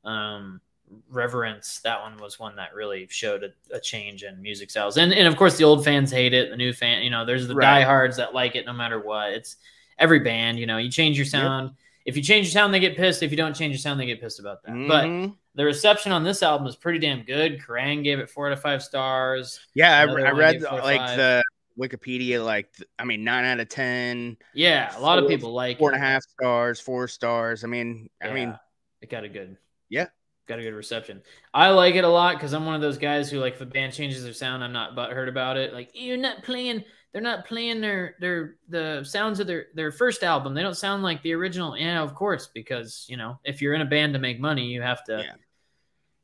um, 0.03 0.61
Reverence, 1.09 1.79
that 1.79 2.01
one 2.01 2.17
was 2.17 2.39
one 2.39 2.55
that 2.57 2.73
really 2.73 3.07
showed 3.09 3.43
a, 3.43 3.75
a 3.75 3.79
change 3.79 4.23
in 4.23 4.41
music 4.41 4.69
styles. 4.71 4.97
And 4.97 5.13
and 5.13 5.27
of 5.27 5.35
course 5.35 5.57
the 5.57 5.63
old 5.63 5.83
fans 5.85 6.11
hate 6.11 6.33
it, 6.33 6.49
the 6.49 6.57
new 6.57 6.73
fan, 6.73 7.03
you 7.03 7.09
know, 7.09 7.25
there's 7.25 7.47
the 7.47 7.55
Right. 7.55 7.79
diehards 7.79 8.17
that 8.17 8.33
like 8.33 8.55
it 8.55 8.65
no 8.65 8.73
matter 8.73 8.99
what. 8.99 9.31
It's 9.33 9.57
every 9.97 10.19
band, 10.19 10.59
you 10.59 10.65
know, 10.65 10.77
you 10.77 10.89
change 10.89 11.17
your 11.17 11.25
sound. 11.25 11.71
If 12.05 12.15
you 12.15 12.21
change 12.21 12.47
your 12.47 12.51
sound, 12.51 12.73
they 12.73 12.79
get 12.79 12.95
pissed. 12.97 13.23
If 13.23 13.31
you 13.31 13.37
don't 13.37 13.55
change 13.55 13.71
your 13.73 13.79
sound, 13.79 13.99
they 13.99 14.05
get 14.05 14.21
pissed 14.21 14.39
about 14.39 14.61
that. 14.63 14.73
But 14.87 15.05
Mhm. 15.05 15.35
the 15.55 15.65
reception 15.65 16.11
on 16.11 16.23
this 16.23 16.43
album 16.43 16.67
is 16.67 16.75
pretty 16.75 16.99
damn 16.99 17.23
good. 17.23 17.59
Kerrang 17.59 18.03
gave 18.03 18.19
it 18.19 18.29
four 18.29 18.47
out 18.47 18.53
of 18.53 18.61
five 18.61 18.83
stars. 18.83 19.59
yeah, 19.73 19.97
I, 19.99 20.03
another 20.03 20.27
I 20.27 20.31
read 20.31 20.61
like 20.61 20.99
five. 20.99 21.17
the 21.17 21.43
Wikipedia, 21.79 22.45
like 22.45 22.69
I 22.99 23.03
mean 23.05 23.23
nine 23.23 23.43
out 23.45 23.59
of 23.59 23.67
ten, 23.69 24.37
Yeah, 24.53 24.97
a 24.97 25.01
lot 25.01 25.17
of 25.19 25.27
people 25.27 25.51
like 25.53 25.77
four 25.77 25.91
and 25.91 25.97
a 26.01 26.05
half 26.05 26.23
stars, 26.23 26.79
four 26.79 27.07
stars. 27.07 27.63
I 27.63 27.67
mean, 27.67 28.09
I 28.21 28.31
mean, 28.31 28.57
it 29.01 29.09
got 29.09 29.23
a 29.23 29.29
good. 29.29 29.57
Yeah. 29.89 30.07
Got 30.47 30.59
a 30.59 30.61
good 30.61 30.73
reception. 30.73 31.21
I 31.53 31.69
like 31.69 31.95
it 31.95 32.03
a 32.03 32.09
lot 32.09 32.35
because 32.35 32.53
I'm 32.53 32.65
one 32.65 32.75
of 32.75 32.81
those 32.81 32.99
guys 32.99 33.31
who 33.31 33.39
like 33.39 33.55
if 33.55 33.61
a 33.61 33.65
band 33.65 33.93
changes 33.93 34.23
their 34.23 34.33
sound, 34.33 34.63
I'm 34.63 34.73
not 34.73 34.95
butthurt 34.95 35.27
about 35.27 35.57
it. 35.57 35.73
Like 35.73 35.89
you're 35.93 36.17
not 36.17 36.43
playing, 36.43 36.83
they're 37.11 37.21
not 37.21 37.45
playing 37.47 37.81
their 37.81 38.15
their 38.19 38.57
the 38.69 39.03
sounds 39.03 39.39
of 39.39 39.47
their 39.47 39.67
their 39.73 39.91
first 39.91 40.23
album. 40.23 40.53
They 40.53 40.61
don't 40.61 40.77
sound 40.77 41.01
like 41.01 41.23
the 41.23 41.33
original. 41.33 41.75
Yeah, 41.75 42.01
of 42.01 42.13
course, 42.13 42.47
because 42.53 43.05
you 43.07 43.17
know 43.17 43.39
if 43.43 43.61
you're 43.61 43.73
in 43.73 43.81
a 43.81 43.85
band 43.85 44.13
to 44.13 44.19
make 44.19 44.39
money, 44.39 44.65
you 44.65 44.81
have 44.81 45.03
to. 45.05 45.23
Yeah. 45.23 45.33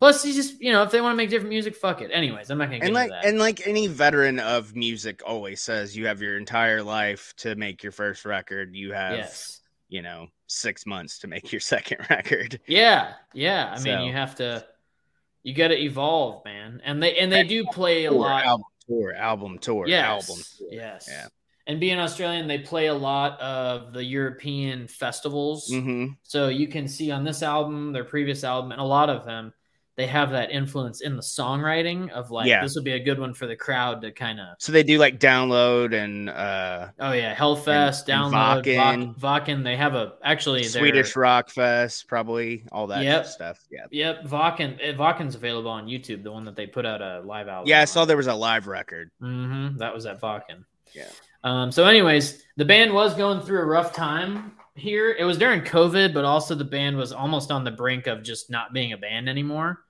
Plus, 0.02 0.26
you 0.26 0.34
just 0.34 0.60
you 0.60 0.72
know 0.72 0.82
if 0.82 0.92
they 0.92 1.00
want 1.00 1.14
to 1.14 1.18
make 1.18 1.30
different 1.30 1.50
music, 1.50 1.76
fuck 1.76 2.02
it. 2.02 2.10
Anyways, 2.12 2.50
I'm 2.50 2.58
not 2.58 2.66
gonna 2.66 2.80
get 2.80 2.86
and 2.86 2.94
like 2.94 3.10
into 3.10 3.22
that. 3.22 3.26
and 3.28 3.40
like 3.40 3.68
any 3.68 3.86
veteran 3.86 4.40
of 4.40 4.76
music 4.76 5.22
always 5.26 5.62
says, 5.62 5.96
you 5.96 6.08
have 6.08 6.22
your 6.22 6.38
entire 6.38 6.84
life 6.84 7.34
to 7.38 7.56
make 7.56 7.84
your 7.84 7.92
first 7.92 8.26
record. 8.26 8.76
You 8.76 8.94
have 8.94 9.18
yes, 9.18 9.61
you 9.92 10.02
know, 10.02 10.30
six 10.48 10.88
months 10.88 11.20
to 11.20 11.28
make 11.28 11.52
your 11.54 11.62
second 11.76 12.00
record. 12.10 12.60
Yeah, 12.68 13.14
yeah. 13.34 13.72
I 13.72 13.80
mean, 13.80 14.02
you 14.02 14.14
have 14.14 14.36
to, 14.38 14.66
you 15.44 15.54
got 15.54 15.70
to 15.70 15.78
evolve, 15.80 16.46
man. 16.46 16.82
And 16.84 17.04
they 17.04 17.18
and 17.18 17.32
they 17.32 17.44
do 17.44 17.66
play 17.66 18.06
a 18.06 18.12
Tour, 18.12 18.20
lot. 18.20 18.46
album 18.46 18.66
tour, 18.88 19.14
album 19.16 19.60
tour, 19.60 19.88
yes, 19.88 20.30
album 20.30 20.44
tour. 20.58 20.68
yes. 20.72 21.08
Yeah. 21.10 21.28
And 21.68 21.80
being 21.80 22.00
Australian, 22.00 22.48
they 22.48 22.60
play 22.60 22.88
a 22.88 22.94
lot 22.94 23.40
of 23.40 23.94
the 23.94 24.04
European 24.04 24.88
festivals. 24.88 25.68
hmm 25.70 26.08
So 26.24 26.48
you 26.50 26.68
can 26.68 26.88
see 26.88 27.12
on 27.12 27.24
this 27.24 27.44
album, 27.44 27.92
their 27.94 28.04
previous 28.04 28.44
album, 28.44 28.72
and 28.72 28.82
a 28.82 28.86
lot 28.86 29.10
of 29.10 29.26
them, 29.26 29.54
they 30.02 30.08
have 30.08 30.32
that 30.32 30.50
influence 30.50 31.02
in 31.02 31.16
the 31.16 31.22
songwriting 31.22 32.10
of 32.10 32.32
like 32.32 32.48
Yeah. 32.48 32.64
this 32.64 32.74
would 32.74 32.84
be 32.84 32.94
a 32.94 33.00
good 33.00 33.20
one 33.20 33.36
for 33.36 33.46
the 33.46 33.56
crowd 33.56 34.02
to 34.02 34.12
kind 34.12 34.40
of. 34.40 34.56
So 34.58 34.72
they 34.72 34.82
do 34.82 34.98
like 34.98 35.20
download 35.20 35.94
and 35.94 36.28
uh 36.28 36.88
Oh 37.00 37.12
yeah, 37.12 37.36
Hellfest, 37.36 38.10
And- 38.10 38.34
and 38.34 38.34
download. 38.34 38.64
Wacken. 38.66 39.20
Wacken. 39.20 39.64
They 39.64 39.76
have 39.76 39.94
a 39.94 40.14
actually 40.24 40.64
Swedish 40.64 41.16
Rock 41.16 41.52
Fest, 41.52 42.08
probably 42.08 42.64
all 42.72 42.88
that 42.88 43.04
Yep. 43.04 43.26
stuff. 43.28 43.60
Yeah. 43.70 43.86
Yep, 43.92 44.24
Wacken. 44.26 44.78
eh, 44.82 44.96
available 45.36 45.70
on 45.70 45.86
YouTube. 45.86 46.24
The 46.24 46.32
one 46.32 46.46
that 46.46 46.56
they 46.56 46.66
put 46.66 46.86
out 46.88 47.04
a 47.04 47.22
live 47.24 47.48
album. 47.48 47.70
Yeah, 47.70 47.82
I 47.82 47.86
saw 47.86 48.04
there 48.06 48.18
was 48.18 48.26
a 48.26 48.34
live 48.34 48.66
record. 48.66 49.12
hmm 49.20 49.78
That 49.78 49.94
was 49.94 50.08
at 50.08 50.20
Wacken. 50.20 50.66
Yeah. 50.94 51.04
Um, 51.44 51.72
so, 51.72 51.86
anyways, 51.86 52.44
the 52.58 52.66
band 52.66 52.92
was 52.92 53.14
going 53.14 53.42
through 53.42 53.62
a 53.62 53.66
rough 53.66 53.94
time 53.94 54.54
here. 54.76 55.12
It 55.12 55.26
was 55.26 55.38
during 55.38 55.62
COVID, 55.62 56.14
but 56.14 56.26
also 56.26 56.56
the 56.56 56.64
band 56.64 56.98
was 56.98 57.12
almost 57.12 57.52
on 57.52 57.64
the 57.64 57.72
brink 57.72 58.08
of 58.08 58.24
just 58.24 58.50
not 58.50 58.74
being 58.74 58.94
a 58.94 58.98
band 58.98 59.30
anymore. 59.30 59.84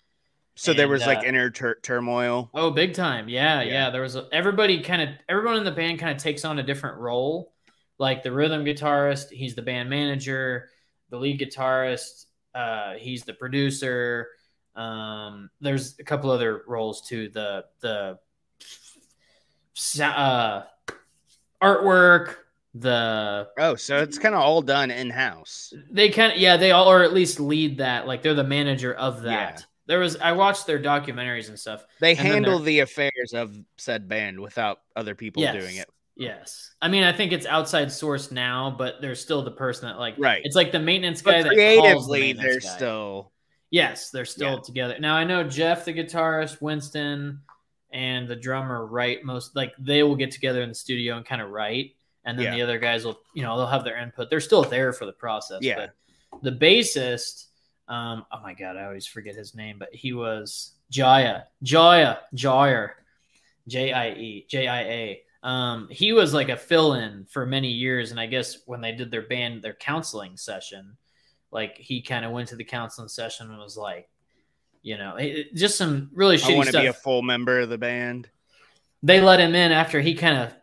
So 0.61 0.73
there 0.73 0.85
And, 0.85 0.91
was 0.91 1.07
like 1.07 1.19
uh, 1.19 1.23
inner 1.25 1.49
tur- 1.49 1.79
turmoil. 1.81 2.51
Oh, 2.53 2.69
big 2.69 2.93
time. 2.93 3.27
Yeah, 3.27 3.61
Yeah. 3.63 3.71
yeah. 3.71 3.89
There 3.89 4.03
was 4.03 4.15
a, 4.15 4.27
everybody 4.31 4.81
kind 4.83 5.01
of 5.01 5.09
everyone 5.27 5.57
in 5.57 5.63
the 5.63 5.71
band 5.71 5.97
kind 5.97 6.15
of 6.15 6.21
takes 6.21 6.45
on 6.45 6.59
a 6.59 6.63
different 6.63 6.97
role. 6.99 7.51
Like 7.97 8.21
the 8.21 8.31
rhythm 8.31 8.63
guitarist, 8.63 9.29
he's 9.31 9.55
the 9.55 9.63
band 9.63 9.89
manager. 9.89 10.69
The 11.09 11.17
lead 11.17 11.39
guitarist, 11.39 12.25
uh, 12.53 12.93
he's 12.93 13.23
the 13.23 13.33
producer. 13.33 14.27
Um, 14.75 15.49
there's 15.61 15.97
a 15.99 16.03
couple 16.03 16.29
other 16.29 16.61
roles 16.67 17.01
too. 17.07 17.29
The 17.29 17.65
the 17.79 18.19
uh, 19.99 20.61
artwork, 21.61 22.35
the 22.75 23.47
Oh, 23.57 23.73
so 23.75 23.97
it's 23.97 24.19
kind 24.19 24.35
of 24.35 24.41
all 24.41 24.61
done 24.61 24.91
in 24.91 25.09
house. 25.09 25.73
they 25.89 26.09
kind 26.09 26.33
of 26.33 26.37
yeah 26.37 26.57
they 26.57 26.69
all 26.69 26.87
or 26.87 27.01
at 27.01 27.13
least 27.13 27.39
lead 27.39 27.79
that 27.79 28.05
like 28.05 28.21
they're 28.21 28.35
the 28.35 28.43
manager 28.43 28.93
of 28.93 29.23
that. 29.23 29.65
There 29.91 29.99
was 29.99 30.15
I 30.15 30.31
watched 30.31 30.67
their 30.67 30.79
documentaries 30.79 31.49
and 31.49 31.59
stuff. 31.59 31.83
They 31.99 32.11
And 32.11 32.19
handle 32.19 32.59
the 32.59 32.79
affairs 32.79 33.33
of 33.33 33.53
said 33.77 34.07
band 34.07 34.39
without 34.39 34.79
other 34.95 35.15
people 35.15 35.43
Yes. 35.43 35.53
doing 35.61 35.75
it. 35.75 35.89
Yes. 36.15 36.71
I 36.81 36.87
mean, 36.87 37.03
I 37.03 37.11
think 37.11 37.33
it's 37.33 37.45
outside 37.45 37.91
source 37.91 38.31
now, 38.31 38.73
but 38.77 39.01
there's 39.01 39.19
still 39.19 39.41
the 39.41 39.51
person 39.51 39.89
that 39.89 39.99
like 39.99 40.15
Right. 40.17 40.41
It's 40.45 40.55
like 40.55 40.71
the 40.71 40.79
maintenance 40.79 41.21
guy 41.21 41.41
But 41.43 41.49
that 41.49 41.49
calls 41.49 42.07
the 42.07 42.11
creatively, 42.13 42.19
maintenance 42.21 42.63
they're 42.63 42.71
guy. 42.71 42.77
still 42.77 43.31
yes, 43.69 44.11
they're 44.11 44.23
still 44.23 44.53
Yeah. 44.53 44.59
together. 44.63 44.95
Now 44.97 45.15
I 45.15 45.25
know 45.25 45.43
Jeff, 45.43 45.83
the 45.83 45.93
guitarist, 45.93 46.61
Winston, 46.61 47.41
and 47.91 48.29
the 48.29 48.35
drummer 48.37 48.85
write 48.85 49.25
most 49.25 49.57
like 49.57 49.73
they 49.77 50.03
will 50.03 50.15
get 50.15 50.31
together 50.31 50.61
in 50.61 50.69
the 50.69 50.75
studio 50.75 51.17
and 51.17 51.25
kind 51.25 51.41
of 51.41 51.49
write, 51.49 51.97
and 52.23 52.39
then 52.39 52.45
Yeah. 52.45 52.55
the 52.55 52.61
other 52.61 52.79
guys 52.79 53.03
will 53.03 53.19
you 53.35 53.43
know 53.43 53.57
they'll 53.57 53.67
have 53.67 53.83
their 53.83 53.97
input. 53.97 54.29
They're 54.29 54.39
still 54.39 54.63
there 54.63 54.93
for 54.93 55.05
the 55.05 55.11
process. 55.13 55.59
Yeah. 55.61 55.75
But 56.31 56.41
the 56.43 56.51
bassist, 56.53 57.47
um, 57.91 58.25
oh 58.31 58.39
my 58.41 58.53
god, 58.53 58.77
I 58.77 58.85
always 58.85 59.05
forget 59.05 59.35
his 59.35 59.53
name, 59.53 59.77
but 59.77 59.89
he 59.93 60.13
was 60.13 60.71
Jaya, 60.89 61.43
Jaya, 61.61 62.17
Jair, 62.33 62.91
J 63.67 63.91
I 63.93 64.09
E, 64.11 64.45
J 64.49 64.67
I 64.67 64.81
A. 64.81 65.21
Um, 65.43 65.87
he 65.91 66.13
was 66.13 66.33
like 66.33 66.49
a 66.49 66.55
fill-in 66.57 67.25
for 67.29 67.45
many 67.45 67.69
years, 67.69 68.11
and 68.11 68.19
I 68.19 68.27
guess 68.27 68.59
when 68.65 68.79
they 68.81 68.91
did 68.91 69.11
their 69.11 69.23
band, 69.23 69.61
their 69.61 69.73
counseling 69.73 70.37
session, 70.37 70.95
like 71.51 71.77
he 71.77 72.01
kind 72.01 72.23
of 72.25 72.31
went 72.31 72.49
to 72.49 72.55
the 72.55 72.63
counseling 72.63 73.07
session 73.09 73.49
and 73.49 73.57
was 73.57 73.75
like, 73.75 74.07
you 74.83 74.97
know, 74.97 75.15
it- 75.17 75.53
just 75.55 75.77
some 75.77 76.09
really 76.13 76.37
I 76.41 76.55
want 76.55 76.69
to 76.69 76.79
be 76.79 76.87
a 76.87 76.93
full 76.93 77.21
member 77.23 77.59
of 77.59 77.69
the 77.69 77.77
band. 77.77 78.29
they 79.03 79.19
let 79.19 79.39
him 79.39 79.53
in 79.55 79.71
after 79.71 79.99
he 79.99 80.13
kind 80.15 80.37
of 80.37 80.53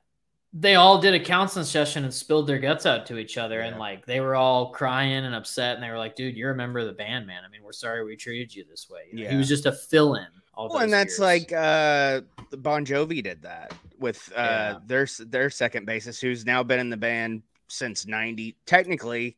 they 0.54 0.76
all 0.76 0.98
did 0.98 1.12
a 1.14 1.20
counseling 1.20 1.64
session 1.64 2.04
and 2.04 2.12
spilled 2.14 2.46
their 2.46 2.58
guts 2.58 2.86
out 2.86 3.04
to 3.06 3.18
each 3.18 3.36
other 3.36 3.60
and 3.60 3.78
like 3.78 4.06
they 4.06 4.18
were 4.20 4.34
all 4.34 4.70
crying 4.72 5.24
and 5.26 5.34
upset 5.34 5.74
and 5.74 5.82
they 5.84 5.90
were 5.90 5.98
like 5.98 6.16
dude 6.16 6.36
you're 6.36 6.52
a 6.52 6.56
member 6.56 6.78
of 6.78 6.86
the 6.86 6.92
band 6.92 7.26
man. 7.26 7.42
I 7.46 7.50
mean 7.50 7.62
we're 7.62 7.72
sorry 7.72 8.02
we 8.04 8.16
treated 8.16 8.54
you 8.54 8.64
this 8.68 8.88
way. 8.88 9.02
You 9.12 9.24
know, 9.24 9.30
he 9.30 9.36
was 9.36 9.46
just 9.48 9.66
a 9.66 9.72
fill-in 9.72 10.26
all 10.54 10.70
Well, 10.70 10.78
and 10.78 10.92
that's 10.92 11.18
years. 11.18 11.20
like 11.20 11.52
uh 11.52 12.22
Bon 12.58 12.84
Jovi 12.86 13.22
did 13.22 13.42
that 13.42 13.74
with 13.98 14.32
uh 14.34 14.40
Yeah. 14.40 14.78
their 14.86 15.06
their 15.26 15.50
second 15.50 15.86
bassist 15.86 16.20
who's 16.22 16.46
now 16.46 16.62
been 16.62 16.80
in 16.80 16.88
the 16.88 16.96
band 16.96 17.42
since 17.68 18.06
90 18.06 18.56
technically 18.64 19.36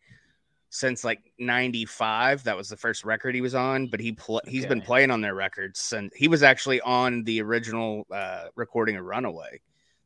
since 0.73 1.03
like 1.03 1.20
95 1.40 2.44
that 2.44 2.57
was 2.57 2.68
the 2.68 2.77
first 2.77 3.05
record 3.05 3.35
he 3.35 3.40
was 3.40 3.57
on 3.57 3.88
but 3.88 3.99
he 3.99 4.12
pl- 4.12 4.40
he's 4.46 4.64
been 4.66 4.81
playing 4.81 5.11
on 5.11 5.20
their 5.20 5.35
records 5.35 5.81
since 5.81 6.14
he 6.14 6.29
was 6.29 6.44
actually 6.44 6.81
on 6.83 7.25
the 7.25 7.42
original 7.42 8.07
uh 8.12 8.44
recording 8.55 8.94
of 8.96 9.05
Runaway 9.05 9.61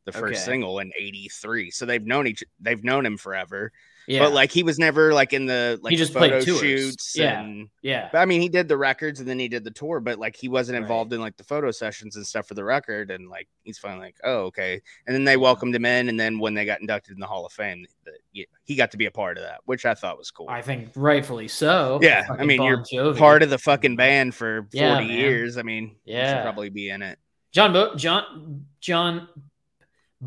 the 0.05 0.13
first 0.13 0.25
Okay. 0.35 0.53
single 0.53 0.79
in 0.81 0.93
83 0.99 1.71
so 1.71 1.87
they've 1.87 2.05
known 2.05 2.27
each 2.27 2.45
they've 2.61 2.85
known 2.85 3.07
him 3.07 3.17
forever 3.17 3.73
yeah 4.07 4.19
but 4.19 4.33
like 4.35 4.53
he 4.53 4.63
was 4.63 4.79
never 4.79 5.15
like 5.15 5.33
in 5.33 5.47
the 5.47 5.79
like 5.83 5.97
just 5.97 6.13
photo 6.13 6.29
played 6.29 6.45
tours. 6.47 6.61
shoots 6.61 7.17
Yeah. 7.17 7.41
and 7.41 7.69
yeah 7.81 8.11
but 8.13 8.19
I 8.19 8.27
mean, 8.27 8.43
he 8.43 8.51
did 8.51 8.69
the 8.69 8.77
records 8.77 9.19
and 9.21 9.27
then 9.29 9.39
he 9.39 9.49
did 9.49 9.65
the 9.65 9.71
tour, 9.71 9.99
but 10.01 10.19
like 10.19 10.37
he 10.37 10.49
wasn't 10.51 10.75
Right. 10.77 10.83
involved 10.83 11.15
in 11.15 11.21
like 11.23 11.39
the 11.39 11.43
photo 11.45 11.71
sessions 11.71 12.17
and 12.17 12.27
stuff 12.27 12.47
for 12.47 12.53
the 12.55 12.65
record. 12.65 13.11
And 13.11 13.31
like 13.31 13.49
he's 13.63 13.79
finally 13.79 14.07
like, 14.07 14.19
oh, 14.25 14.41
okay. 14.49 14.83
And 15.07 15.15
then 15.17 15.25
they 15.25 15.39
welcomed 15.39 15.75
him 15.75 15.87
in. 15.87 16.11
And 16.11 16.21
then 16.21 16.39
when 16.39 16.53
they 16.53 16.67
got 16.67 16.81
inducted 16.83 17.15
in 17.15 17.21
the 17.21 17.27
Hall 17.27 17.47
of 17.47 17.53
Fame, 17.53 17.87
the, 18.05 18.13
yeah, 18.35 18.45
he 18.65 18.75
got 18.75 18.91
to 18.91 18.99
be 18.99 19.07
a 19.07 19.11
part 19.11 19.39
of 19.39 19.45
that, 19.45 19.61
which 19.65 19.87
I 19.87 19.95
thought 19.95 20.19
was 20.19 20.31
cool. 20.31 20.51
i 20.51 20.61
think 20.61 20.91
rightfully 20.97 21.49
so 21.49 21.99
Yeah, 22.03 22.27
I 22.39 22.45
mean, 22.45 22.63
you're 22.63 22.83
Jovi. 22.83 23.17
part 23.17 23.43
of 23.43 23.49
the 23.49 23.59
fucking 23.59 23.97
band 23.97 24.35
for 24.35 24.63
40 24.65 24.79
Yeah, 24.79 25.01
years. 25.01 25.57
I 25.57 25.63
mean, 25.63 25.97
you 26.05 26.13
should 26.15 26.21
Yeah. 26.21 26.43
probably 26.43 26.69
be 26.69 26.91
in 26.91 27.01
it. 27.01 27.19
john 27.53 27.73
Bo- 27.73 27.95
john 27.97 28.67
john 28.81 29.29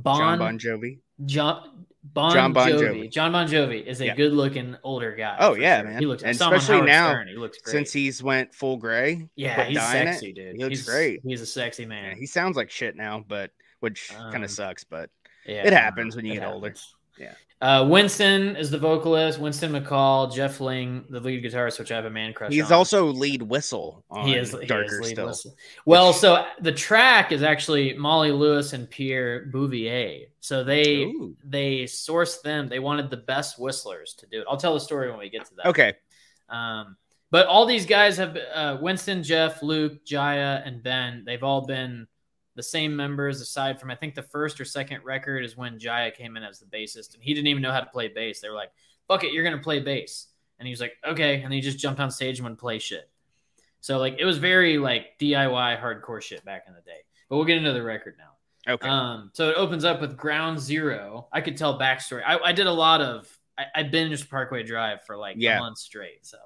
bon 0.03 0.19
John 0.19 0.39
Bon 0.39 0.57
Jovi. 0.59 0.99
john 1.25 1.85
Bon, 2.13 2.31
John 2.33 2.53
Bon 2.53 2.69
Jovi. 2.69 3.01
Jovi. 3.03 3.11
John 3.11 3.31
Bon 3.33 3.45
Jovi 3.47 3.85
is 3.85 3.99
a 3.99 4.05
Yeah. 4.05 4.15
good-looking 4.15 4.77
older 4.81 5.13
guy. 5.13 5.35
Oh, 5.41 5.55
yeah, 5.55 5.81
sure. 5.81 5.89
man. 5.89 5.99
He 5.99 6.05
looks, 6.05 6.23
And 6.23 6.37
saw 6.37 6.47
him 6.47 6.53
on 6.53 6.59
especially 6.59 6.85
now, 6.87 7.09
Stern. 7.09 7.27
He 7.27 7.35
looks 7.35 7.57
great. 7.57 7.71
Since 7.73 7.91
he's 7.91 8.23
went 8.23 8.53
full 8.55 8.77
gray, 8.77 9.27
Yeah, 9.35 9.65
he's 9.65 9.75
dyeing 9.77 10.07
it, 10.07 10.13
sexy, 10.13 10.31
dude. 10.31 10.55
he 10.55 10.63
looks 10.63 10.77
he's, 10.77 10.85
great. 10.87 11.19
He's 11.25 11.41
a 11.41 11.45
sexy 11.45 11.85
man. 11.85 12.11
yeah, 12.11 12.15
he 12.17 12.25
sounds 12.25 12.55
like 12.55 12.69
shit 12.71 12.95
now, 12.95 13.25
but 13.27 13.51
which 13.81 14.07
kind 14.09 14.35
Um, 14.37 14.43
of 14.43 14.49
sucks. 14.51 14.85
But 14.85 15.09
Yeah, 15.45 15.67
it 15.67 15.73
happens 15.73 16.15
when 16.15 16.25
you 16.25 16.35
get 16.35 16.47
older. 16.47 16.73
Yeah. 17.19 17.33
Uh, 17.59 17.87
Winston 17.89 18.55
is 18.55 18.69
the 18.69 18.77
vocalist. 18.77 19.39
Winston 19.39 19.71
McCall, 19.71 20.31
Jeff 20.31 20.61
Ling, 20.61 21.05
the 21.09 21.19
lead 21.19 21.43
guitarist, 21.43 21.79
which 21.79 21.91
I 21.91 21.95
have 21.95 22.05
a 22.05 22.09
man 22.09 22.31
crush 22.31 22.49
on. 22.49 22.53
he's 22.53 22.65
on. 22.65 22.73
also 22.73 23.05
lead 23.07 23.41
whistle 23.41 24.03
on 24.11 24.27
he 24.27 24.35
is 24.35 24.51
he 24.51 24.67
Darker 24.67 25.01
is 25.01 25.07
lead 25.07 25.11
Still. 25.13 25.25
whistle. 25.25 25.55
Well, 25.83 26.13
so 26.13 26.45
the 26.61 26.71
track 26.71 27.31
is 27.31 27.41
actually 27.41 27.93
Molly 27.93 28.31
Lewis 28.31 28.73
and 28.73 28.87
Pierre 28.87 29.47
Bouvier. 29.47 30.27
So 30.39 30.63
they 30.63 31.05
Ooh. 31.05 31.35
they 31.43 31.85
sourced 31.85 32.43
them. 32.43 32.69
They 32.69 32.77
wanted 32.77 33.09
the 33.09 33.17
best 33.17 33.59
whistlers 33.59 34.13
to 34.19 34.27
do 34.27 34.41
it. 34.41 34.45
I'll 34.47 34.57
tell 34.57 34.75
the 34.75 34.79
story 34.79 35.09
when 35.09 35.17
we 35.17 35.29
get 35.29 35.45
to 35.45 35.55
that. 35.55 35.65
Okay. 35.67 35.95
Um, 36.49 36.95
but 37.31 37.47
all 37.47 37.65
these 37.65 37.87
guys 37.87 38.17
have 38.17 38.37
uh, 38.53 38.77
Winston, 38.79 39.23
Jeff, 39.23 39.63
Luke, 39.63 40.05
Jaya, 40.05 40.61
and 40.63 40.83
Ben. 40.83 41.23
They've 41.25 41.43
all 41.43 41.65
been 41.65 42.07
the 42.57 42.63
same 42.63 42.93
members, 42.93 43.39
aside 43.39 43.79
from 43.79 43.89
I 43.89 43.95
think 43.95 44.13
the 44.15 44.21
first 44.23 44.59
or 44.59 44.65
second 44.65 45.03
record 45.05 45.45
is 45.45 45.55
when 45.55 45.79
Jaya 45.79 46.11
came 46.11 46.35
in 46.35 46.43
as 46.43 46.59
the 46.59 46.65
bassist, 46.65 47.13
and 47.13 47.23
he 47.23 47.33
didn't 47.33 47.47
even 47.47 47.61
know 47.63 47.71
how 47.71 47.79
to 47.79 47.85
play 47.85 48.09
bass. 48.09 48.41
They 48.41 48.49
were 48.49 48.55
like, 48.55 48.71
"Fuck 49.07 49.23
it, 49.23 49.31
you're 49.31 49.45
gonna 49.45 49.57
play 49.61 49.79
bass," 49.79 50.27
and 50.59 50.67
he 50.67 50.71
was 50.71 50.81
like, 50.81 50.93
"Okay," 51.07 51.41
and 51.41 51.53
he 51.53 51.61
just 51.61 51.79
jumped 51.79 52.01
on 52.01 52.11
stage 52.11 52.39
and 52.39 52.47
would 52.49 52.57
play 52.57 52.79
shit. 52.79 53.09
So 53.79 53.97
like 53.99 54.17
it 54.19 54.25
was 54.25 54.37
very 54.39 54.77
like 54.77 55.17
DIY 55.19 55.79
hardcore 55.81 56.21
shit 56.21 56.43
back 56.43 56.65
in 56.67 56.73
the 56.73 56.81
day. 56.81 56.99
But 57.29 57.37
we'll 57.37 57.45
get 57.45 57.57
into 57.57 57.71
the 57.73 57.83
record 57.83 58.15
now. 58.17 58.73
Okay. 58.73 58.87
Um, 58.89 59.29
so 59.33 59.49
it 59.49 59.55
opens 59.55 59.85
up 59.85 60.01
with 60.01 60.17
Ground 60.17 60.59
Zero. 60.59 61.27
I 61.31 61.39
could 61.41 61.55
tell 61.55 61.79
backstory. 61.79 62.21
I, 62.25 62.37
I 62.39 62.51
did 62.51 62.67
a 62.67 62.71
lot 62.73 62.99
of. 63.01 63.29
I, 63.57 63.65
I 63.75 63.83
binged 63.83 64.29
Parkway 64.29 64.63
Drive 64.63 65.03
for 65.05 65.15
like 65.15 65.35
Yeah. 65.39 65.57
a 65.57 65.59
month 65.61 65.77
straight. 65.77 66.25
So, 66.25 66.37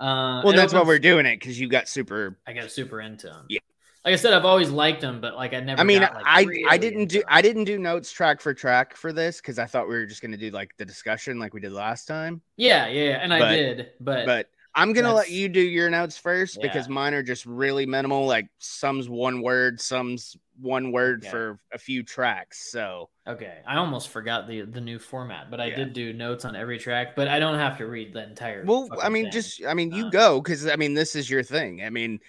uh, 0.00 0.42
well, 0.44 0.52
that's 0.52 0.72
why 0.72 0.82
we're 0.82 0.98
doing 0.98 1.26
it 1.26 1.38
because 1.40 1.58
you 1.58 1.68
got 1.68 1.88
super. 1.88 2.38
I 2.46 2.52
got 2.52 2.70
super 2.70 3.00
into 3.00 3.26
them. 3.28 3.46
Yeah. 3.48 3.60
Like 4.04 4.14
I 4.14 4.16
said, 4.16 4.32
I've 4.32 4.44
always 4.46 4.70
liked 4.70 5.02
them, 5.02 5.20
but 5.20 5.34
like 5.34 5.52
I 5.52 5.60
never. 5.60 5.80
I 5.80 5.84
mean, 5.84 6.00
got, 6.00 6.14
like, 6.14 6.26
I 6.26 6.42
really 6.42 6.64
I 6.68 6.78
didn't 6.78 7.06
do. 7.06 7.22
I 7.28 7.42
didn't 7.42 7.64
do 7.64 7.78
notes 7.78 8.10
track 8.12 8.40
for 8.40 8.54
track 8.54 8.96
for 8.96 9.12
this 9.12 9.40
because 9.40 9.58
I 9.58 9.66
thought 9.66 9.88
we 9.88 9.94
were 9.94 10.06
just 10.06 10.22
gonna 10.22 10.36
do 10.36 10.50
like 10.50 10.76
the 10.78 10.84
discussion 10.84 11.38
like 11.38 11.54
we 11.54 11.60
did 11.60 11.72
last 11.72 12.06
time. 12.06 12.42
Yeah, 12.56 12.88
yeah, 12.88 13.04
yeah, 13.10 13.16
and 13.16 13.32
I 13.32 13.42
did, 13.42 13.92
but, 14.00 14.26
But 14.26 14.50
I'm 14.74 14.92
gonna 14.92 15.12
let 15.12 15.30
you 15.30 15.48
do 15.48 15.60
your 15.60 15.90
notes 15.90 16.16
first 16.18 16.60
because 16.60 16.88
mine 16.88 17.14
are 17.14 17.22
just 17.22 17.46
really 17.46 17.86
minimal. 17.86 18.26
Like 18.26 18.48
some's 18.58 19.08
one 19.08 19.42
word, 19.42 19.80
some's 19.80 20.36
one 20.60 20.92
word 20.92 21.22
Okay. 21.22 21.30
for 21.30 21.58
a 21.72 21.78
few 21.78 22.02
tracks. 22.02 22.70
So 22.70 23.10
okay. 23.26 23.58
I 23.66 23.76
almost 23.76 24.08
forgot 24.08 24.46
the 24.46 24.62
the 24.62 24.80
new 24.80 24.98
format, 24.98 25.50
but 25.50 25.60
I 25.60 25.66
Yeah. 25.66 25.76
did 25.76 25.92
do 25.92 26.12
notes 26.12 26.44
on 26.44 26.56
every 26.56 26.78
track. 26.78 27.16
But 27.16 27.28
I 27.28 27.38
don't 27.38 27.58
have 27.58 27.78
to 27.78 27.86
read 27.86 28.12
the 28.12 28.22
entire. 28.22 28.64
well, 28.66 28.88
I 29.02 29.08
mean, 29.08 29.24
thing. 29.24 29.32
just 29.32 29.64
I 29.66 29.74
mean, 29.74 29.92
you 29.92 30.04
Uh, 30.04 30.10
go 30.10 30.40
because 30.40 30.66
I 30.66 30.76
mean 30.76 30.94
this 30.94 31.14
is 31.16 31.28
your 31.30 31.42
thing. 31.42 31.82
I 31.82 31.90
mean, 31.90 32.20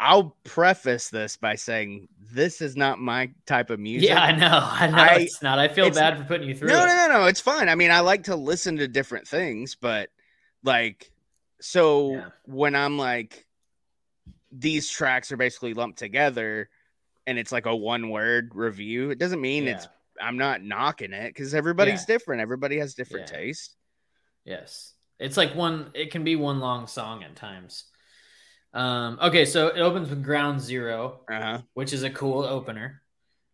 I'll 0.00 0.36
preface 0.44 1.08
this 1.08 1.36
by 1.36 1.56
saying 1.56 2.08
this 2.32 2.60
is 2.60 2.76
not 2.76 3.00
my 3.00 3.30
type 3.46 3.70
of 3.70 3.80
music. 3.80 4.08
Yeah, 4.10 4.20
I 4.22 4.32
know. 4.32 4.46
I 4.62 4.86
know 4.86 4.96
I- 4.96 5.18
it's 5.20 5.42
not. 5.42 5.58
I 5.58 5.68
feel 5.68 5.90
bad 5.90 6.18
for 6.18 6.24
putting 6.24 6.48
you 6.48 6.54
through 6.54 6.68
No, 6.68 6.84
it. 6.84 6.86
no, 6.86 6.94
no, 7.08 7.18
no. 7.20 7.26
It's 7.26 7.40
fine. 7.40 7.68
I 7.68 7.74
mean, 7.74 7.90
I 7.90 8.00
like 8.00 8.24
to 8.24 8.36
listen 8.36 8.76
to 8.78 8.86
different 8.88 9.26
things, 9.26 9.74
but 9.74 10.10
like, 10.62 11.10
so 11.60 12.12
Yeah. 12.12 12.28
when 12.44 12.74
I'm 12.76 12.96
like, 12.96 13.44
these 14.52 14.88
tracks 14.88 15.30
are 15.32 15.36
basically 15.36 15.74
lumped 15.74 15.98
together, 15.98 16.70
and 17.26 17.38
it's 17.38 17.52
like 17.52 17.66
a 17.66 17.74
one 17.76 18.08
word 18.10 18.52
review. 18.54 19.10
It 19.10 19.18
doesn't 19.18 19.40
mean 19.40 19.68
it's. 19.68 19.86
I'm 20.20 20.36
not 20.38 20.62
knocking 20.62 21.12
it 21.12 21.28
because 21.28 21.54
everybody's 21.54 22.04
different. 22.04 22.40
Everybody 22.42 22.78
has 22.78 22.94
different 22.94 23.30
Yeah. 23.30 23.36
taste. 23.38 23.76
Yes. 24.44 24.94
It's 25.20 25.36
like 25.36 25.54
one 25.54 25.90
it 25.94 26.10
can 26.10 26.24
be 26.24 26.34
one 26.36 26.60
long 26.60 26.86
song 26.86 27.22
at 27.24 27.36
times. 27.36 27.84
Um 28.74 29.18
okay, 29.22 29.44
so 29.44 29.68
it 29.68 29.80
opens 29.80 30.10
with 30.10 30.22
Ground 30.22 30.60
Zero, 30.60 31.20
Uh 31.30 31.40
huh. 31.40 31.58
which 31.74 31.92
is 31.92 32.02
a 32.02 32.10
cool 32.10 32.42
opener. 32.44 33.02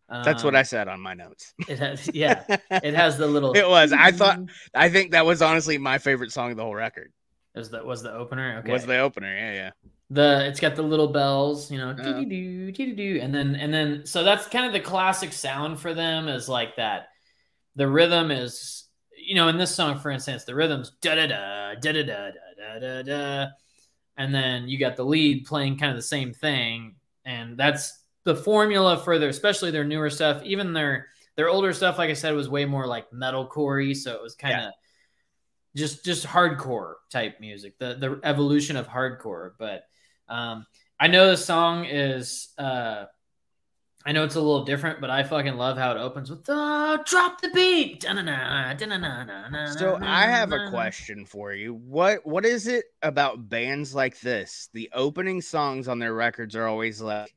That's 0.09 0.43
what 0.43 0.53
Um, 0.53 0.59
I 0.59 0.63
said 0.63 0.87
on 0.87 0.99
my 0.99 1.13
notes. 1.15 1.53
it 1.67 1.79
has 1.79 2.09
yeah. 2.13 2.43
It 2.69 2.93
has 2.93 3.17
the 3.17 3.25
little 3.27 3.53
It 3.55 3.67
was. 3.67 3.91
I 3.93 4.11
thought. 4.19 4.39
I 4.75 4.89
think 4.89 5.11
that 5.11 5.25
was 5.25 5.41
honestly 5.41 5.77
my 5.77 5.97
favorite 5.97 6.31
song 6.31 6.51
of 6.51 6.57
the 6.57 6.63
whole 6.63 6.75
record. 6.75 7.11
was 7.55 7.71
that 7.71 7.85
was 7.85 8.03
the 8.03 8.11
opener. 8.13 8.59
Okay. 8.59 8.71
Was 8.71 8.85
the 8.85 8.97
opener? 8.99 9.33
Yeah, 9.35 9.53
yeah. 9.53 9.71
the 10.11 10.45
it's 10.47 10.59
got 10.59 10.75
the 10.75 10.83
little 10.83 11.07
bells, 11.07 11.71
you 11.71 11.77
know, 11.79 11.89
Uh-huh. 11.91 12.21
doo 12.23 12.71
doo 12.71 12.95
doo 12.95 13.19
and 13.21 13.33
then 13.33 13.55
and 13.55 13.73
then 13.73 14.05
so 14.05 14.23
that's 14.23 14.47
kind 14.47 14.65
of 14.67 14.73
the 14.73 14.79
classic 14.81 15.31
sound 15.33 15.79
for 15.79 15.93
them 15.93 16.27
is 16.27 16.47
like 16.49 16.75
that. 16.75 17.07
The 17.77 17.87
rhythm 17.87 18.29
is, 18.31 18.83
you 19.17 19.33
know, 19.35 19.47
in 19.47 19.57
this 19.57 19.73
song, 19.73 19.99
for 19.99 20.11
instance, 20.11 20.43
the 20.43 20.53
rhythm's 20.55 20.91
da 21.01 21.15
da 21.15 21.25
da 21.27 21.73
da 21.81 21.91
da 21.93 22.03
da 22.03 22.29
da 22.57 22.79
da 22.79 23.01
da, 23.01 23.47
and 24.17 24.33
then 24.33 24.67
you 24.67 24.77
got 24.77 24.95
the 24.95 25.05
lead 25.05 25.45
playing 25.45 25.77
kind 25.77 25.91
of 25.91 25.97
the 25.97 26.03
same 26.03 26.33
thing, 26.33 26.95
and 27.25 27.57
that's 27.57 28.03
the 28.23 28.35
formula 28.35 28.97
for 28.97 29.19
their, 29.19 29.29
especially 29.29 29.71
their 29.71 29.83
newer 29.83 30.09
stuff. 30.09 30.41
Even 30.43 30.73
their 30.73 31.07
their 31.35 31.49
older 31.49 31.73
stuff, 31.73 31.97
like 31.97 32.09
I 32.09 32.13
said, 32.13 32.33
was 32.33 32.49
way 32.49 32.65
more 32.65 32.87
like 32.87 33.11
metalcore-y, 33.11 33.93
so 33.93 34.13
it 34.13 34.21
was 34.21 34.35
kind 34.35 34.67
of 34.67 34.73
just 35.75 36.05
just 36.05 36.25
hardcore 36.25 36.93
type 37.11 37.39
music, 37.39 37.77
the 37.77 37.95
the 37.95 38.19
evolution 38.23 38.77
of 38.77 38.87
hardcore. 38.87 39.51
But 39.59 39.83
um, 40.29 40.65
I 40.99 41.07
know 41.07 41.29
the 41.29 41.37
song 41.37 41.85
is 41.85 42.53
uh, 42.57 43.05
I 44.07 44.11
know 44.11 44.23
it's 44.23 44.35
a 44.35 44.39
little 44.39 44.63
different, 44.65 45.01
but 45.01 45.09
I 45.09 45.23
fucking 45.23 45.55
love 45.57 45.79
how 45.79 45.91
it 45.91 45.97
opens 45.97 46.29
with 46.29 46.43
the 46.45 47.01
drop 47.07 47.41
the 47.41 47.49
beat. 47.49 48.01
Da-na-na, 48.01 48.73
da-na-na-na-na-na-na-na. 48.75 49.71
So 49.71 49.97
I 49.99 50.27
have 50.27 50.51
a 50.51 50.69
question 50.69 51.25
for 51.25 51.53
you. 51.53 51.73
What 51.73 52.23
what 52.25 52.45
is 52.45 52.67
it 52.67 52.85
about 53.01 53.49
bands 53.49 53.95
like 53.95 54.19
this? 54.19 54.69
The 54.73 54.91
opening 54.93 55.41
songs 55.41 55.87
on 55.87 55.97
their 55.97 56.13
records 56.13 56.55
are 56.55 56.67
always 56.67 57.01
like 57.01 57.33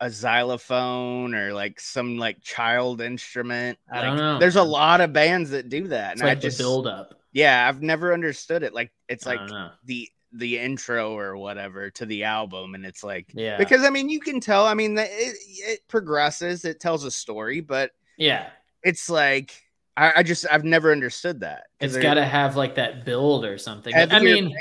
a 0.00 0.10
xylophone 0.10 1.34
or 1.34 1.54
like 1.54 1.80
some 1.80 2.18
like 2.18 2.42
child 2.42 3.00
instrument. 3.00 3.78
I 3.90 4.02
don't 4.02 4.16
know, 4.18 4.38
There's 4.38 4.56
a 4.56 4.62
lot 4.62 5.00
of 5.00 5.12
bands 5.14 5.50
that 5.50 5.70
do 5.70 5.88
that, 5.88 6.12
It's 6.12 6.20
and 6.20 6.28
like 6.28 6.38
I 6.38 6.40
just 6.40 6.58
build 6.58 6.86
up. 6.86 7.14
yeah, 7.32 7.66
I've 7.66 7.80
never 7.80 8.12
understood 8.12 8.62
it. 8.62 8.74
Like 8.74 8.90
it's 9.08 9.24
like 9.24 9.40
the 9.84 10.10
the 10.32 10.58
intro 10.58 11.16
or 11.16 11.36
whatever 11.36 11.90
to 11.90 12.06
the 12.06 12.24
album, 12.24 12.74
and 12.74 12.84
it's 12.86 13.04
like 13.04 13.30
Yeah. 13.34 13.58
because 13.58 13.82
I 13.84 13.90
mean 13.90 14.08
you 14.08 14.20
can 14.20 14.40
tell. 14.40 14.64
I 14.66 14.74
mean 14.74 14.96
it 14.98 15.08
it 15.10 15.80
progresses, 15.88 16.64
it 16.64 16.80
tells 16.80 17.04
a 17.04 17.10
story, 17.10 17.60
but 17.60 17.90
yeah. 18.16 18.48
it's 18.82 19.10
like 19.10 19.52
I, 19.96 20.12
I 20.16 20.22
just 20.22 20.46
I've 20.50 20.64
never 20.64 20.90
understood 20.90 21.40
that. 21.40 21.64
It's 21.80 21.96
got 21.96 22.14
to 22.14 22.24
have 22.24 22.56
like 22.56 22.76
that 22.76 23.04
build 23.04 23.44
or 23.44 23.58
something. 23.58 23.94
I 23.94 24.18
mean, 24.20 24.54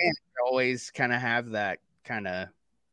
always 0.45 0.91
kind 0.91 1.13
of 1.13 1.21
have 1.21 1.51
that 1.51 1.79
kind 2.03 2.27
of 2.27 2.49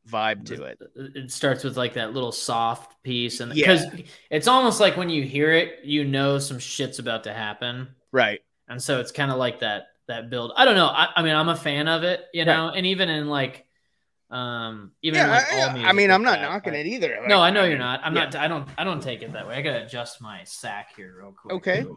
vibe 0.09 0.47
to 0.47 0.63
it. 0.65 0.79
it 0.95 1.31
starts 1.33 1.65
with 1.65 1.77
like 1.77 1.95
that 1.95 2.13
little 2.15 2.33
soft 2.33 3.03
piece, 3.03 3.41
and 3.41 3.53
Yeah. 3.55 3.63
because 3.77 4.03
it's 4.31 4.47
almost 4.47 4.81
like 4.81 4.97
when 4.97 5.11
you 5.11 5.23
hear 5.25 5.53
it, 5.53 5.81
you 5.85 6.05
know 6.05 6.39
some 6.39 6.59
shit's 6.59 6.99
about 6.99 7.25
to 7.25 7.33
happen, 7.33 7.89
Right. 8.13 8.41
and 8.69 8.81
so 8.83 9.01
it's 9.01 9.11
kind 9.13 9.31
of 9.31 9.39
like 9.39 9.61
that 9.61 9.89
that 10.09 10.29
build. 10.31 10.53
I 10.57 10.65
don't 10.65 10.75
know. 10.75 10.87
I, 10.87 11.09
I 11.17 11.23
mean, 11.23 11.35
I'm 11.35 11.49
a 11.49 11.57
fan 11.57 11.89
of 11.89 12.03
it, 12.03 12.25
you 12.35 12.45
know, 12.45 12.69
and 12.69 12.87
even 12.87 13.09
in 13.09 13.29
like, 13.29 13.65
um, 14.31 14.93
even 15.03 15.21
Yeah. 15.21 15.31
like 15.31 15.53
I, 15.53 15.89
I 15.89 15.93
mean, 15.93 16.11
I'm 16.11 16.23
not 16.23 16.39
that, 16.39 16.43
knocking 16.51 16.73
like- 16.75 16.87
it 16.87 16.89
either. 16.89 17.21
No, 17.27 17.41
I 17.41 17.51
know 17.51 17.65
you're 17.65 17.79
not. 17.79 18.01
I'm 18.05 18.15
yeah. 18.15 18.25
not. 18.25 18.35
I 18.37 18.49
don't. 18.49 18.69
I 18.77 18.85
don't 18.85 19.03
take 19.03 19.23
it 19.23 19.33
that 19.33 19.47
way. 19.49 19.55
I 19.55 19.63
gotta 19.63 19.85
adjust 19.85 20.21
my 20.21 20.41
sack 20.45 20.91
here 20.97 21.15
real 21.19 21.33
quick. 21.33 21.55
Okay. 21.55 21.77
Here 21.77 21.85
we 21.85 21.95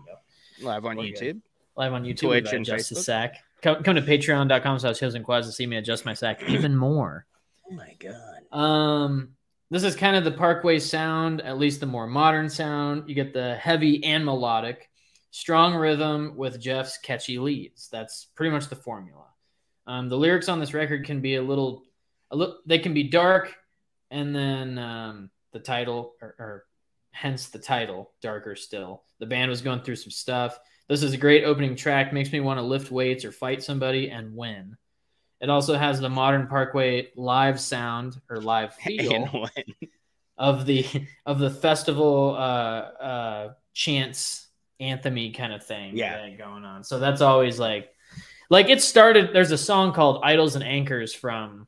go. 0.61 0.65
live 0.67 0.85
on 0.85 0.95
We're 0.97 1.11
good. 1.13 1.37
YouTube. 1.37 1.41
live 1.75 1.93
on 1.93 2.03
YouTube. 2.03 2.19
Twitch 2.19 2.53
and 2.53 2.61
adjust 2.67 2.89
the 2.89 2.95
Facebook. 2.95 3.03
sack. 3.03 3.35
Come, 3.61 3.83
come 3.83 3.95
to 3.95 4.01
patreon.com 4.01 4.79
slash 4.79 4.99
Heels 4.99 5.13
and 5.15 5.23
Quads 5.25 5.47
to 5.47 5.53
see 5.53 5.65
me 5.67 5.77
adjust 5.77 6.05
my 6.05 6.13
sack 6.13 6.41
even 6.49 6.75
more. 6.75 7.25
Oh 7.69 7.73
my 7.75 7.95
god. 7.99 8.57
Um, 8.57 9.29
this 9.69 9.83
is 9.83 9.95
kind 9.95 10.15
of 10.15 10.23
the 10.23 10.31
Parkway 10.31 10.79
sound, 10.79 11.41
at 11.41 11.57
least 11.57 11.79
the 11.79 11.85
more 11.85 12.07
modern 12.07 12.49
sound. 12.49 13.07
You 13.07 13.15
get 13.15 13.33
the 13.33 13.55
heavy 13.55 14.03
and 14.03 14.25
melodic, 14.25 14.89
strong 15.31 15.75
rhythm 15.75 16.35
with 16.35 16.61
Jeff's 16.61 16.97
catchy 16.97 17.39
leads. 17.39 17.89
That's 17.89 18.27
pretty 18.35 18.51
much 18.51 18.67
the 18.67 18.75
formula. 18.75 19.25
Um, 19.87 20.09
the 20.09 20.17
lyrics 20.17 20.49
on 20.49 20.59
this 20.59 20.73
record 20.73 21.05
can 21.05 21.21
be 21.21 21.35
a 21.35 21.41
little, 21.41 21.83
a 22.29 22.35
little, 22.35 22.59
they 22.65 22.79
can 22.79 22.93
be 22.93 23.03
dark, 23.03 23.55
and 24.11 24.35
then 24.35 24.77
um, 24.77 25.29
the 25.53 25.59
title, 25.59 26.13
or, 26.21 26.35
or 26.37 26.65
hence 27.11 27.47
the 27.47 27.59
title, 27.59 28.11
darker 28.21 28.55
still. 28.55 29.03
The 29.19 29.25
band 29.25 29.49
was 29.49 29.61
going 29.61 29.81
through 29.81 29.95
some 29.95 30.11
stuff. 30.11 30.59
This 30.87 31.03
is 31.03 31.13
a 31.13 31.17
great 31.17 31.45
opening 31.45 31.75
track. 31.75 32.13
Makes 32.13 32.31
me 32.31 32.41
want 32.41 32.57
to 32.59 32.63
lift 32.63 32.91
weights 32.91 33.25
or 33.25 33.31
fight 33.31 33.63
somebody 33.63 34.09
and 34.09 34.35
win. 34.35 34.77
It 35.39 35.49
also 35.49 35.75
has 35.75 35.99
the 35.99 36.09
modern 36.09 36.47
Parkway 36.47 37.09
live 37.15 37.59
sound 37.59 38.19
or 38.29 38.37
live 38.37 38.75
feel 38.85 39.47
of 40.37 40.65
the 40.65 40.85
of 41.25 41.39
the 41.39 41.49
festival 41.49 42.35
uh 42.37 43.03
uh 43.03 43.53
chants 43.73 44.47
anthemy 44.81 45.35
kind 45.35 45.53
of 45.53 45.63
thing 45.65 45.95
Yeah. 45.95 46.17
that 46.17 46.37
going 46.37 46.65
on 46.65 46.83
so 46.83 46.99
that's 46.99 47.21
always 47.21 47.59
like 47.59 47.93
like 48.49 48.69
it 48.69 48.81
started 48.81 49.31
there's 49.33 49.51
a 49.51 49.57
song 49.57 49.93
called 49.93 50.21
idols 50.23 50.55
and 50.55 50.63
anchors 50.63 51.13
from 51.13 51.67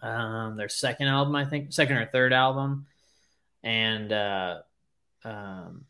um 0.00 0.56
their 0.56 0.68
second 0.68 1.08
album 1.08 1.34
i 1.36 1.44
think 1.44 1.72
second 1.72 1.96
or 1.96 2.06
third 2.06 2.32
album 2.32 2.86
and 3.62 4.12
uh 4.12 4.58
um 5.24 5.84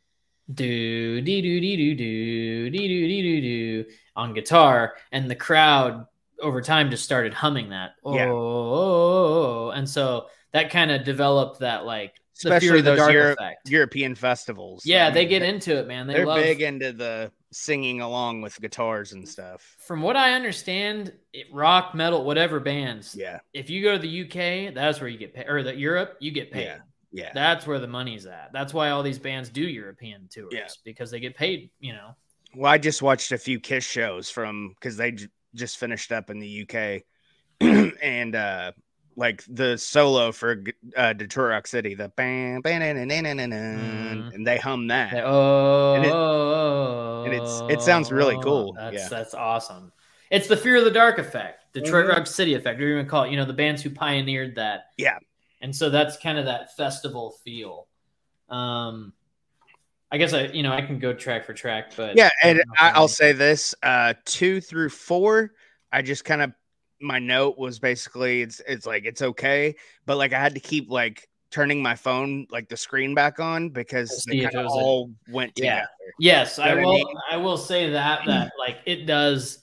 do 0.52 1.20
dee 1.20 1.40
doo 1.40 1.60
dee 1.60 1.76
doo 1.76 1.94
doo 1.94 2.70
dee 2.70 2.88
doo 2.88 3.06
dee 3.08 3.22
doo 3.22 3.40
doo 3.40 3.90
on 4.16 4.34
guitar 4.34 4.94
and 5.12 5.30
the 5.30 5.34
crowd 5.36 6.06
over 6.40 6.60
time 6.60 6.90
just 6.90 7.04
started 7.04 7.32
humming 7.32 7.70
that 7.70 7.92
oh, 8.04 8.14
Yeah. 8.16 8.28
oh, 8.28 9.64
oh, 9.68 9.70
and 9.70 9.88
so 9.88 10.26
that 10.52 10.70
kind 10.70 10.90
of 10.90 11.04
developed 11.04 11.60
that 11.60 11.86
like 11.86 12.20
especially 12.36 12.80
the 12.80 12.94
those 12.96 13.12
Euro- 13.12 13.36
European 13.66 14.14
festivals. 14.14 14.82
yeah 14.86 15.08
I 15.08 15.10
they 15.10 15.26
get 15.26 15.42
into 15.42 15.76
it 15.76 15.86
man 15.86 16.06
they 16.06 16.14
They're 16.14 16.26
love 16.26 16.42
big 16.42 16.62
into 16.62 16.92
the 16.92 17.30
singing 17.52 18.00
along 18.00 18.40
with 18.40 18.58
guitars 18.60 19.12
and 19.12 19.28
stuff. 19.28 19.76
from 19.86 20.00
what 20.00 20.16
i 20.16 20.32
understand 20.32 21.12
it, 21.34 21.46
rock 21.52 21.94
metal 21.94 22.24
whatever 22.24 22.58
bands 22.60 23.14
Yeah. 23.18 23.40
if 23.52 23.68
you 23.68 23.82
go 23.82 23.92
to 23.92 23.98
the 23.98 24.22
uk 24.22 24.74
that's 24.74 25.00
where 25.00 25.08
you 25.08 25.18
get 25.18 25.34
paid 25.34 25.48
or 25.48 25.62
the 25.62 25.74
europe 25.76 26.16
you 26.20 26.30
get 26.30 26.50
paid 26.50 26.64
Yeah. 26.64 26.78
Yeah. 27.12 27.30
that's 27.34 27.66
where 27.66 27.78
the 27.78 27.86
money's 27.86 28.24
at 28.26 28.50
that's 28.54 28.72
why 28.72 28.88
all 28.90 29.02
these 29.02 29.18
bands 29.18 29.50
do 29.50 29.60
european 29.62 30.28
tours 30.32 30.48
Yeah. 30.52 30.68
because 30.84 31.10
they 31.10 31.20
get 31.20 31.36
paid 31.36 31.70
you 31.80 31.92
know 31.92 32.16
Well, 32.54 32.72
I 32.72 32.78
just 32.78 33.02
watched 33.02 33.32
a 33.32 33.38
few 33.38 33.60
Kiss 33.60 33.84
shows 33.84 34.30
from 34.30 34.70
because 34.78 34.96
they 34.96 35.12
j- 35.12 35.28
just 35.54 35.76
finished 35.78 36.10
up 36.12 36.28
in 36.30 36.38
the 36.38 36.62
UK, 36.66 37.02
and 38.02 38.34
uh 38.34 38.72
like 39.16 39.44
the 39.48 39.76
solo 39.76 40.32
for 40.32 40.62
uh, 40.96 41.12
Detroit 41.12 41.50
Rock 41.50 41.66
City, 41.66 41.94
the 41.94 42.08
bam, 42.10 42.60
bam, 42.60 42.80
na, 42.80 42.92
na, 43.04 43.32
na, 43.34 43.56
Mhm. 43.56 44.34
and 44.34 44.46
they 44.46 44.58
hum 44.58 44.86
that. 44.88 45.10
They- 45.12 45.22
oh, 45.22 45.94
And 45.94 46.04
it- 46.04 46.12
and 46.12 47.34
it's- 47.34 47.62
it 47.70 47.82
sounds 47.84 48.10
really 48.10 48.38
cool, 48.42 48.72
That's 48.72 48.94
yeah. 48.96 49.08
that's 49.08 49.34
awesome. 49.34 49.92
It's 50.30 50.48
the 50.48 50.56
fear 50.56 50.76
of 50.76 50.84
the 50.84 50.90
dark 50.90 51.18
effect, 51.18 51.72
Detroit 51.74 52.06
Mhm. 52.06 52.16
Rock 52.16 52.26
City 52.26 52.54
effect, 52.54 52.80
or 52.80 52.88
even 52.88 53.06
call 53.06 53.24
it, 53.24 53.30
you 53.30 53.36
know, 53.36 53.44
the 53.44 53.52
bands 53.52 53.82
who 53.82 53.90
pioneered 53.90 54.54
that. 54.56 54.86
Yeah. 54.96 55.18
And 55.60 55.74
so 55.76 55.90
that's 55.90 56.16
kind 56.16 56.38
of 56.38 56.46
that 56.46 56.74
festival 56.76 57.32
feel. 57.44 57.86
Um, 58.48 59.12
I 60.10 60.18
guess 60.18 60.32
I, 60.32 60.42
you 60.46 60.62
know, 60.62 60.72
I 60.72 60.82
can 60.82 60.98
go 60.98 61.12
track 61.14 61.44
for 61.46 61.54
track, 61.54 61.92
but 61.96 62.16
yeah, 62.16 62.30
and 62.42 62.58
don't 62.58 62.66
know 62.68 62.74
if 62.74 62.80
I, 62.82 62.88
I 62.88 62.92
I'll 62.92 63.08
say 63.08 63.32
this: 63.32 63.74
uh 63.82 64.12
two 64.26 64.60
through 64.60 64.90
four, 64.90 65.52
I 65.90 66.02
just 66.02 66.24
kind 66.24 66.42
of 66.42 66.52
my 67.02 67.18
note 67.18 67.58
was 67.58 67.78
basically 67.78 68.42
it's 68.42 68.60
it's 68.66 68.86
like 68.86 69.04
it's 69.04 69.22
okay, 69.22 69.74
but 70.06 70.16
like 70.16 70.32
I 70.32 70.38
had 70.40 70.54
to 70.54 70.60
keep 70.60 70.90
like 70.90 71.28
turning 71.50 71.82
my 71.82 71.94
phone 71.94 72.46
like 72.50 72.68
the 72.68 72.76
screen 72.76 73.14
back 73.14 73.38
on 73.38 73.68
because 73.68 74.24
they 74.26 74.40
kind 74.40 74.54
it 74.54 74.58
of 74.58 74.64
was 74.64 74.72
a- 74.72 74.76
all 74.76 75.10
went 75.28 75.52
Yeah. 75.56 75.80
together. 75.80 75.88
Yes, 76.18 76.58
You 76.58 76.64
I 76.64 76.74
know 76.74 76.80
I 76.80 76.84
will. 76.84 76.92
mean? 76.94 77.06
I 77.30 77.36
will 77.36 77.58
say 77.58 77.90
that 77.90 78.22
that 78.26 78.52
like 78.58 78.78
it 78.86 79.04
does. 79.06 79.58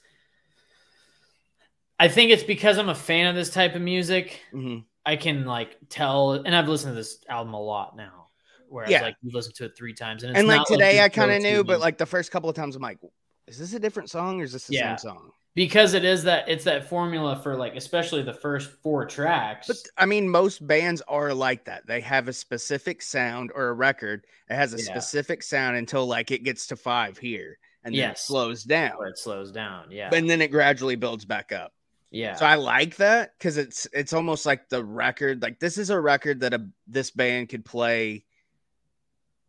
I 1.99 2.07
think 2.07 2.31
it's 2.31 2.43
because 2.43 2.77
I'm 2.77 2.89
a 2.89 2.95
fan 2.95 3.27
of 3.27 3.35
this 3.35 3.49
type 3.49 3.75
of 3.75 3.81
music. 3.81 4.39
Mhm. 4.53 4.85
I 5.05 5.15
can 5.15 5.45
like 5.45 5.77
tell, 5.89 6.33
and 6.33 6.55
I've 6.55 6.67
listened 6.67 6.91
to 6.91 6.95
this 6.95 7.23
album 7.27 7.53
a 7.53 7.61
lot 7.61 7.95
now. 7.95 8.27
Whereas 8.67 8.91
Yeah. 8.91 9.01
like 9.01 9.15
you've 9.21 9.33
listened 9.33 9.55
to 9.55 9.65
it 9.65 9.75
three 9.75 9.93
times, 9.93 10.23
and, 10.23 10.31
it's 10.31 10.39
And 10.39 10.47
like 10.47 10.65
today, 10.67 10.95
your 10.95 11.05
I 11.05 11.09
kind 11.09 11.31
of 11.31 11.41
knew, 11.41 11.63
but 11.63 11.79
like 11.79 11.97
the 11.97 12.05
first 12.05 12.31
couple 12.31 12.49
of 12.49 12.55
times, 12.55 12.75
I'm 12.75 12.81
like, 12.81 12.99
is 13.47 13.57
this 13.57 13.73
a 13.73 13.79
different 13.79 14.09
song 14.11 14.39
or 14.39 14.43
is 14.43 14.53
this 14.53 14.67
the 14.67 14.75
Yeah. 14.75 14.95
same 14.95 15.09
song? 15.11 15.31
Because 15.59 15.93
it 15.93 16.05
is 16.05 16.23
that 16.23 16.47
it's 16.47 16.63
that 16.63 16.87
formula 16.87 17.35
for 17.35 17.57
like 17.57 17.75
especially 17.75 18.21
the 18.23 18.31
first 18.33 18.71
four 18.81 19.05
tracks. 19.05 19.67
But 19.67 19.75
I 19.97 20.05
mean, 20.05 20.29
most 20.29 20.65
bands 20.65 21.01
are 21.05 21.33
like 21.33 21.65
that. 21.65 21.85
They 21.85 21.99
have 21.99 22.29
a 22.29 22.33
specific 22.33 23.01
sound 23.01 23.51
or 23.53 23.67
a 23.67 23.73
record. 23.73 24.25
It 24.49 24.55
has 24.55 24.73
a 24.73 24.77
Yeah. 24.77 24.83
specific 24.83 25.43
sound 25.43 25.75
until 25.75 26.07
like 26.07 26.31
it 26.31 26.45
gets 26.45 26.67
to 26.67 26.77
five 26.77 27.17
here, 27.17 27.57
and 27.83 27.93
then 27.93 28.11
it 28.11 28.17
slows 28.17 28.63
down, 28.63 28.91
where 28.97 29.09
it 29.09 29.17
slows 29.17 29.51
down. 29.51 29.91
Yeah. 29.91 30.09
and 30.13 30.29
then 30.29 30.41
it 30.41 30.49
gradually 30.49 30.95
builds 30.95 31.25
back 31.25 31.51
up. 31.51 31.73
yeah. 32.09 32.35
So 32.35 32.45
I 32.45 32.55
like 32.55 32.95
that 32.95 33.33
because 33.37 33.57
it's 33.57 33.85
it's 33.91 34.13
almost 34.13 34.45
like 34.45 34.69
the 34.69 34.81
record. 34.81 35.41
Like 35.41 35.59
this 35.59 35.77
is 35.77 35.89
a 35.89 35.99
record 35.99 36.39
that 36.39 36.53
a 36.53 36.65
this 36.87 37.11
band 37.11 37.49
could 37.49 37.65
play, 37.65 38.23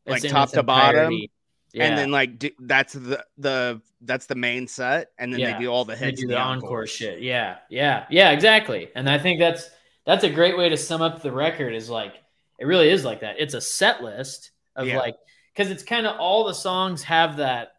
like, 0.07 0.25
top 0.25 0.51
to 0.51 0.65
bottom. 0.65 1.15
Yeah. 1.73 1.85
and 1.85 1.99
then 1.99 2.11
like 2.11 2.39
do, 2.39 2.51
that's 2.61 2.93
the 2.95 3.25
the 3.39 3.81
that's 4.03 4.27
the 4.27 4.35
main 4.35 4.67
set, 4.67 5.11
and 5.19 5.33
then 5.33 5.41
Yeah. 5.41 5.53
they 5.57 5.65
do 5.65 5.69
all 5.69 5.85
the 5.85 5.95
they 5.97 6.13
do 6.13 6.23
and 6.23 6.31
the 6.33 6.39
encore 6.39 6.87
shit. 6.87 7.21
Yeah, 7.21 7.59
yeah, 7.69 8.07
yeah, 8.11 8.31
exactly. 8.33 8.91
And 8.95 9.09
I 9.09 9.19
think 9.19 9.39
that's 9.41 9.69
that's 10.07 10.25
a 10.25 10.31
great 10.31 10.57
way 10.59 10.69
to 10.69 10.77
sum 10.77 11.03
up 11.03 11.23
the 11.23 11.33
record. 11.33 11.75
Is 11.75 11.89
like 11.91 12.15
it 12.59 12.65
really 12.67 12.89
is 12.91 13.05
like 13.05 13.21
that. 13.21 13.37
It's 13.39 13.55
a 13.55 13.61
set 13.61 14.03
list 14.03 14.51
of 14.77 14.87
Yeah. 14.89 14.99
like 14.99 15.17
because 15.55 15.71
it's 15.71 15.83
kind 15.83 16.07
of 16.07 16.19
all 16.19 16.45
the 16.45 16.55
songs 16.55 17.03
have 17.05 17.37
that. 17.39 17.75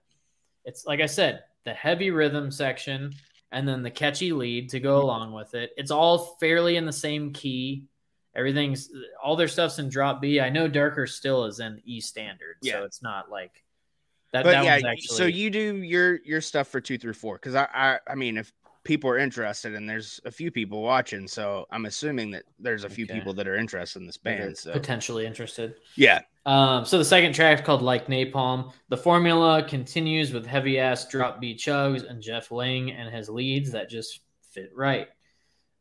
It's 0.63 0.85
like 0.85 1.01
I 1.01 1.07
said, 1.07 1.43
the 1.65 1.73
heavy 1.73 2.11
rhythm 2.11 2.51
section 2.51 3.13
and 3.51 3.67
then 3.67 3.81
the 3.83 3.91
catchy 3.91 4.31
lead 4.31 4.69
to 4.69 4.79
go 4.79 5.01
along 5.01 5.33
with 5.33 5.53
it. 5.55 5.71
It's 5.75 5.91
all 5.91 6.37
fairly 6.39 6.77
in 6.77 6.85
the 6.85 6.93
same 6.93 7.33
key. 7.33 7.83
Everything's 8.35 8.89
all 9.21 9.35
their 9.35 9.47
stuff's 9.49 9.77
in 9.79 9.89
drop 9.89 10.21
B. 10.21 10.39
I 10.39 10.49
know 10.49 10.67
Darker 10.69 11.05
still 11.07 11.45
is 11.45 11.59
in 11.59 11.81
E 11.83 11.99
standard, 11.99 12.55
Yeah. 12.61 12.73
so 12.73 12.83
it's 12.85 13.01
not 13.01 13.29
like 13.29 13.63
that. 14.31 14.43
But 14.43 14.51
that 14.51 14.63
yeah, 14.63 14.75
actually 14.75 15.17
so 15.17 15.25
you 15.25 15.49
do 15.49 15.77
your 15.77 16.19
your 16.23 16.41
stuff 16.41 16.67
for 16.67 16.81
two 16.81 16.97
through 16.97 17.13
four 17.13 17.35
because 17.35 17.55
I, 17.55 17.67
I 17.73 17.99
I 18.07 18.15
mean 18.15 18.37
if 18.37 18.51
people 18.83 19.09
are 19.09 19.17
interested 19.17 19.75
and 19.75 19.87
there's 19.87 20.19
a 20.25 20.31
few 20.31 20.51
people 20.51 20.81
watching, 20.81 21.27
so 21.27 21.65
I'm 21.71 21.85
assuming 21.85 22.31
that 22.31 22.43
there's 22.59 22.83
a 22.83 22.89
few 22.89 23.05
Okay. 23.05 23.13
people 23.13 23.33
that 23.35 23.47
are 23.47 23.55
interested 23.55 23.99
in 23.99 24.07
this 24.07 24.17
band. 24.17 24.57
So 24.57 24.71
potentially 24.71 25.25
interested. 25.25 25.75
yeah, 25.95 26.21
Um, 26.45 26.85
so 26.85 26.97
the 26.97 27.05
second 27.05 27.33
track 27.33 27.59
is 27.59 27.65
called 27.65 27.83
Like 27.83 28.07
Napalm. 28.07 28.73
The 28.89 28.97
formula 28.97 29.63
continues 29.63 30.33
with 30.33 30.45
heavy 30.47 30.79
ass 30.79 31.07
drop 31.07 31.39
beat 31.39 31.59
chugs 31.59 32.09
and 32.09 32.21
Jeff 32.21 32.51
Ling 32.51 32.91
and 32.91 33.13
his 33.13 33.29
leads 33.29 33.71
that 33.71 33.89
just 33.89 34.21
fit 34.51 34.71
right. 34.75 35.07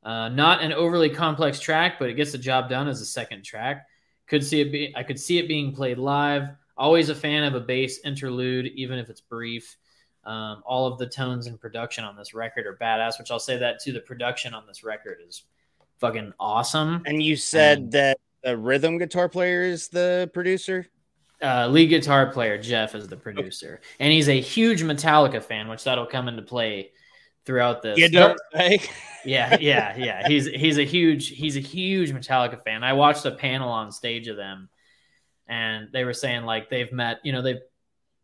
Uh, 0.02 0.28
not 0.28 0.62
an 0.62 0.72
overly 0.72 1.10
complex 1.10 1.60
track, 1.60 1.98
but 1.98 2.08
it 2.10 2.14
gets 2.14 2.32
the 2.32 2.38
job 2.38 2.68
done 2.68 2.88
as 2.88 3.00
a 3.00 3.06
second 3.06 3.44
track. 3.44 3.86
Could 4.26 4.44
see 4.44 4.60
it 4.60 4.70
be 4.72 4.92
I 4.96 5.02
could 5.02 5.18
see 5.18 5.38
it 5.38 5.48
being 5.48 5.72
played 5.74 5.98
live. 5.98 6.48
Always 6.76 7.08
a 7.08 7.14
fan 7.14 7.44
of 7.44 7.54
a 7.54 7.60
bass 7.60 8.00
interlude, 8.04 8.66
even 8.68 8.98
if 8.98 9.10
it's 9.10 9.20
brief. 9.20 9.76
Um, 10.24 10.62
all 10.66 10.86
of 10.86 10.98
the 10.98 11.06
tones 11.06 11.46
and 11.46 11.58
production 11.60 12.04
on 12.04 12.16
this 12.16 12.34
record 12.34 12.66
are 12.66 12.76
badass, 12.76 13.18
which 13.18 13.30
I'll 13.30 13.38
say 13.38 13.56
that 13.58 13.80
to 13.80 13.92
The 13.92 14.00
production 14.00 14.52
on 14.54 14.66
this 14.66 14.84
record 14.84 15.18
is 15.26 15.42
fucking 15.98 16.32
awesome. 16.38 17.02
and 17.06 17.22
you 17.22 17.36
said 17.36 17.78
Um, 17.78 17.90
that 17.90 18.18
the 18.42 18.56
rhythm 18.56 18.98
guitar 18.98 19.28
player 19.28 19.62
is 19.62 19.88
the 19.88 20.30
producer. 20.34 20.86
uh, 21.42 21.66
lead 21.68 21.88
guitar 21.88 22.30
player 22.32 22.58
Jeff 22.58 22.94
is 22.94 23.08
the 23.08 23.16
producer, 23.16 23.80
and 23.98 24.12
he's 24.12 24.28
a 24.28 24.38
huge 24.40 24.82
Metallica 24.82 25.42
fan, 25.42 25.68
which 25.68 25.84
that'll 25.84 26.06
come 26.06 26.28
into 26.28 26.42
play 26.42 26.92
throughout 27.46 27.80
this. 27.82 27.98
say. 28.54 28.78
yeah, 29.24 29.56
yeah, 29.58 29.96
yeah. 29.96 30.28
He's 30.28 30.46
he's 30.46 30.76
a 30.78 30.84
huge 30.84 31.28
he's 31.28 31.56
a 31.56 31.60
huge 31.60 32.12
Metallica 32.12 32.62
fan. 32.62 32.84
I 32.84 32.92
watched 32.92 33.24
a 33.24 33.30
panel 33.30 33.70
on 33.70 33.90
stage 33.90 34.28
of 34.28 34.36
them, 34.36 34.68
and 35.50 35.88
they 35.92 36.04
were 36.04 36.14
saying 36.14 36.44
like 36.44 36.70
they've 36.70 36.90
met, 36.92 37.18
you 37.24 37.32
know, 37.32 37.42
they 37.42 37.58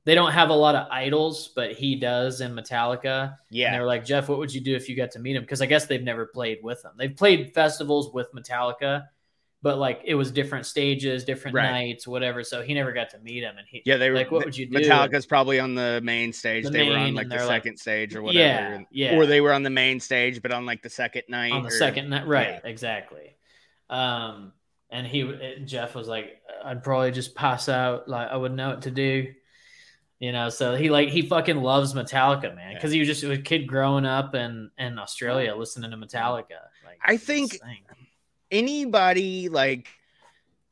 they 0.04 0.14
don't 0.14 0.30
have 0.32 0.50
a 0.50 0.54
lot 0.54 0.76
of 0.76 0.86
idols, 0.88 1.48
but 1.56 1.72
he 1.72 1.96
does 1.96 2.40
in 2.40 2.52
Metallica. 2.54 3.22
And 3.22 3.32
they 3.50 3.58
Yeah, 3.58 3.80
were 3.80 3.86
like, 3.86 4.04
Jeff, 4.04 4.28
what 4.28 4.38
would 4.38 4.54
you 4.54 4.60
do 4.60 4.76
if 4.76 4.88
you 4.88 4.94
got 4.96 5.10
to 5.10 5.18
meet 5.18 5.34
him? 5.34 5.42
Because 5.42 5.60
I 5.60 5.66
guess 5.66 5.86
they've 5.86 6.00
never 6.02 6.26
played 6.26 6.58
with 6.62 6.84
him. 6.84 6.92
They've 6.96 7.14
played 7.14 7.52
festivals 7.54 8.14
with 8.14 8.28
Metallica, 8.32 9.08
but 9.62 9.78
like 9.78 10.02
it 10.04 10.14
was 10.14 10.30
different 10.30 10.64
stages, 10.64 11.24
different 11.24 11.56
Right. 11.56 11.72
nights, 11.72 12.06
whatever. 12.06 12.44
So 12.44 12.62
he 12.62 12.72
never 12.72 12.92
got 12.92 13.10
to 13.10 13.18
meet 13.18 13.42
him. 13.42 13.58
And 13.58 13.66
he, 13.68 13.82
yeah. 13.84 13.96
They 13.96 14.08
were 14.10 14.14
like, 14.16 14.30
what 14.30 14.44
would 14.44 14.56
you 14.56 14.66
do? 14.66 14.78
Metallica's 14.78 15.26
probably 15.26 15.58
on 15.58 15.74
the 15.74 16.00
main 16.04 16.32
stage. 16.32 16.62
The 16.62 16.70
they 16.70 16.88
were 16.88 16.96
on 16.96 17.14
like 17.14 17.28
the 17.28 17.30
they're 17.30 17.44
like- 17.46 17.64
second 17.64 17.76
stage 17.78 18.14
or 18.14 18.22
whatever. 18.22 18.38
Yeah, 18.92 19.10
yeah. 19.10 19.16
Or 19.16 19.26
they 19.26 19.40
were 19.40 19.52
on 19.52 19.64
the 19.64 19.70
main 19.70 19.98
stage, 19.98 20.40
but 20.40 20.52
on 20.52 20.64
like 20.66 20.82
the 20.82 20.90
second 20.90 21.24
night. 21.28 21.50
on 21.50 21.62
the 21.62 21.68
or- 21.68 21.72
second 21.72 22.10
night, 22.10 22.28
right? 22.28 22.60
yeah. 22.62 22.70
Exactly. 22.70 23.34
Um, 23.90 24.52
and 24.90 25.06
he, 25.06 25.60
Jeff 25.64 25.94
was 25.94 26.08
like, 26.08 26.42
I'd 26.64 26.82
probably 26.82 27.10
just 27.10 27.34
pass 27.34 27.68
out. 27.68 28.08
Like 28.08 28.28
I 28.28 28.36
wouldn't 28.36 28.56
know 28.56 28.70
what 28.70 28.82
to 28.82 28.90
do. 28.90 29.32
You 30.18 30.32
know, 30.32 30.48
so 30.48 30.74
he 30.74 30.88
like 30.88 31.10
he 31.10 31.22
fucking 31.22 31.58
loves 31.58 31.92
Metallica, 31.92 32.54
man, 32.56 32.74
because 32.74 32.90
he 32.90 32.98
was 32.98 33.06
just 33.06 33.22
a 33.22 33.36
kid 33.36 33.66
growing 33.66 34.06
up 34.06 34.34
in 34.34 34.70
in 34.78 34.98
Australia 34.98 35.54
listening 35.54 35.90
to 35.90 35.96
Metallica. 35.98 36.58
Like 36.84 36.98
I 37.04 37.18
think- 37.18 37.58
anybody 38.50 39.48
like 39.48 39.88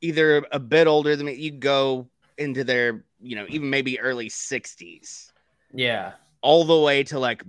either 0.01 0.45
a 0.51 0.59
bit 0.59 0.87
older 0.87 1.15
than 1.15 1.27
me, 1.27 1.33
you 1.33 1.51
go 1.51 2.07
into 2.37 2.63
their, 2.63 3.03
you 3.21 3.35
know, 3.35 3.45
even 3.49 3.69
maybe 3.69 3.99
early 3.99 4.29
60s, 4.29 5.31
yeah, 5.73 6.13
all 6.41 6.65
the 6.65 6.79
way 6.79 7.03
to 7.03 7.19
like 7.19 7.43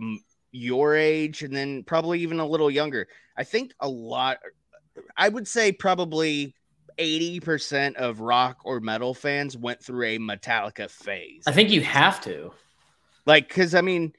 your 0.53 0.97
age, 0.97 1.43
and 1.43 1.55
then 1.55 1.83
probably 1.83 2.21
even 2.21 2.41
a 2.41 2.47
little 2.47 2.71
younger. 2.71 3.09
I 3.37 3.45
think 3.45 3.73
a 3.81 3.89
lot, 3.89 4.39
I 5.17 5.29
would 5.29 5.47
say 5.49 5.73
probably 5.73 6.55
80% 6.99 7.97
of 7.97 8.21
rock 8.21 8.59
or 8.65 8.81
metal 8.81 9.15
fans 9.15 9.57
went 9.57 9.83
through 9.83 10.07
a 10.07 10.19
Metallica 10.19 10.91
phase. 10.91 11.43
I 11.47 11.53
think 11.53 11.71
you 11.71 11.83
have 11.83 12.21
to. 12.23 12.53
like, 13.27 13.49
because 13.49 13.75
I 13.75 13.81
mean, 13.83 14.13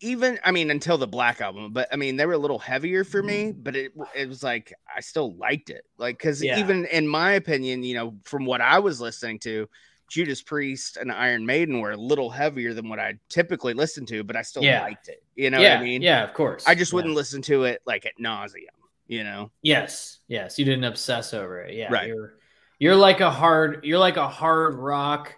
even 0.00 0.38
I 0.44 0.50
mean 0.50 0.70
until 0.70 0.98
the 0.98 1.06
Black 1.06 1.40
album, 1.40 1.72
but 1.72 1.88
I 1.90 1.96
mean 1.96 2.16
they 2.16 2.26
were 2.26 2.34
a 2.34 2.38
little 2.38 2.58
heavier 2.58 3.02
for 3.02 3.22
me, 3.22 3.46
mm-hmm. 3.46 3.62
but 3.62 3.74
it 3.74 3.92
it 4.14 4.28
was 4.28 4.42
like 4.42 4.72
I 4.94 5.00
still 5.00 5.34
liked 5.36 5.70
it, 5.70 5.84
like 5.96 6.18
because 6.18 6.42
Yeah. 6.42 6.58
even 6.58 6.84
in 6.86 7.08
my 7.08 7.32
opinion, 7.32 7.82
you 7.82 7.94
know, 7.94 8.14
from 8.24 8.44
what 8.44 8.60
I 8.60 8.78
was 8.78 9.00
listening 9.00 9.38
to, 9.40 9.66
Judas 10.10 10.42
Priest 10.42 10.98
and 10.98 11.10
Iron 11.10 11.46
Maiden 11.46 11.80
were 11.80 11.92
a 11.92 11.96
little 11.96 12.28
heavier 12.28 12.74
than 12.74 12.88
what 12.90 12.98
I 13.00 13.14
typically 13.30 13.72
listen 13.72 14.04
to, 14.06 14.22
but 14.22 14.36
I 14.36 14.42
still 14.42 14.62
Yeah. 14.62 14.82
liked 14.82 15.08
it. 15.08 15.22
You 15.34 15.48
know 15.50 15.60
yeah, 15.60 15.74
what 15.74 15.80
I 15.80 15.84
mean? 15.84 16.02
yeah, 16.02 16.22
of 16.24 16.34
course. 16.34 16.64
I 16.66 16.74
just 16.74 16.92
wouldn't 16.92 17.14
listen 17.14 17.40
to 17.42 17.64
it 17.64 17.80
like 17.86 18.04
at 18.04 18.12
nauseum. 18.20 18.68
You 19.06 19.24
know? 19.24 19.50
Yes, 19.62 20.18
yes, 20.28 20.58
you 20.58 20.64
didn't 20.64 20.84
obsess 20.84 21.32
over 21.34 21.60
it. 21.60 21.74
Yeah, 21.74 21.92
Right. 21.92 22.08
You're 22.08 22.34
you're 22.78 22.96
like 22.96 23.20
a 23.20 23.30
hard 23.30 23.84
you're 23.84 23.98
like 23.98 24.16
a 24.16 24.28
hard 24.28 24.74
rock 24.74 25.34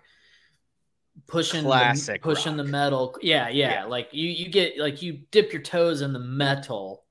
pushing 1.26 1.62
Classic 1.64 2.20
the, 2.20 2.24
pushing 2.28 2.56
the 2.56 2.64
metal. 2.64 3.16
Yeah, 3.22 3.48
yeah, 3.48 3.70
Yeah. 3.70 3.84
Like 3.84 4.08
you 4.12 4.28
you 4.28 4.48
get 4.48 4.78
like 4.78 5.02
you 5.02 5.20
dip 5.30 5.52
your 5.52 5.62
toes 5.62 6.00
in 6.00 6.12
the 6.12 6.18
metal, 6.18 7.04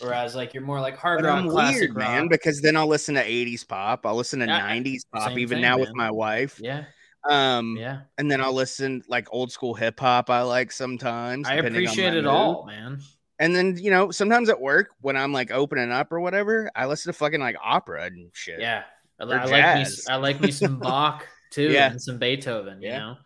whereas 0.00 0.34
like 0.34 0.54
you're 0.54 0.62
more 0.62 0.80
like 0.80 0.96
hard 0.96 1.20
But 1.22 1.28
rock, 1.28 1.38
I'm 1.44 1.50
classic 1.50 1.80
weird, 1.80 1.96
rock. 1.96 2.08
man, 2.08 2.28
because 2.28 2.60
then 2.60 2.76
I'll 2.76 2.86
listen 2.86 3.14
to 3.16 3.22
80s 3.24 3.64
pop, 3.66 4.06
I'll 4.06 4.16
listen 4.16 4.40
to 4.40 4.46
Yeah, 4.46 4.60
90s 4.60 5.02
pop, 5.12 5.32
even 5.32 5.56
thing, 5.56 5.62
now 5.62 5.78
with 5.78 5.90
my 5.94 6.10
wife. 6.10 6.58
yeah, 6.62 6.84
Um, 7.28 7.76
yeah. 7.78 8.02
and 8.18 8.30
then 8.30 8.40
I'll 8.40 8.54
listen 8.54 9.02
like 9.08 9.28
old 9.32 9.52
school 9.52 9.74
hip 9.74 10.00
hop. 10.00 10.30
I 10.30 10.42
like 10.42 10.72
sometimes. 10.72 11.48
I 11.48 11.54
appreciate 11.56 12.14
it 12.14 12.22
mood. 12.24 12.26
all, 12.26 12.64
man. 12.66 13.00
And 13.40 13.56
then 13.56 13.76
you 13.78 13.90
know 13.90 14.10
sometimes 14.12 14.48
at 14.48 14.60
work 14.60 14.90
when 15.00 15.16
I'm 15.16 15.32
like 15.32 15.50
opening 15.50 15.90
up 15.90 16.12
or 16.12 16.20
whatever, 16.20 16.70
I 16.76 16.86
listen 16.86 17.12
to 17.12 17.18
fucking 17.18 17.40
like 17.40 17.56
opera 17.60 18.04
and 18.04 18.30
shit. 18.32 18.60
Yeah, 18.60 18.84
I, 19.18 19.24
I 19.24 19.44
like 19.46 19.88
me. 19.88 19.94
I 20.08 20.16
like 20.16 20.40
me 20.40 20.50
some 20.52 20.78
Bach 20.80 21.26
too, 21.50 21.72
Yeah. 21.72 21.90
and 21.90 22.00
some 22.00 22.18
Beethoven. 22.18 22.80
You 22.82 22.88
Yeah. 22.88 22.98
know. 22.98 23.16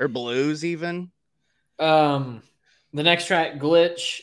or 0.00 0.08
blues 0.08 0.64
even. 0.64 1.10
Um, 1.80 2.42
the 2.94 3.02
next 3.02 3.26
track, 3.26 3.54
Glitch. 3.58 4.20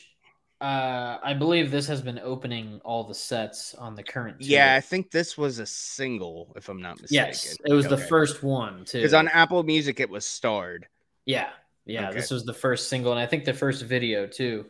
Uh, 0.58 1.18
I 1.22 1.34
believe 1.34 1.70
this 1.70 1.86
has 1.88 2.00
been 2.00 2.18
opening 2.18 2.80
all 2.82 3.04
the 3.04 3.14
sets 3.14 3.74
on 3.74 3.94
the 3.94 4.02
current. 4.02 4.40
tour. 4.40 4.48
Yeah, 4.48 4.74
I 4.74 4.80
think 4.80 5.10
this 5.10 5.36
was 5.36 5.58
a 5.58 5.66
single 5.66 6.54
if 6.56 6.70
I'm 6.70 6.80
not 6.80 6.98
mistaken. 7.00 7.26
Yes, 7.28 7.58
it 7.66 7.74
was 7.74 7.86
the 7.86 7.98
first 7.98 8.42
one 8.42 8.86
too. 8.86 8.98
because 9.00 9.12
on 9.12 9.28
Apple 9.28 9.62
Music 9.64 10.00
it 10.00 10.08
was 10.08 10.24
starred. 10.24 10.86
yeah, 11.26 11.50
yeah, 11.84 12.08
Okay. 12.08 12.16
this 12.18 12.30
was 12.30 12.44
the 12.44 12.54
first 12.54 12.88
single, 12.88 13.12
and 13.12 13.20
I 13.20 13.26
think 13.26 13.44
the 13.44 13.52
first 13.52 13.82
video 13.84 14.26
too. 14.26 14.64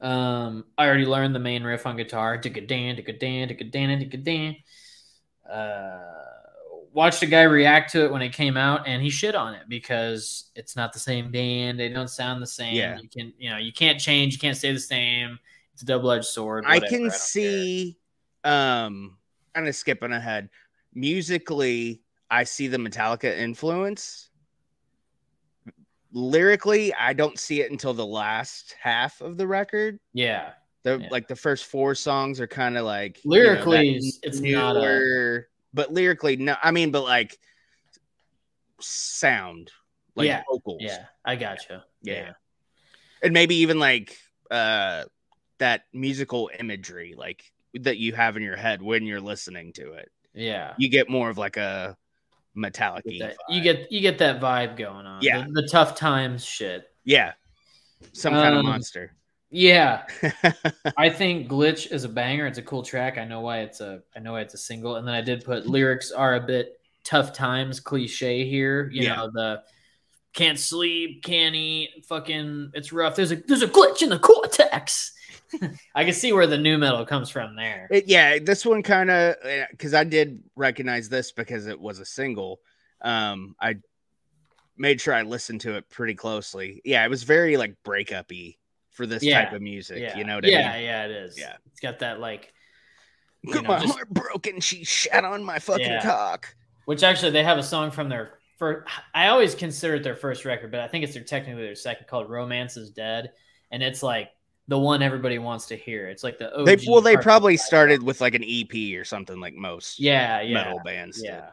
Um, 0.00 0.64
I 0.76 0.86
already 0.86 1.06
learned 1.06 1.34
the 1.34 1.40
main 1.40 1.64
riff 1.64 1.86
on 1.86 1.96
guitar. 1.96 2.38
Digga-dan, 2.38 2.96
digga-dan, 2.96 3.48
digga-dan, 3.48 4.00
digga-dan. 4.00 4.56
Uh, 5.50 6.16
watched 6.92 7.22
a 7.22 7.26
guy 7.26 7.42
react 7.42 7.92
to 7.92 8.04
it 8.04 8.12
when 8.12 8.22
it 8.22 8.32
came 8.32 8.56
out, 8.56 8.86
and 8.86 9.02
he 9.02 9.10
shit 9.10 9.34
on 9.34 9.54
it 9.54 9.62
because 9.68 10.50
it's 10.54 10.76
not 10.76 10.92
the 10.92 10.98
same 10.98 11.30
band. 11.30 11.78
They 11.78 11.88
don't 11.88 12.10
sound 12.10 12.42
the 12.42 12.46
same. 12.46 12.74
Yeah. 12.74 12.98
You 12.98 13.08
can, 13.08 13.32
you 13.38 13.50
know, 13.50 13.58
you 13.58 13.72
can't 13.72 14.00
change. 14.00 14.34
You 14.34 14.38
can't 14.38 14.56
stay 14.56 14.72
the 14.72 14.80
same. 14.80 15.38
It's 15.74 15.82
a 15.82 15.86
double 15.86 16.10
edged 16.10 16.24
sword. 16.24 16.64
I 16.66 16.80
can 16.80 17.02
care. 17.02 17.10
see 17.10 17.98
um 18.44 19.18
kind 19.54 19.68
of 19.68 19.74
skipping 19.74 20.12
ahead. 20.12 20.48
Musically, 20.94 22.00
I 22.30 22.44
see 22.44 22.68
the 22.68 22.78
Metallica 22.78 23.36
influence. 23.36 24.30
Lyrically, 26.20 26.94
I 26.94 27.12
don't 27.12 27.38
see 27.38 27.60
it 27.60 27.70
until 27.70 27.92
the 27.92 28.06
last 28.06 28.74
half 28.80 29.20
of 29.20 29.36
the 29.36 29.46
record. 29.46 29.98
Yeah, 30.14 30.52
The 30.82 30.98
Yeah. 30.98 31.08
like 31.10 31.28
the 31.28 31.36
first 31.36 31.66
four 31.66 31.94
songs 31.94 32.40
are 32.40 32.46
kind 32.46 32.78
of 32.78 32.86
like 32.86 33.22
you 33.22 33.30
know, 33.32 33.36
Lyrically, 33.36 33.96
it's- 33.96 34.18
it's 34.22 34.40
not 34.40 34.76
a- 34.76 34.80
newer- 34.80 35.48
but 35.74 35.92
lyrically, 35.92 36.36
no. 36.36 36.56
I 36.62 36.70
mean, 36.70 36.90
but 36.90 37.02
like 37.02 37.38
sound, 38.80 39.70
like 40.14 40.26
Yeah. 40.28 40.42
vocals. 40.50 40.80
yeah, 40.80 41.06
I 41.24 41.36
gotcha. 41.36 41.84
Yeah. 42.00 42.32
and 43.22 43.32
maybe 43.32 43.56
even 43.56 43.78
like 43.78 44.16
uh 44.50 45.04
that 45.58 45.84
musical 45.92 46.50
imagery 46.58 47.14
like 47.16 47.50
that 47.74 47.96
you 47.98 48.12
have 48.14 48.36
in 48.36 48.42
your 48.42 48.56
head 48.56 48.80
when 48.80 49.04
you're 49.04 49.20
listening 49.20 49.72
to 49.74 49.92
it. 49.94 50.10
Yeah. 50.34 50.74
You 50.78 50.88
get 50.88 51.08
more 51.10 51.28
of 51.30 51.36
like 51.38 51.56
a 51.56 51.96
metallic 52.56 53.04
you 53.06 53.60
get 53.62 53.90
you 53.92 54.00
get 54.00 54.18
that 54.18 54.40
vibe 54.40 54.76
going 54.76 55.06
on. 55.06 55.22
Yeah. 55.22 55.44
The, 55.46 55.62
the 55.62 55.68
tough 55.68 55.94
times 55.96 56.44
shit. 56.44 56.90
yeah, 57.04 57.32
some 58.12 58.32
kind 58.32 58.54
of 58.54 58.60
Um, 58.60 58.66
monster. 58.66 59.12
Yeah. 59.50 60.02
I 60.96 61.08
think 61.08 61.48
Glitch 61.48 61.92
is 61.92 62.02
a 62.04 62.08
banger. 62.08 62.46
It's 62.46 62.58
a 62.58 62.62
cool 62.62 62.82
track. 62.82 63.16
I 63.16 63.24
know 63.24 63.40
why 63.40 63.60
it's 63.60 63.80
a 63.80 64.02
I 64.16 64.18
know 64.20 64.32
why 64.32 64.40
it's 64.40 64.54
a 64.54 64.58
single. 64.58 64.96
And 64.96 65.06
then 65.06 65.14
I 65.14 65.20
did 65.20 65.44
put 65.44 65.66
lyrics 65.66 66.10
are 66.10 66.34
a 66.34 66.40
bit 66.40 66.80
tough 67.04 67.32
times 67.32 67.78
cliche 67.78 68.44
here. 68.48 68.90
You 68.92 69.04
Yeah. 69.04 69.14
know, 69.16 69.30
the 69.32 69.62
can't 70.32 70.58
sleep, 70.58 71.22
can't 71.22 71.54
eat, 71.54 72.04
fucking 72.08 72.72
it's 72.74 72.92
rough. 72.92 73.14
There's 73.16 73.32
a 73.32 73.36
there's 73.36 73.62
a 73.62 73.68
glitch 73.68 74.02
in 74.02 74.08
the 74.10 74.18
cortex. 74.18 75.12
I 75.94 76.04
can 76.04 76.12
see 76.12 76.32
where 76.32 76.46
the 76.46 76.58
nu 76.58 76.78
metal 76.78 77.04
comes 77.06 77.30
from 77.30 77.56
there. 77.56 77.88
It, 77.90 78.06
yeah, 78.06 78.38
this 78.38 78.64
one 78.66 78.82
kind 78.82 79.10
of 79.10 79.36
because 79.70 79.94
I 79.94 80.04
did 80.04 80.42
recognize 80.56 81.08
this 81.08 81.32
because 81.32 81.66
it 81.66 81.78
was 81.80 81.98
a 81.98 82.04
single. 82.04 82.60
Um, 83.02 83.54
I 83.60 83.76
made 84.76 85.00
sure 85.00 85.14
I 85.14 85.22
listened 85.22 85.60
to 85.62 85.76
it 85.76 85.88
pretty 85.88 86.14
closely. 86.14 86.80
Yeah, 86.84 87.04
it 87.04 87.08
was 87.10 87.22
very 87.22 87.56
like 87.56 87.74
breakup-y 87.84 88.56
for 88.90 89.06
this 89.06 89.22
Yeah, 89.22 89.44
type 89.44 89.52
of 89.54 89.62
music. 89.62 89.98
yeah. 90.00 90.16
You 90.16 90.24
know 90.24 90.36
what 90.36 90.44
yeah, 90.44 90.58
I 90.70 90.74
mean? 90.76 90.84
yeah, 90.84 91.04
yeah, 91.04 91.04
it 91.04 91.10
is. 91.10 91.38
Yeah. 91.38 91.56
It's 91.70 91.80
got 91.80 91.98
that 92.00 92.18
like 92.20 92.52
Got 93.52 93.64
my 93.64 93.78
just- 93.80 93.94
heart 93.94 94.08
broken. 94.10 94.60
She 94.60 94.84
shat 94.84 95.24
on 95.24 95.44
my 95.44 95.58
fucking 95.58 95.84
Yeah. 95.86 96.02
cock. 96.02 96.54
which 96.86 97.02
actually 97.02 97.30
they 97.32 97.44
have 97.44 97.58
a 97.58 97.62
song 97.62 97.90
from 97.90 98.08
their 98.08 98.38
first 98.58 98.88
i 99.12 99.26
always 99.26 99.54
consider 99.54 99.96
it 99.96 100.02
their 100.02 100.14
first 100.16 100.44
record 100.46 100.70
but 100.70 100.80
i 100.80 100.88
think 100.88 101.04
it's 101.04 101.12
their 101.12 101.22
technically 101.22 101.62
their 101.64 101.74
second 101.74 102.06
called 102.06 102.30
romance 102.30 102.76
is 102.78 102.88
dead 102.90 103.32
and 103.70 103.82
it's 103.82 104.02
like 104.02 104.30
the 104.68 104.78
one 104.78 105.02
everybody 105.02 105.38
wants 105.38 105.66
to 105.66 105.76
hear 105.76 106.08
it's 106.08 106.24
like 106.24 106.38
the 106.38 106.52
OG 106.54 106.66
They 106.66 106.76
well, 106.88 107.00
they 107.00 107.16
probably 107.16 107.56
started 107.56 108.02
with 108.02 108.20
like 108.20 108.34
an 108.34 108.44
EP 108.44 108.98
or 108.98 109.04
something 109.04 109.38
like 109.40 109.54
most 109.54 110.00
yeah 110.00 110.40
yeah 110.40 110.54
metal 110.54 110.80
bands. 110.84 111.20
did. 111.22 111.28
yeah 111.30 111.50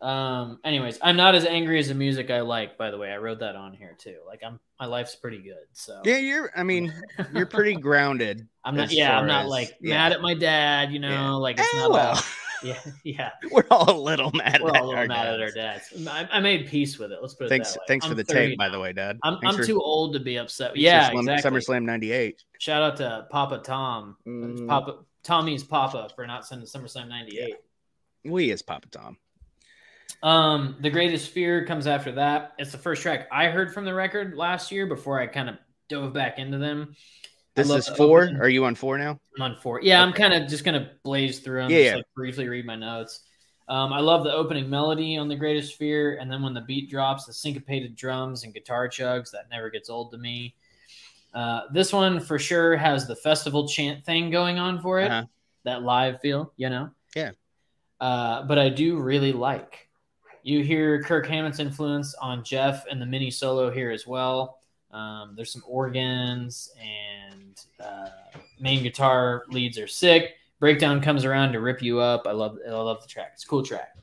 um 0.00 0.60
anyways 0.62 0.96
i'm 1.02 1.16
not 1.16 1.34
as 1.34 1.44
angry 1.44 1.76
as 1.80 1.88
the 1.88 1.94
music 1.94 2.30
i 2.30 2.40
like 2.40 2.78
by 2.78 2.88
the 2.92 2.96
way 2.96 3.10
i 3.10 3.16
wrote 3.16 3.40
that 3.40 3.56
on 3.56 3.72
here 3.72 3.96
too 3.98 4.14
like 4.28 4.40
i'm 4.46 4.60
my 4.78 4.86
life's 4.86 5.16
pretty 5.16 5.38
good 5.42 5.66
so 5.72 6.00
Yeah, 6.04 6.18
you're. 6.18 6.52
I 6.56 6.62
mean, 6.62 6.94
you're 7.34 7.46
pretty 7.46 7.74
grounded. 7.80 8.46
i'm 8.64 8.76
not 8.76 8.92
yeah 8.92 9.18
i'm 9.18 9.26
not 9.26 9.46
as- 9.46 9.50
like 9.50 9.76
yeah. 9.80 9.96
mad 9.96 10.12
at 10.12 10.20
my 10.22 10.34
dad 10.34 10.92
you 10.92 11.00
know 11.00 11.08
Yeah. 11.10 11.30
like 11.32 11.58
it's 11.58 11.74
Eh, 11.74 11.78
not 11.78 11.90
well, 11.90 12.10
about 12.12 12.24
yeah 12.64 12.78
yeah 13.04 13.30
we're 13.50 13.66
all 13.70 13.90
a 13.90 13.98
little 14.00 14.30
mad. 14.32 14.60
we're 14.62 14.70
at 14.70 14.76
all 14.82 14.90
a 14.92 14.94
our 14.96 15.02
little 15.02 15.16
mad 15.16 15.26
at 15.34 15.40
our 15.40 15.50
dads. 15.50 15.90
dads 15.90 16.06
I, 16.08 16.28
I 16.32 16.40
made 16.40 16.66
peace 16.66 16.98
with 16.98 17.12
it 17.12 17.18
let's 17.20 17.34
put 17.34 17.44
it 17.46 17.48
Thanks, 17.50 17.72
that 17.72 17.80
way. 17.80 17.84
thanks 17.88 18.06
for 18.06 18.12
I'm 18.12 18.16
the 18.16 18.24
30 18.24 18.48
tape, 18.50 18.58
by 18.58 18.68
the 18.68 18.78
way, 18.80 18.92
Dad. 18.92 19.18
I'm, 19.22 19.38
I'm 19.44 19.56
for- 19.56 19.64
too 19.64 19.80
old 19.80 20.12
to 20.14 20.20
be 20.20 20.36
upset. 20.38 20.72
for 20.72 20.78
Yeah, 20.78 21.10
Slam- 21.10 21.28
exactly. 21.28 21.60
SummerSlam 21.60 21.84
'98. 21.84 22.42
Shout 22.58 22.82
out 22.82 22.96
to 22.98 23.26
Papa 23.30 23.60
Tom, 23.64 24.16
Mm. 24.26 24.66
Papa 24.68 24.98
Tommy's 25.22 25.62
Papa 25.64 26.08
for 26.14 26.26
not 26.26 26.46
sending 26.46 26.66
SummerSlam 26.66 27.08
'98. 27.08 27.54
We 28.24 28.50
is 28.50 28.62
Papa 28.62 28.88
Tom. 28.88 29.16
Um, 30.22 30.76
the 30.80 30.90
Greatest 30.90 31.30
Fear 31.30 31.64
comes 31.66 31.86
after 31.86 32.12
that. 32.12 32.54
It's 32.58 32.72
the 32.72 32.78
first 32.78 33.02
track 33.02 33.28
I 33.30 33.48
heard 33.48 33.72
from 33.72 33.84
the 33.84 33.94
record 33.94 34.34
last 34.36 34.72
year 34.72 34.86
before 34.86 35.20
I 35.20 35.26
kind 35.26 35.48
of 35.48 35.56
dove 35.88 36.12
back 36.12 36.38
into 36.38 36.58
them. 36.58 36.94
I 37.58 37.62
This 37.62 37.88
is 37.88 37.96
four. 37.96 38.24
opening. 38.24 38.40
Are 38.40 38.48
you 38.48 38.64
on 38.64 38.74
four 38.74 38.98
now? 38.98 39.18
I'm 39.36 39.42
on 39.42 39.56
four. 39.56 39.80
Yeah, 39.82 40.02
I'm 40.02 40.12
kind 40.12 40.32
of 40.34 40.48
just 40.48 40.64
gonna 40.64 40.92
blaze 41.02 41.40
through 41.40 41.62
them. 41.62 41.70
Yeah, 41.70 41.76
just 41.78 41.90
yeah. 41.90 41.96
like 41.96 42.06
briefly 42.14 42.48
read 42.48 42.64
my 42.66 42.76
notes. 42.76 43.20
Um, 43.68 43.92
I 43.92 44.00
love 44.00 44.24
the 44.24 44.32
opening 44.32 44.70
melody 44.70 45.18
on 45.18 45.28
the 45.28 45.36
Greatest 45.36 45.74
Fear, 45.76 46.16
and 46.20 46.30
then 46.30 46.42
when 46.42 46.54
the 46.54 46.62
beat 46.62 46.88
drops, 46.90 47.26
the 47.26 47.32
syncopated 47.34 47.96
drums 47.96 48.44
and 48.44 48.54
guitar 48.54 48.88
chugs 48.88 49.30
that 49.32 49.50
never 49.50 49.68
gets 49.68 49.90
old 49.90 50.10
to 50.12 50.18
me. 50.18 50.54
Uh, 51.34 51.62
this 51.72 51.92
one 51.92 52.18
for 52.18 52.38
sure 52.38 52.76
has 52.76 53.06
the 53.06 53.14
festival 53.14 53.68
chant 53.68 54.04
thing 54.06 54.30
going 54.30 54.58
on 54.58 54.80
for 54.80 55.00
it, 55.00 55.10
Uh-huh. 55.10 55.26
that 55.64 55.82
live 55.82 56.18
feel, 56.20 56.50
you 56.56 56.70
know. 56.70 56.90
Yeah. 57.14 57.32
Uh, 58.00 58.42
but 58.44 58.58
I 58.58 58.70
do 58.70 58.98
really 58.98 59.32
like. 59.34 59.88
You 60.42 60.62
hear 60.64 61.02
Kirk 61.02 61.26
Hammett's 61.26 61.58
influence 61.58 62.14
on 62.14 62.42
Jeff 62.44 62.86
and 62.90 63.02
the 63.02 63.06
mini 63.06 63.30
solo 63.30 63.70
here 63.70 63.90
as 63.90 64.06
well. 64.06 64.57
Um, 64.90 65.34
there's 65.36 65.52
some 65.52 65.62
organs 65.66 66.72
and 66.80 67.60
uh, 67.78 68.08
main 68.58 68.82
guitar 68.82 69.44
leads 69.50 69.78
are 69.78 69.86
sick. 69.86 70.36
Breakdown 70.60 71.00
comes 71.00 71.24
around 71.24 71.52
to 71.52 71.60
rip 71.60 71.82
you 71.82 72.00
up. 72.00 72.26
I 72.26 72.32
love 72.32 72.58
I 72.66 72.70
love 72.70 73.02
the 73.02 73.08
track. 73.08 73.32
It's 73.34 73.44
a 73.44 73.46
cool 73.46 73.62
track. 73.62 73.94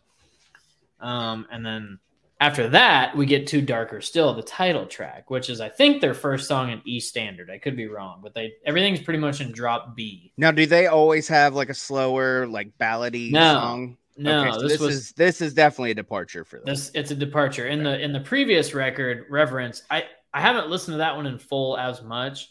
Um, 0.99 1.47
and 1.51 1.65
then 1.65 1.99
after 2.39 2.69
that, 2.69 3.15
we 3.15 3.25
get 3.25 3.47
to 3.47 3.61
Darker 3.61 4.01
Still, 4.01 4.33
the 4.33 4.43
title 4.43 4.86
track, 4.86 5.29
which 5.29 5.49
is 5.49 5.59
I 5.61 5.69
think 5.69 6.01
their 6.01 6.13
first 6.13 6.47
song 6.47 6.69
in 6.69 6.81
E 6.86 6.99
standard. 6.99 7.49
I 7.49 7.57
could 7.57 7.75
be 7.75 7.88
wrong, 7.88 8.19
but 8.21 8.33
they 8.33 8.53
everything's 8.65 9.01
pretty 9.01 9.19
much 9.19 9.41
in 9.41 9.51
drop 9.51 9.95
B. 9.95 10.31
Now, 10.38 10.51
do 10.51 10.65
they 10.65 10.88
always 10.88 11.27
have 11.27 11.55
like 11.55 11.69
a 11.69 11.73
slower, 11.73 12.45
like 12.47 12.77
ballady 12.77 13.31
No. 13.31 13.53
song? 13.53 13.97
No, 14.17 14.43
Okay, 14.43 14.51
so 14.53 14.61
this, 14.61 14.71
this, 14.73 14.81
was 14.81 14.95
is 14.95 15.11
this 15.13 15.41
is 15.41 15.53
definitely 15.53 15.91
a 15.91 15.95
departure 15.95 16.45
for 16.45 16.57
them. 16.57 16.65
This 16.67 16.89
it's 16.93 17.11
a 17.11 17.15
departure. 17.15 17.67
In 17.67 17.83
the 17.83 17.99
in 17.99 18.13
the 18.13 18.21
previous 18.21 18.73
record, 18.73 19.25
Reverence, 19.29 19.83
I 19.89 20.05
I 20.36 20.41
haven't 20.41 20.69
listened 20.69 20.95
to 20.95 20.97
that 20.97 21.15
one 21.15 21.25
in 21.25 21.39
full 21.39 21.77
as 21.77 22.01
much, 22.03 22.49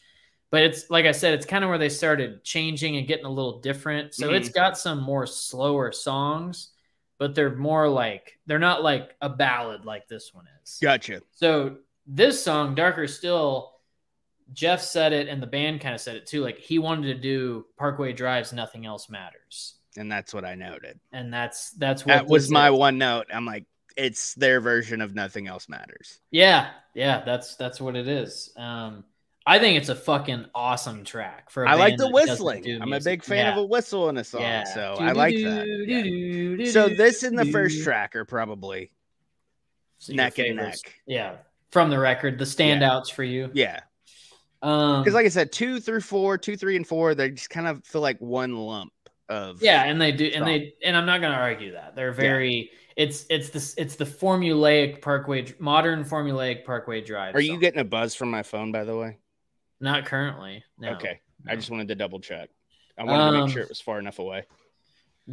but 0.50 0.62
it's 0.62 0.88
like 0.90 1.04
I 1.04 1.12
said, 1.12 1.34
it's 1.34 1.44
kind 1.44 1.62
of 1.62 1.68
where 1.68 1.78
they 1.78 1.90
started 1.90 2.42
changing 2.42 2.96
and 2.96 3.06
getting 3.06 3.26
a 3.26 3.30
little 3.30 3.60
different. 3.60 4.14
So 4.14 4.30
Mhm. 4.30 4.36
it's 4.36 4.48
got 4.48 4.78
some 4.78 5.02
more 5.02 5.26
slower 5.26 5.92
songs, 5.92 6.70
but 7.18 7.34
they're 7.34 7.54
more 7.54 7.88
like 7.88 8.38
they're 8.46 8.58
not 8.58 8.82
like 8.82 9.14
a 9.20 9.28
ballad 9.28 9.84
like 9.84 10.08
this 10.08 10.32
one 10.32 10.46
is. 10.62 10.78
Gotcha. 10.80 11.20
So 11.32 11.76
this 12.06 12.42
song, 12.42 12.74
Darker 12.74 13.06
Still, 13.06 13.72
Jeff 14.52 14.80
said 14.80 15.12
it 15.12 15.28
and 15.28 15.42
the 15.42 15.46
band 15.46 15.80
kind 15.80 15.94
of 15.94 16.00
said 16.00 16.16
it 16.16 16.26
too. 16.26 16.42
Like 16.42 16.58
he 16.58 16.78
wanted 16.78 17.08
to 17.14 17.20
do 17.20 17.66
Parkway 17.76 18.12
Drive's 18.14 18.52
Nothing 18.52 18.86
Else 18.86 19.10
Matters. 19.10 19.74
And 19.96 20.10
that's 20.10 20.32
what 20.34 20.44
I 20.44 20.54
noted. 20.54 20.98
And 21.12 21.32
that's 21.32 21.70
that's 21.72 22.04
what 22.06 22.14
That 22.14 22.26
was 22.26 22.50
my 22.50 22.70
is. 22.70 22.78
one 22.78 22.96
note. 22.98 23.26
I'm 23.32 23.44
like, 23.46 23.64
it's 23.96 24.34
their 24.34 24.60
version 24.60 25.00
of 25.00 25.14
Nothing 25.14 25.46
Else 25.46 25.68
Matters. 25.68 26.20
Yeah, 26.30 26.70
yeah, 26.94 27.22
that's 27.24 27.56
that's 27.56 27.80
what 27.80 27.96
it 27.96 28.08
is. 28.08 28.52
Um, 28.56 29.04
I 29.46 29.58
think 29.58 29.76
it's 29.76 29.90
a 29.90 29.94
fucking 29.94 30.46
awesome 30.54 31.04
track 31.04 31.50
for. 31.50 31.66
I 31.66 31.72
I 31.72 31.74
like 31.74 31.96
the 31.96 32.10
whistling. 32.10 32.80
I'm 32.80 32.92
a 32.92 33.00
big 33.00 33.22
fan 33.22 33.52
of 33.52 33.58
a 33.58 33.64
whistle 33.64 34.08
in 34.08 34.16
a 34.16 34.24
song, 34.24 34.42
yeah. 34.42 34.64
so 34.64 34.96
I 34.98 35.12
like 35.12 35.34
that. 35.36 35.66
Yeah. 35.86 36.70
So 36.70 36.88
this 36.88 37.22
in 37.22 37.36
the 37.36 37.44
first 37.46 37.82
track 37.84 38.16
are 38.16 38.24
probably 38.24 38.90
neck 40.08 40.38
and 40.38 40.56
neck. 40.56 40.76
Yeah, 41.06 41.36
from 41.70 41.90
the 41.90 41.98
record, 41.98 42.38
the 42.38 42.44
standouts 42.44 43.12
for 43.12 43.24
you. 43.24 43.50
yeah. 43.52 43.80
Um, 44.62 45.02
Because 45.02 45.12
like 45.12 45.26
I 45.26 45.28
said, 45.28 45.52
two 45.52 45.78
through 45.78 46.00
four, 46.00 46.38
two, 46.38 46.56
three, 46.56 46.76
and 46.76 46.86
four, 46.86 47.14
they 47.14 47.30
just 47.32 47.50
kind 47.50 47.66
of 47.66 47.84
feel 47.84 48.00
like 48.00 48.18
one 48.20 48.56
lump 48.56 48.92
of 49.28 49.62
yeah, 49.62 49.82
and 49.84 50.00
they 50.00 50.10
do, 50.10 50.24
and 50.34 50.46
they, 50.46 50.72
and 50.82 50.96
I'm 50.96 51.04
not 51.04 51.20
going 51.20 51.32
to 51.34 51.38
argue 51.38 51.72
that 51.72 51.94
they're 51.94 52.12
very. 52.12 52.70
It's 52.96 53.26
it's 53.28 53.50
the 53.50 53.82
it's 53.82 53.96
the 53.96 54.04
formulaic 54.04 55.02
Parkway 55.02 55.52
modern 55.58 56.04
formulaic 56.04 56.64
Parkway 56.64 57.00
Drive. 57.00 57.34
Are 57.34 57.40
you 57.40 57.58
getting 57.58 57.80
a 57.80 57.84
buzz 57.84 58.14
from 58.14 58.30
my 58.30 58.42
phone, 58.42 58.72
by 58.72 58.84
the 58.84 58.96
way? 58.96 59.18
not 59.80 60.06
currently? 60.06 60.64
No. 60.78 60.92
okay. 60.92 61.20
I 61.46 61.56
just 61.56 61.70
wanted 61.70 61.88
to 61.88 61.94
double 61.94 62.20
check. 62.20 62.48
I 62.96 63.04
wanted 63.04 63.18
to 63.32 63.38
Um, 63.38 63.44
make 63.44 63.52
sure 63.52 63.62
it 63.62 63.68
was 63.68 63.80
far 63.80 63.98
enough 63.98 64.18
away. 64.18 64.44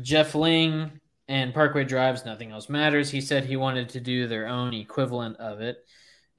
Jeff 0.01 0.35
Ling 0.35 0.99
and 1.29 1.53
Parkway 1.53 1.85
Drives 1.85 2.25
Nothing 2.25 2.51
Else 2.51 2.67
Matters. 2.67 3.09
He 3.09 3.21
said 3.21 3.45
he 3.45 3.55
wanted 3.55 3.89
to 3.89 4.01
do 4.01 4.27
their 4.27 4.47
own 4.47 4.73
equivalent 4.73 5.37
of 5.37 5.61
it, 5.61 5.77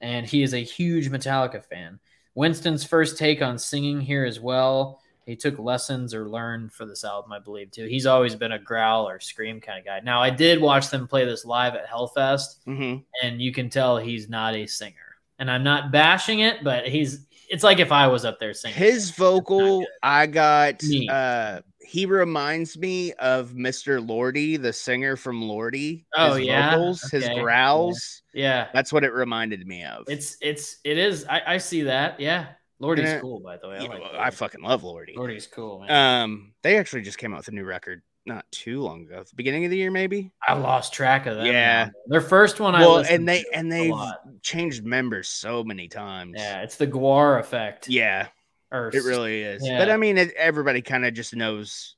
and 0.01 0.27
he 0.27 0.43
is 0.43 0.53
a 0.53 0.59
huge 0.59 1.09
Metallica 1.09 1.63
fan. 1.63 1.99
Winston's 2.35 2.83
first 2.83 3.17
take 3.17 3.41
on 3.41 3.57
singing 3.57 4.01
here 4.01 4.25
as 4.25 4.39
well. 4.39 5.01
He 5.25 5.35
took 5.35 5.57
lessons 5.59 6.13
or 6.13 6.27
learned 6.29 6.73
for 6.73 6.85
this 6.85 7.03
album, 7.03 7.31
I 7.31 7.39
believe, 7.39 7.71
too. 7.71 7.85
He's 7.85 8.05
always 8.05 8.35
been 8.35 8.51
a 8.51 8.59
growl 8.59 9.07
or 9.07 9.19
scream 9.19 9.61
kind 9.61 9.79
of 9.79 9.85
guy. 9.85 9.99
Now, 10.01 10.21
I 10.21 10.29
did 10.29 10.61
watch 10.61 10.89
them 10.89 11.07
play 11.07 11.25
this 11.25 11.45
live 11.45 11.75
at 11.75 11.87
Hellfest, 11.87 12.57
hmm 12.65 12.97
and 13.21 13.41
you 13.41 13.51
can 13.53 13.69
tell 13.69 13.97
he's 13.97 14.27
not 14.27 14.55
a 14.55 14.65
singer. 14.67 15.15
And 15.39 15.49
I'm 15.49 15.63
not 15.63 15.91
bashing 15.91 16.39
it, 16.39 16.63
but 16.63 16.87
he's. 16.87 17.25
It's 17.49 17.63
like 17.63 17.79
if 17.79 17.91
I 17.91 18.07
was 18.07 18.25
up 18.25 18.39
there 18.39 18.53
singing. 18.53 18.77
His 18.77 19.11
vocal. 19.11 19.85
I 20.01 20.25
got. 20.27 20.81
Me. 20.83 21.07
uh 21.09 21.61
He 21.81 22.05
reminds 22.05 22.77
me 22.77 23.13
of 23.13 23.51
Mr. 23.53 23.99
Lordi, 24.05 24.59
the 24.61 24.73
singer 24.73 25.15
from 25.15 25.41
Lordi. 25.41 26.05
Oh, 26.15 26.35
his 26.35 26.47
yeah? 26.47 26.71
vocals, 26.71 27.01
his 27.11 27.25
Okay. 27.25 27.39
growls. 27.39 28.21
yeah, 28.33 28.67
That's 28.73 28.91
what 28.93 29.03
it 29.03 29.11
reminded 29.13 29.67
me 29.67 29.83
of. 29.83 30.05
It's 30.07 30.37
it's 30.41 30.77
it 30.83 30.97
is. 30.97 31.25
I, 31.29 31.41
I 31.45 31.57
see 31.57 31.83
that. 31.83 32.19
Yeah, 32.19 32.47
Lordi's 32.83 33.03
Yeah. 33.03 33.19
cool 33.19 33.39
by 33.39 33.57
the 33.57 33.69
way. 33.69 33.77
I, 33.77 33.85
like 33.85 33.99
know. 33.99 34.19
I 34.19 34.29
fucking 34.29 34.61
love 34.61 34.83
Lordi. 34.83 35.15
Lordi's 35.15 35.47
cool, 35.47 35.79
man. 35.79 36.23
Um, 36.23 36.53
they 36.61 36.77
actually 36.77 37.01
just 37.01 37.17
came 37.17 37.33
out 37.33 37.37
with 37.37 37.47
a 37.47 37.51
new 37.51 37.63
record 37.63 38.01
not 38.25 38.45
too 38.51 38.81
long 38.81 39.03
ago, 39.03 39.23
the 39.23 39.35
beginning 39.35 39.65
of 39.65 39.71
the 39.71 39.77
year, 39.77 39.91
maybe. 39.91 40.31
I 40.45 40.53
lost 40.53 40.93
track 40.93 41.25
of 41.25 41.37
them. 41.37 41.45
Yeah. 41.45 41.89
their 42.07 42.21
first 42.21 42.59
one. 42.59 42.75
I 42.75 42.81
well, 42.81 42.95
listened 42.95 43.15
and 43.19 43.29
they 43.29 43.45
and 43.53 43.71
they've 43.71 43.93
changed 44.41 44.83
members 44.83 45.27
so 45.27 45.63
many 45.63 45.87
times. 45.87 46.35
yeah, 46.37 46.61
it's 46.61 46.75
the 46.75 46.87
GWAR 46.87 47.39
effect. 47.39 47.89
yeah, 47.89 48.27
or 48.71 48.89
it 48.89 49.03
really 49.03 49.41
is. 49.41 49.65
Yeah. 49.65 49.77
But 49.77 49.89
I 49.89 49.97
mean, 49.97 50.17
it, 50.17 50.33
everybody 50.33 50.81
kind 50.81 51.05
of 51.05 51.13
just 51.13 51.35
knows 51.35 51.95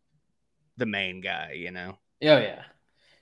the 0.78 0.86
main 0.86 1.22
guy, 1.22 1.54
you 1.58 1.72
know. 1.72 1.98
Oh 2.24 2.38
yeah. 2.38 2.64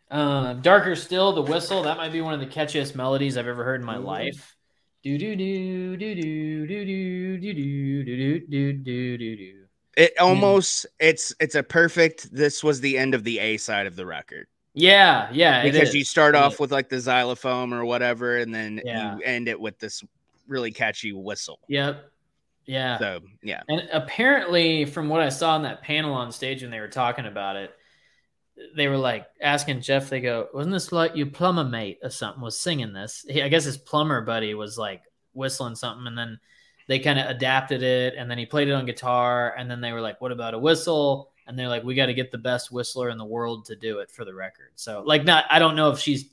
Um, 0.09 0.61
Darker 0.61 0.95
still, 0.95 1.33
the 1.33 1.41
whistle. 1.41 1.83
That 1.83 1.97
might 1.97 2.11
be 2.11 2.21
one 2.21 2.33
of 2.33 2.39
the 2.39 2.45
catchiest 2.45 2.95
melodies 2.95 3.35
I've 3.35 3.47
ever 3.47 3.63
heard 3.63 3.81
in 3.81 3.85
my 3.85 3.97
life. 3.97 4.55
Do 5.03 5.17
do 5.17 5.35
do 5.35 5.97
do 5.97 6.15
do 6.15 6.65
do 6.65 6.65
do 6.65 6.85
do 6.85 7.37
do 7.37 8.03
do 8.05 8.39
do 8.39 8.73
do 8.73 9.17
do 9.17 9.35
do. 9.35 9.53
It 9.97 10.13
hmm. 10.17 10.25
almost 10.25 10.85
it's 10.99 11.35
it's 11.41 11.55
a 11.55 11.63
perfect. 11.63 12.33
This 12.33 12.63
was 12.63 12.79
the 12.79 12.97
end 12.97 13.13
of 13.13 13.25
the 13.25 13.37
A 13.39 13.57
side 13.57 13.85
of 13.85 13.97
the 13.97 14.05
record 14.05 14.47
Yeah, 14.73 15.29
yeah. 15.33 15.61
because 15.63 15.93
you 15.93 16.05
start 16.05 16.35
It 16.35 16.37
off 16.37 16.53
is. 16.53 16.59
with 16.59 16.71
like 16.71 16.87
the 16.87 17.01
xylophone 17.01 17.73
or 17.73 17.83
whatever, 17.83 18.37
and 18.37 18.55
then 18.55 18.81
Yeah. 18.85 19.15
you 19.17 19.21
end 19.23 19.49
it 19.49 19.59
with 19.59 19.77
this 19.77 20.03
really 20.47 20.71
catchy 20.71 21.11
whistle. 21.11 21.59
Yep. 21.67 22.09
Yeah. 22.65 22.97
So 22.97 23.19
yeah, 23.41 23.61
And 23.67 23.89
apparently, 23.91 24.85
from 24.85 25.09
what 25.09 25.21
I 25.21 25.27
saw 25.27 25.57
in 25.57 25.63
that 25.63 25.81
panel 25.81 26.13
on 26.13 26.31
stage 26.31 26.61
when 26.61 26.71
they 26.71 26.79
were 26.79 26.87
talking 26.87 27.25
about 27.25 27.57
it, 27.57 27.75
they 28.75 28.87
were 28.87 28.97
like 28.97 29.25
asking 29.41 29.81
Jeff. 29.81 30.09
They 30.09 30.21
go, 30.21 30.47
"Wasn't 30.53 30.73
this 30.73 30.91
like 30.91 31.15
your 31.15 31.27
plumber 31.27 31.63
mate 31.63 31.99
or 32.03 32.09
something 32.09 32.41
was 32.41 32.59
singing 32.59 32.93
this?" 32.93 33.25
He, 33.27 33.41
I 33.41 33.49
guess 33.49 33.63
his 33.63 33.77
plumber 33.77 34.21
buddy 34.21 34.53
was 34.53 34.77
like 34.77 35.01
whistling 35.33 35.75
something, 35.75 36.07
and 36.07 36.17
then 36.17 36.39
they 36.87 36.99
kind 36.99 37.19
of 37.19 37.29
adapted 37.29 37.83
it, 37.83 38.15
and 38.17 38.29
then 38.29 38.37
he 38.37 38.45
played 38.45 38.67
it 38.67 38.73
on 38.73 38.85
guitar, 38.85 39.53
and 39.57 39.69
then 39.69 39.81
they 39.81 39.91
were 39.91 40.01
like, 40.01 40.21
"What 40.21 40.31
about 40.31 40.53
a 40.53 40.59
whistle?" 40.59 41.31
And 41.45 41.57
they're 41.57 41.67
like, 41.67 41.83
"We 41.83 41.95
got 41.95 42.05
to 42.07 42.13
get 42.13 42.31
the 42.31 42.37
best 42.37 42.71
whistler 42.71 43.09
in 43.09 43.17
the 43.17 43.25
world 43.25 43.65
to 43.65 43.75
do 43.75 43.99
it 43.99 44.11
for 44.11 44.25
the 44.25 44.33
record." 44.33 44.71
So, 44.75 45.03
like, 45.05 45.25
not 45.25 45.45
I 45.49 45.59
don't 45.59 45.75
know 45.75 45.91
if 45.91 45.99
she's 45.99 46.25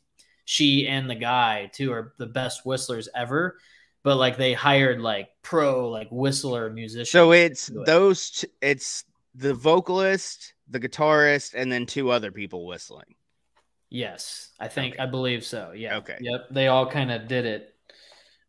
she 0.44 0.88
and 0.88 1.08
the 1.08 1.14
guy 1.14 1.70
too 1.72 1.92
are 1.92 2.12
the 2.18 2.26
best 2.26 2.66
whistlers 2.66 3.08
ever, 3.14 3.58
but 4.02 4.16
like 4.16 4.36
they 4.36 4.52
hired 4.52 5.00
like 5.00 5.28
pro 5.42 5.88
like 5.88 6.08
whistler 6.10 6.70
musicians. 6.70 7.10
so 7.10 7.32
it's 7.32 7.68
it. 7.68 7.86
those. 7.86 8.44
It's 8.60 9.04
the 9.34 9.54
vocalist, 9.54 10.54
the 10.70 10.80
guitarist, 10.80 11.54
and 11.54 11.70
then 11.70 11.84
two 11.86 12.10
other 12.10 12.30
people 12.32 12.66
whistling. 12.66 13.14
Yes, 13.90 14.50
I 14.60 14.68
think 14.68 14.94
Okay. 14.94 15.02
I 15.02 15.06
believe 15.06 15.44
so. 15.44 15.72
Yeah. 15.74 15.96
Okay. 15.98 16.16
Yep. 16.20 16.46
They 16.52 16.68
all 16.68 16.88
kind 16.88 17.10
of 17.10 17.26
did 17.26 17.44
it, 17.44 17.74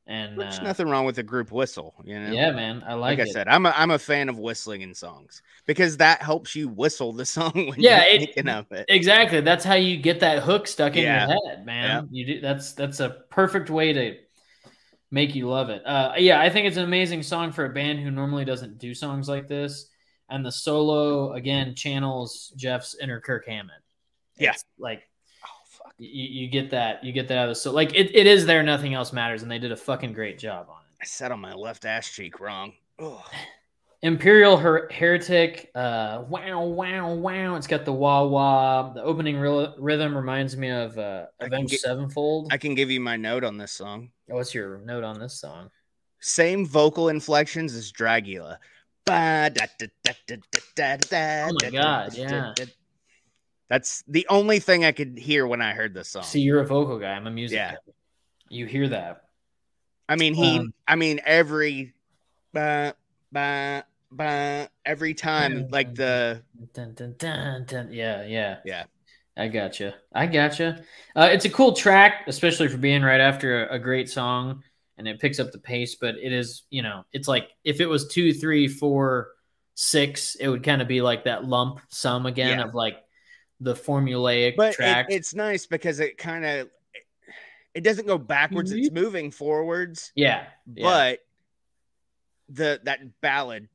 and 0.05 0.37
There's 0.39 0.59
uh, 0.59 0.63
nothing 0.63 0.87
wrong 0.87 1.05
with 1.05 1.17
a 1.17 1.23
group 1.23 1.51
whistle, 1.51 1.95
you 2.03 2.19
know. 2.19 2.31
yeah, 2.31 2.51
man, 2.51 2.83
I 2.85 2.93
like, 2.93 3.17
like, 3.17 3.27
I 3.27 3.31
said, 3.31 3.47
I'm 3.47 3.65
a 3.65 3.73
I'm 3.75 3.89
a 3.91 3.97
fan 3.99 4.29
of 4.29 4.37
whistling 4.37 4.81
in 4.81 4.93
songs 4.93 5.41
because 5.65 5.97
that 5.97 6.21
helps 6.21 6.55
you 6.55 6.69
whistle 6.69 7.11
the 7.11 7.25
song 7.37 7.51
when 7.53 7.75
Yeah, 7.79 8.05
you're 8.05 8.21
it- 8.21 8.25
thinking 8.35 8.49
of 8.49 8.71
it. 8.71 8.85
Exactly. 8.87 9.41
That's 9.41 9.65
how 9.65 9.73
you 9.75 9.97
get 9.97 10.19
that 10.19 10.43
hook 10.43 10.67
stuck 10.67 10.95
in 10.95 11.03
Yeah. 11.03 11.27
your 11.27 11.37
head, 11.49 11.65
man. 11.65 12.07
You 12.11 12.25
do. 12.25 12.41
That's 12.41 12.73
that's 12.73 12.99
a 12.99 13.09
perfect 13.31 13.71
way 13.71 13.93
to 13.93 14.17
make 15.09 15.33
you 15.35 15.49
love 15.49 15.69
it. 15.69 15.85
Uh, 15.85 16.13
yeah, 16.17 16.39
I 16.39 16.49
think 16.49 16.67
it's 16.67 16.77
an 16.77 16.83
amazing 16.83 17.23
song 17.23 17.51
for 17.51 17.65
a 17.65 17.69
band 17.73 17.99
who 17.99 18.11
normally 18.11 18.45
doesn't 18.45 18.77
do 18.77 18.93
songs 18.93 19.27
like 19.27 19.47
this. 19.47 19.87
And 20.31 20.45
the 20.45 20.51
solo 20.51 21.33
again 21.33 21.75
channels 21.75 22.53
Jeff's 22.55 22.95
inner 22.95 23.19
Kirk 23.19 23.45
Hammett. 23.47 23.75
Yeah. 24.37 24.51
It's 24.51 24.63
like 24.79 25.03
Oh 25.43 25.47
fuck. 25.65 25.93
you, 25.99 26.07
you 26.43 26.47
get 26.47 26.71
that 26.71 27.03
you 27.03 27.11
get 27.11 27.27
that 27.27 27.37
out 27.37 27.43
of 27.45 27.49
the 27.51 27.55
so 27.55 27.71
like 27.71 27.93
it, 27.93 28.15
it 28.15 28.25
is 28.25 28.45
there 28.45 28.63
nothing 28.63 28.93
else 28.93 29.11
matters 29.13 29.43
and 29.43 29.51
they 29.51 29.59
did 29.59 29.71
a 29.71 29.77
fucking 29.77 30.13
great 30.13 30.39
job 30.39 30.67
on 30.69 30.77
it 30.81 31.03
I 31.03 31.05
sat 31.05 31.31
on 31.31 31.39
my 31.41 31.53
left 31.53 31.83
ass 31.85 32.09
cheek 32.09 32.39
wrong. 32.39 32.73
Oh, 32.99 33.23
imperial 34.03 34.57
Her- 34.57 34.89
heretic 34.91 35.69
uh 35.75 36.23
wow 36.27 36.63
wow 36.63 37.13
wow 37.13 37.55
it's 37.55 37.67
got 37.67 37.85
the 37.85 37.93
wah 37.93 38.23
wah 38.23 38.93
the 38.93 39.03
opening 39.03 39.35
rhyl- 39.35 39.75
rhythm 39.77 40.15
reminds 40.15 40.57
me 40.57 40.69
of 40.69 40.97
uh 40.97 41.25
I 41.39 41.43
can 41.45 41.53
avenged 41.53 41.71
get- 41.71 41.81
sevenfold 41.81 42.47
I 42.51 42.57
can 42.57 42.73
give 42.73 42.89
you 42.89 42.99
my 42.99 43.15
note 43.17 43.43
on 43.43 43.57
this 43.57 43.71
song. 43.71 44.09
what's 44.27 44.55
your 44.55 44.79
note 44.79 45.03
on 45.03 45.19
this 45.19 45.39
song 45.39 45.69
Same 46.19 46.65
vocal 46.65 47.09
inflections 47.09 47.75
as 47.75 47.91
Dragula. 47.91 48.57
Ba, 49.05 49.49
da, 49.53 49.65
da, 49.79 50.95
da, 51.09 51.47
Oh 51.49 51.53
my 51.61 51.69
God, 51.69 52.13
yeah. 52.15 52.53
That's 53.69 54.03
the 54.07 54.27
only 54.29 54.59
thing 54.59 54.83
I 54.85 54.91
could 54.91 55.17
hear 55.17 55.47
when 55.47 55.61
I 55.61 55.73
heard 55.73 55.93
this 55.93 56.09
song. 56.09 56.23
see 56.23 56.41
you're 56.41 56.59
a 56.59 56.65
vocal 56.65 56.99
guy 56.99 57.11
i'm 57.11 57.25
a 57.25 57.31
music 57.31 57.57
Yeah. 57.57 57.71
guy 57.71 57.77
you 58.49 58.65
hear 58.65 58.89
that 58.89 59.23
I 60.09 60.17
mean, 60.17 60.33
he. 60.33 60.59
um, 60.59 60.73
I 60.85 60.95
mean, 60.95 61.21
every, 61.25 61.93
ba, 62.51 62.95
ba, 63.31 63.85
ba, 64.11 64.67
every 64.85 65.13
time, 65.13 65.67
like 65.69 65.95
the 65.95 66.43
Dun, 66.73 66.93
dun, 66.93 67.15
dun, 67.17 67.65
dun. 67.65 67.93
yeah 67.93 68.25
yeah 68.25 68.57
yeah. 68.65 68.83
I 69.37 69.47
gotcha. 69.47 69.95
I 70.13 70.25
gotcha. 70.27 70.83
Uh, 71.15 71.29
it's 71.31 71.45
a 71.45 71.49
cool 71.49 71.71
track, 71.73 72.23
especially 72.27 72.67
for 72.67 72.75
being 72.77 73.01
right 73.03 73.21
after 73.21 73.65
a, 73.67 73.75
a 73.75 73.79
great 73.79 74.09
song, 74.09 74.63
and 75.01 75.07
it 75.07 75.19
picks 75.19 75.39
up 75.39 75.51
the 75.51 75.57
pace. 75.57 75.95
But 75.95 76.15
it 76.21 76.31
is, 76.31 76.63
you 76.69 76.83
know, 76.83 77.03
it's 77.11 77.27
like 77.27 77.49
if 77.63 77.81
it 77.81 77.87
was 77.87 78.07
two, 78.07 78.33
three, 78.33 78.67
four, 78.67 79.29
six, 79.73 80.35
it 80.35 80.47
would 80.47 80.63
kind 80.63 80.79
of 80.81 80.87
be 80.87 81.01
like 81.01 81.23
that 81.23 81.43
lump 81.43 81.81
sum 81.89 82.27
again 82.27 82.59
Yeah. 82.59 82.65
of 82.65 82.75
like 82.75 83.03
the 83.59 83.73
formulaic 83.73 84.55
But 84.55 84.75
it, 84.79 85.07
it's 85.09 85.33
nice 85.33 85.65
because 85.65 85.99
it 85.99 86.17
kind 86.17 86.45
of 86.45 86.69
it 87.73 87.83
doesn't 87.83 88.05
go 88.05 88.17
backwards; 88.17 88.71
it's 88.71 88.89
mm-hmm. 88.89 88.95
moving 88.95 89.31
forwards. 89.31 90.11
yeah, 90.15 90.45
yeah. 90.75 90.83
But 90.83 91.19
the 92.49 92.81
that 92.83 92.99
ballad 93.21 93.69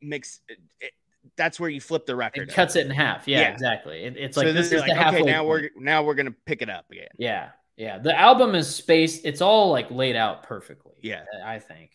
makes 0.00 0.40
it, 0.48 0.58
it- 0.80 0.92
that's 1.36 1.58
where 1.58 1.70
you 1.70 1.80
flip 1.80 2.06
the 2.06 2.14
record. 2.14 2.42
it 2.48 2.50
up. 2.50 2.54
cuts 2.54 2.76
it 2.76 2.86
in 2.86 2.92
half. 2.92 3.26
Yeah, 3.26 3.40
Yeah. 3.40 3.52
exactly. 3.52 4.04
It, 4.04 4.16
it's 4.16 4.36
like 4.36 4.46
this 4.48 4.66
is 4.66 4.70
the 4.70 4.78
like, 4.78 4.92
halfway. 4.92 5.22
okay, 5.22 5.30
now 5.30 5.42
point. 5.42 5.70
we're 5.74 5.82
now 5.82 6.02
we're 6.04 6.14
gonna 6.14 6.34
pick 6.46 6.62
it 6.62 6.70
up 6.70 6.90
again. 6.90 7.08
Yeah, 7.18 7.48
yeah. 7.76 7.98
The 7.98 8.18
album 8.18 8.54
is 8.54 8.72
spaced. 8.74 9.24
It's 9.24 9.40
all 9.40 9.70
like 9.70 9.90
laid 9.90 10.16
out 10.16 10.42
perfectly. 10.42 10.92
Yeah. 11.02 11.24
I 11.44 11.58
think. 11.58 11.90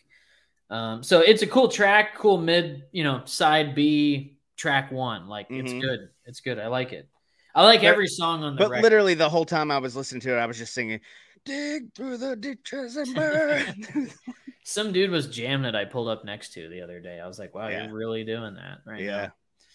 Um, 0.70 1.02
so 1.04 1.22
it's 1.22 1.42
a 1.42 1.48
cool 1.48 1.68
track, 1.68 2.16
cool 2.16 2.38
mid, 2.38 2.84
you 2.92 3.04
know, 3.04 3.24
side 3.26 3.74
B 3.74 4.38
track 4.56 4.92
one. 4.92 5.28
Like 5.28 5.48
it's 5.50 5.72
Mhm. 5.74 5.82
good. 5.82 6.10
It's 6.26 6.42
good. 6.42 6.60
I 6.60 6.68
like 6.68 6.94
it. 6.94 7.08
I 7.56 7.64
like 7.64 7.82
But- 7.82 7.88
every 7.88 8.08
song 8.08 8.44
on 8.44 8.56
the 8.56 8.60
But 8.60 8.70
record. 8.70 8.84
literally 8.84 9.14
the 9.16 9.30
whole 9.30 9.46
time 9.46 9.72
I 9.72 9.80
was 9.80 9.96
listening 9.96 10.22
to 10.22 10.36
it, 10.36 10.40
I 10.40 10.46
was 10.46 10.58
just 10.60 10.74
singing, 10.74 11.02
"Dig 11.46 11.92
through 11.96 12.18
the 12.18 12.36
ditches 12.36 12.96
and 12.98 13.16
burn." 13.16 14.10
Some 14.64 14.92
dude 14.92 15.10
was 15.10 15.26
jamming 15.28 15.70
it. 15.70 15.76
I 15.76 15.86
pulled 15.86 16.10
up 16.10 16.24
next 16.24 16.54
to 16.54 16.70
the 16.70 16.82
other 16.82 17.00
day. 17.00 17.20
I 17.20 17.26
was 17.26 17.40
like, 17.40 17.56
wow, 17.56 17.70
Yeah. 17.70 17.86
you're 17.86 17.96
really 17.96 18.24
doing 18.24 18.54
that 18.54 18.82
right 18.86 19.02
yeah, 19.02 19.22
now. 19.24 19.34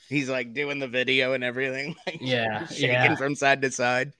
he's 0.08 0.28
like 0.30 0.52
doing 0.54 0.78
the 0.78 0.86
video 0.86 1.32
and 1.32 1.42
everything, 1.42 1.96
like 2.06 2.18
Yeah, 2.20 2.66
shaking 2.68 2.90
yeah. 2.90 3.16
from 3.16 3.34
side 3.34 3.60
to 3.62 3.72
side. 3.72 4.12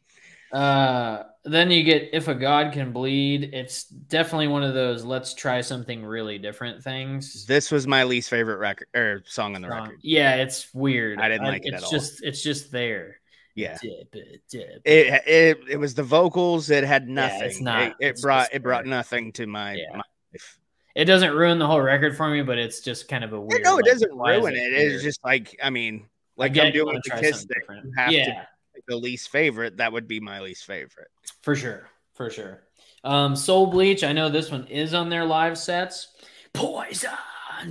Uh, 0.54 1.24
then 1.44 1.70
you 1.70 1.82
get 1.82 2.10
if 2.12 2.28
a 2.28 2.34
god 2.34 2.72
can 2.72 2.92
bleed. 2.92 3.50
It's 3.52 3.84
definitely 3.84 4.48
one 4.48 4.62
of 4.62 4.72
those 4.72 5.04
let's 5.04 5.34
try 5.34 5.60
something 5.60 6.04
really 6.04 6.38
different 6.38 6.82
things. 6.82 7.44
This 7.46 7.70
was 7.70 7.86
my 7.86 8.04
least 8.04 8.30
favorite 8.30 8.58
record 8.58 8.88
or 8.94 9.22
song 9.26 9.56
on 9.56 9.62
the 9.62 9.68
Um, 9.68 9.82
record. 9.82 9.98
yeah, 10.02 10.36
it's 10.36 10.72
weird. 10.72 11.20
I 11.20 11.28
didn't 11.28 11.46
like 11.46 11.66
it 11.66 11.74
it's 11.74 11.82
at 11.82 11.84
all. 11.84 11.90
just 11.90 12.22
it's 12.22 12.42
just 12.42 12.70
there. 12.70 13.16
Yeah. 13.56 13.76
Dip, 13.82 14.12
dip. 14.48 14.80
It, 14.84 15.22
it 15.26 15.58
it 15.70 15.76
was 15.76 15.94
the 15.94 16.02
vocals. 16.02 16.70
It 16.70 16.84
had 16.84 17.08
nothing. 17.08 17.42
it's 17.42 17.60
not. 17.60 17.82
It, 17.82 17.94
it 18.00 18.06
It's 18.10 18.22
brought 18.22 18.48
it 18.52 18.62
brought 18.62 18.86
nothing 18.86 19.32
to 19.32 19.46
my, 19.46 19.74
Yeah. 19.74 19.84
my 19.92 20.02
life. 20.32 20.58
It 20.94 21.04
doesn't 21.06 21.32
ruin 21.34 21.58
the 21.58 21.66
whole 21.66 21.80
record 21.80 22.16
for 22.16 22.28
me, 22.30 22.42
but 22.42 22.58
it's 22.58 22.80
just 22.80 23.08
kind 23.08 23.24
of 23.24 23.32
a 23.32 23.36
Yeah, 23.36 23.42
weird. 23.42 23.62
no, 23.64 23.72
it 23.78 23.82
like, 23.82 23.92
doesn't 23.92 24.16
ruin 24.16 24.54
it. 24.54 24.58
here? 24.58 24.90
It's 24.94 25.02
just 25.02 25.22
like 25.24 25.56
I 25.62 25.70
mean, 25.70 26.06
like 26.36 26.56
I'm 26.56 26.72
doing 26.72 26.94
with 26.94 27.02
the 27.04 27.10
kiss 27.20 27.44
thing. 27.44 27.80
You 27.84 27.92
have 27.96 28.12
yeah, 28.12 28.24
to 28.26 28.48
the 28.86 28.96
least 28.96 29.28
favorite. 29.30 29.76
That 29.78 29.92
would 29.92 30.06
be 30.08 30.20
my 30.20 30.40
least 30.40 30.64
favorite. 30.66 31.08
for 31.42 31.54
sure, 31.56 31.88
for 32.14 32.30
sure. 32.30 32.62
Um, 33.04 33.36
Soul 33.36 33.66
Bleach. 33.66 34.02
I 34.04 34.12
know 34.12 34.28
this 34.30 34.50
one 34.50 34.66
is 34.68 34.94
on 34.94 35.08
their 35.10 35.24
live 35.24 35.58
sets. 35.58 36.08
Poison. 36.52 37.10
I 37.58 37.64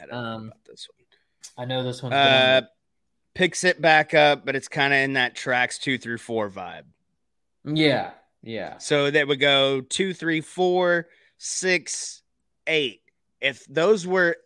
don't 0.00 0.10
know 0.10 0.16
Um, 0.18 0.46
about 0.48 0.64
this 0.66 0.88
one. 0.88 0.96
I 1.58 1.64
know 1.66 1.82
this 1.82 2.02
one's. 2.02 2.14
Uh, 2.14 2.62
picks 3.34 3.64
it 3.64 3.80
back 3.80 4.14
up, 4.14 4.44
but 4.44 4.56
it's 4.56 4.68
kind 4.68 4.92
of 4.92 4.98
in 5.00 5.12
that 5.14 5.34
tracks 5.34 5.78
two 5.78 5.98
through 5.98 6.18
four 6.18 6.50
vibe. 6.50 6.82
yeah, 7.64 8.12
yeah. 8.42 8.78
So 8.78 9.10
that 9.10 9.28
would 9.28 9.40
go 9.40 9.80
two, 9.82 10.14
three, 10.14 10.40
four, 10.40 11.08
six, 11.38 12.22
eight. 12.66 13.02
If 13.40 13.64
those 13.66 14.06
were, 14.06 14.36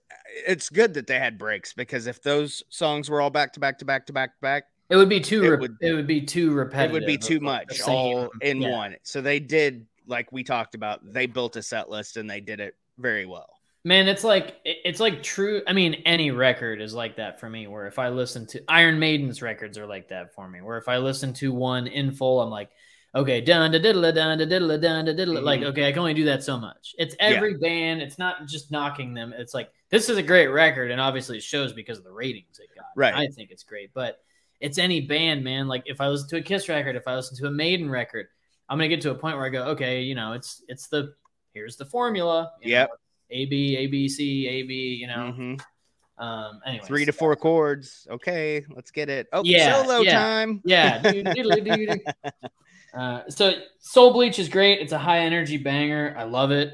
it's 0.46 0.68
good 0.70 0.94
that 0.94 1.06
they 1.06 1.18
had 1.18 1.38
breaks 1.38 1.72
because 1.72 2.06
if 2.06 2.22
those 2.22 2.62
songs 2.68 3.10
were 3.10 3.20
all 3.20 3.30
back 3.30 3.52
to 3.54 3.60
back 3.60 3.78
to 3.78 3.84
back 3.84 4.06
to 4.06 4.12
back 4.12 4.34
to 4.34 4.40
back, 4.40 4.64
It 4.90 4.96
would 4.96 5.08
be 5.08 5.20
too. 5.20 5.44
It 5.44 5.52
It 5.54 5.60
would-. 5.60 5.76
It 5.80 5.92
would 5.94 6.06
be 6.06 6.20
too 6.20 6.52
repetitive. 6.52 6.90
it 6.90 6.92
would 6.92 7.06
be 7.06 7.16
too 7.18 7.40
much 7.40 7.80
all 7.82 8.30
in 8.42 8.60
Yeah. 8.60 8.70
one. 8.70 8.96
So 9.02 9.20
they 9.20 9.40
did, 9.40 9.86
like 10.06 10.30
we 10.32 10.44
talked 10.44 10.74
about, 10.74 11.00
they 11.12 11.26
built 11.26 11.56
a 11.56 11.62
set 11.62 11.88
list 11.88 12.16
and 12.16 12.28
they 12.28 12.40
did 12.40 12.60
it 12.60 12.74
very 12.98 13.26
well. 13.26 13.48
Man, 13.86 14.08
it's 14.08 14.24
like 14.24 14.56
it's 14.64 14.98
like 15.00 15.22
true. 15.22 15.60
I 15.66 15.74
mean, 15.74 15.94
any 16.06 16.30
record 16.30 16.80
is 16.80 16.94
like 16.94 17.16
that 17.16 17.38
for 17.38 17.50
me. 17.50 17.66
Where 17.66 17.86
if 17.86 17.98
I 17.98 18.08
listen 18.08 18.46
to 18.48 18.62
Iron 18.68 18.98
Maiden's 18.98 19.42
records 19.42 19.76
are 19.76 19.86
like 19.86 20.08
that 20.08 20.34
for 20.34 20.48
me. 20.48 20.62
Where 20.62 20.78
if 20.78 20.88
I 20.88 20.96
listen 20.96 21.34
to 21.34 21.52
one 21.52 21.86
in 21.86 22.10
full, 22.10 22.40
I'm 22.40 22.48
like, 22.48 22.70
okay, 23.14 23.42
dun 23.42 23.72
da 23.72 23.78
diddle 23.78 24.10
dun 24.10 24.38
da 24.38 24.44
diddle 24.46 24.78
dun 24.78 25.04
da 25.04 25.12
diddle. 25.12 25.40
Like, 25.42 25.60
Mhm. 25.60 25.66
okay, 25.66 25.86
I 25.86 25.92
can 25.92 25.98
only 25.98 26.14
do 26.14 26.24
that 26.24 26.42
so 26.42 26.58
much. 26.58 26.94
It's 26.98 27.14
every 27.20 27.58
band. 27.58 28.00
It's 28.00 28.18
not 28.18 28.46
just 28.46 28.70
knocking 28.70 29.12
them. 29.12 29.34
It's 29.36 29.52
like 29.52 29.70
this 29.90 30.08
is 30.08 30.16
a 30.16 30.22
great 30.22 30.48
record, 30.48 30.90
and 30.90 31.00
obviously 31.00 31.36
it 31.38 31.42
shows 31.42 31.72
because 31.72 31.98
of 31.98 32.04
the 32.04 32.12
ratings 32.12 32.58
it 32.58 32.68
got. 32.74 32.86
Right. 32.96 33.14
I 33.14 33.28
think 33.28 33.50
it's 33.50 33.62
great, 33.62 33.92
but 33.94 34.18
it's 34.60 34.78
any 34.78 35.00
band, 35.00 35.44
man. 35.44 35.68
Like 35.68 35.84
if 35.86 36.00
I 36.00 36.08
listen 36.08 36.28
to 36.30 36.36
a 36.36 36.42
Kiss 36.42 36.68
record, 36.68 36.96
if 36.96 37.06
I 37.06 37.14
listen 37.16 37.36
to 37.38 37.46
a 37.46 37.50
Maiden 37.50 37.90
record, 37.90 38.26
I'm 38.68 38.78
gonna 38.78 38.88
get 38.88 39.00
to 39.02 39.10
a 39.10 39.14
point 39.14 39.36
where 39.36 39.46
I 39.46 39.50
go, 39.50 39.64
okay, 39.68 40.02
you 40.02 40.14
know, 40.14 40.32
it's 40.32 40.62
it's 40.68 40.88
the 40.88 41.14
here's 41.52 41.76
the 41.76 41.84
formula. 41.84 42.52
Yep. 42.62 42.88
know, 42.88 42.96
A 43.30 43.46
B 43.46 43.76
A 43.76 43.86
B 43.86 44.08
C 44.08 44.48
A 44.48 44.62
B. 44.62 44.74
You 45.00 45.06
know. 45.06 45.34
Mhm. 45.38 45.60
Um. 46.16 46.60
Anyway. 46.64 46.84
Three 46.86 47.04
to 47.04 47.12
four 47.12 47.34
chords. 47.36 48.06
Okay, 48.08 48.64
let's 48.74 48.90
get 48.92 49.08
it. 49.08 49.26
Oh, 49.32 49.42
Yeah, 49.44 49.82
solo 49.82 50.00
yeah. 50.00 50.12
time. 50.12 50.62
Yeah. 50.64 51.02
Uh, 52.94 53.22
so 53.28 53.54
Soul 53.80 54.12
Bleach 54.12 54.38
is 54.38 54.48
great. 54.48 54.80
It's 54.80 54.92
a 54.92 54.98
high 54.98 55.20
energy 55.20 55.56
banger. 55.56 56.14
I 56.16 56.22
love 56.24 56.52
it. 56.52 56.72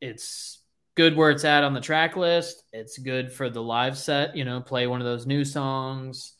It's 0.00 0.55
good 0.96 1.14
where 1.14 1.30
it's 1.30 1.44
at 1.44 1.62
on 1.62 1.74
the 1.74 1.80
track 1.80 2.16
list. 2.16 2.64
It's 2.72 2.98
good 2.98 3.30
for 3.32 3.48
the 3.48 3.62
live 3.62 3.96
set. 3.96 4.36
You 4.36 4.44
know, 4.44 4.60
play 4.60 4.86
one 4.86 5.00
of 5.00 5.06
those 5.06 5.26
new 5.26 5.44
songs, 5.44 6.32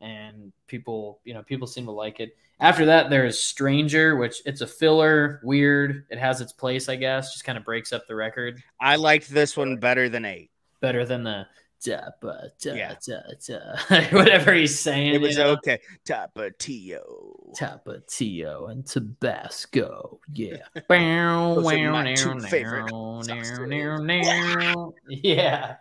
and 0.00 0.52
people, 0.66 1.20
you 1.24 1.34
know, 1.34 1.42
people 1.42 1.66
seem 1.66 1.84
to 1.84 1.92
like 1.92 2.20
it. 2.20 2.34
After 2.60 2.86
that, 2.86 3.10
there's 3.10 3.38
Stranger, 3.38 4.16
which 4.16 4.40
it's 4.46 4.60
a 4.60 4.66
filler, 4.66 5.40
weird. 5.42 6.06
It 6.08 6.18
has 6.18 6.40
its 6.40 6.52
place, 6.52 6.88
I 6.88 6.96
guess. 6.96 7.32
Just 7.32 7.44
kind 7.44 7.58
of 7.58 7.64
breaks 7.64 7.92
up 7.92 8.06
the 8.06 8.14
record. 8.14 8.62
I 8.80 8.96
liked 8.96 9.28
this 9.28 9.56
one 9.56 9.76
better 9.76 10.08
than 10.08 10.24
eight. 10.24 10.50
Better 10.80 11.04
than 11.04 11.24
the 11.24 11.46
da, 11.84 12.10
ba, 12.20 12.50
da, 12.60 12.72
yeah. 12.72 12.94
da, 13.06 13.20
da. 13.46 14.04
whatever 14.16 14.54
he's 14.54 14.78
saying. 14.78 15.14
It 15.14 15.20
was 15.20 15.36
you 15.36 15.44
know? 15.44 15.50
okay. 15.52 15.78
Tapatio. 16.04 17.54
Tapatio 17.56 18.70
and 18.70 18.86
Tabasco. 18.86 20.18
Yeah. 20.32 20.56
Bow, 20.88 21.54
Those 21.56 21.64
wow, 21.64 21.92
my 21.92 22.14
two 22.14 22.34
now, 22.34 22.48
favorite 22.48 22.90
now, 22.90 23.22
sauces. 23.22 23.58
now, 23.60 23.96
now. 23.98 24.94
Yeah. 25.08 25.76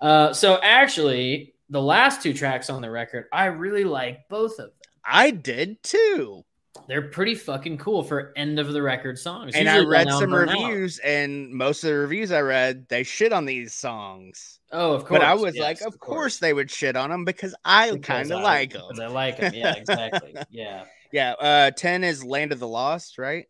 Uh, 0.00 0.32
so 0.32 0.58
actually, 0.62 1.54
the 1.70 1.80
last 1.80 2.22
two 2.22 2.34
tracks 2.34 2.68
on 2.68 2.82
the 2.82 2.90
record, 2.90 3.26
I 3.32 3.46
really 3.46 3.84
like 3.84 4.28
both 4.28 4.52
of 4.52 4.66
them. 4.66 4.72
I 5.04 5.30
did 5.30 5.82
too. 5.82 6.44
They're 6.88 7.08
pretty 7.08 7.34
fucking 7.34 7.78
cool 7.78 8.02
for 8.02 8.32
end 8.36 8.58
of 8.58 8.72
the 8.72 8.82
record 8.82 9.18
songs. 9.18 9.54
And 9.54 9.68
I 9.68 9.78
read 9.84 10.08
some 10.08 10.30
Burn 10.30 10.48
Out. 10.48 10.58
reviews, 10.58 10.98
and 10.98 11.50
most 11.52 11.84
of 11.84 11.90
the 11.90 11.96
reviews 11.96 12.32
I 12.32 12.40
read, 12.40 12.86
they 12.88 13.02
shit 13.02 13.32
on 13.32 13.44
these 13.44 13.74
songs. 13.74 14.60
Oh, 14.72 14.92
of 14.92 15.04
course. 15.04 15.20
But 15.20 15.26
I 15.26 15.34
was 15.34 15.56
yes, 15.56 15.62
like, 15.62 15.80
of 15.82 15.98
course 15.98 16.38
they 16.38 16.52
would 16.52 16.70
shit 16.70 16.96
on 16.96 17.10
them 17.10 17.24
because 17.24 17.54
I 17.64 17.96
kind 18.02 18.30
of 18.30 18.42
like 18.42 18.72
them. 18.72 18.82
Because 18.88 19.00
I 19.00 19.06
like 19.08 19.38
them. 19.38 19.52
Yeah, 19.54 19.74
exactly. 19.76 20.34
yeah. 20.50 20.84
Yeah. 21.12 21.32
Uh, 21.32 21.70
10 21.72 22.04
is 22.04 22.24
Land 22.24 22.52
of 22.52 22.58
the 22.60 22.68
Lost, 22.68 23.18
right? 23.18 23.46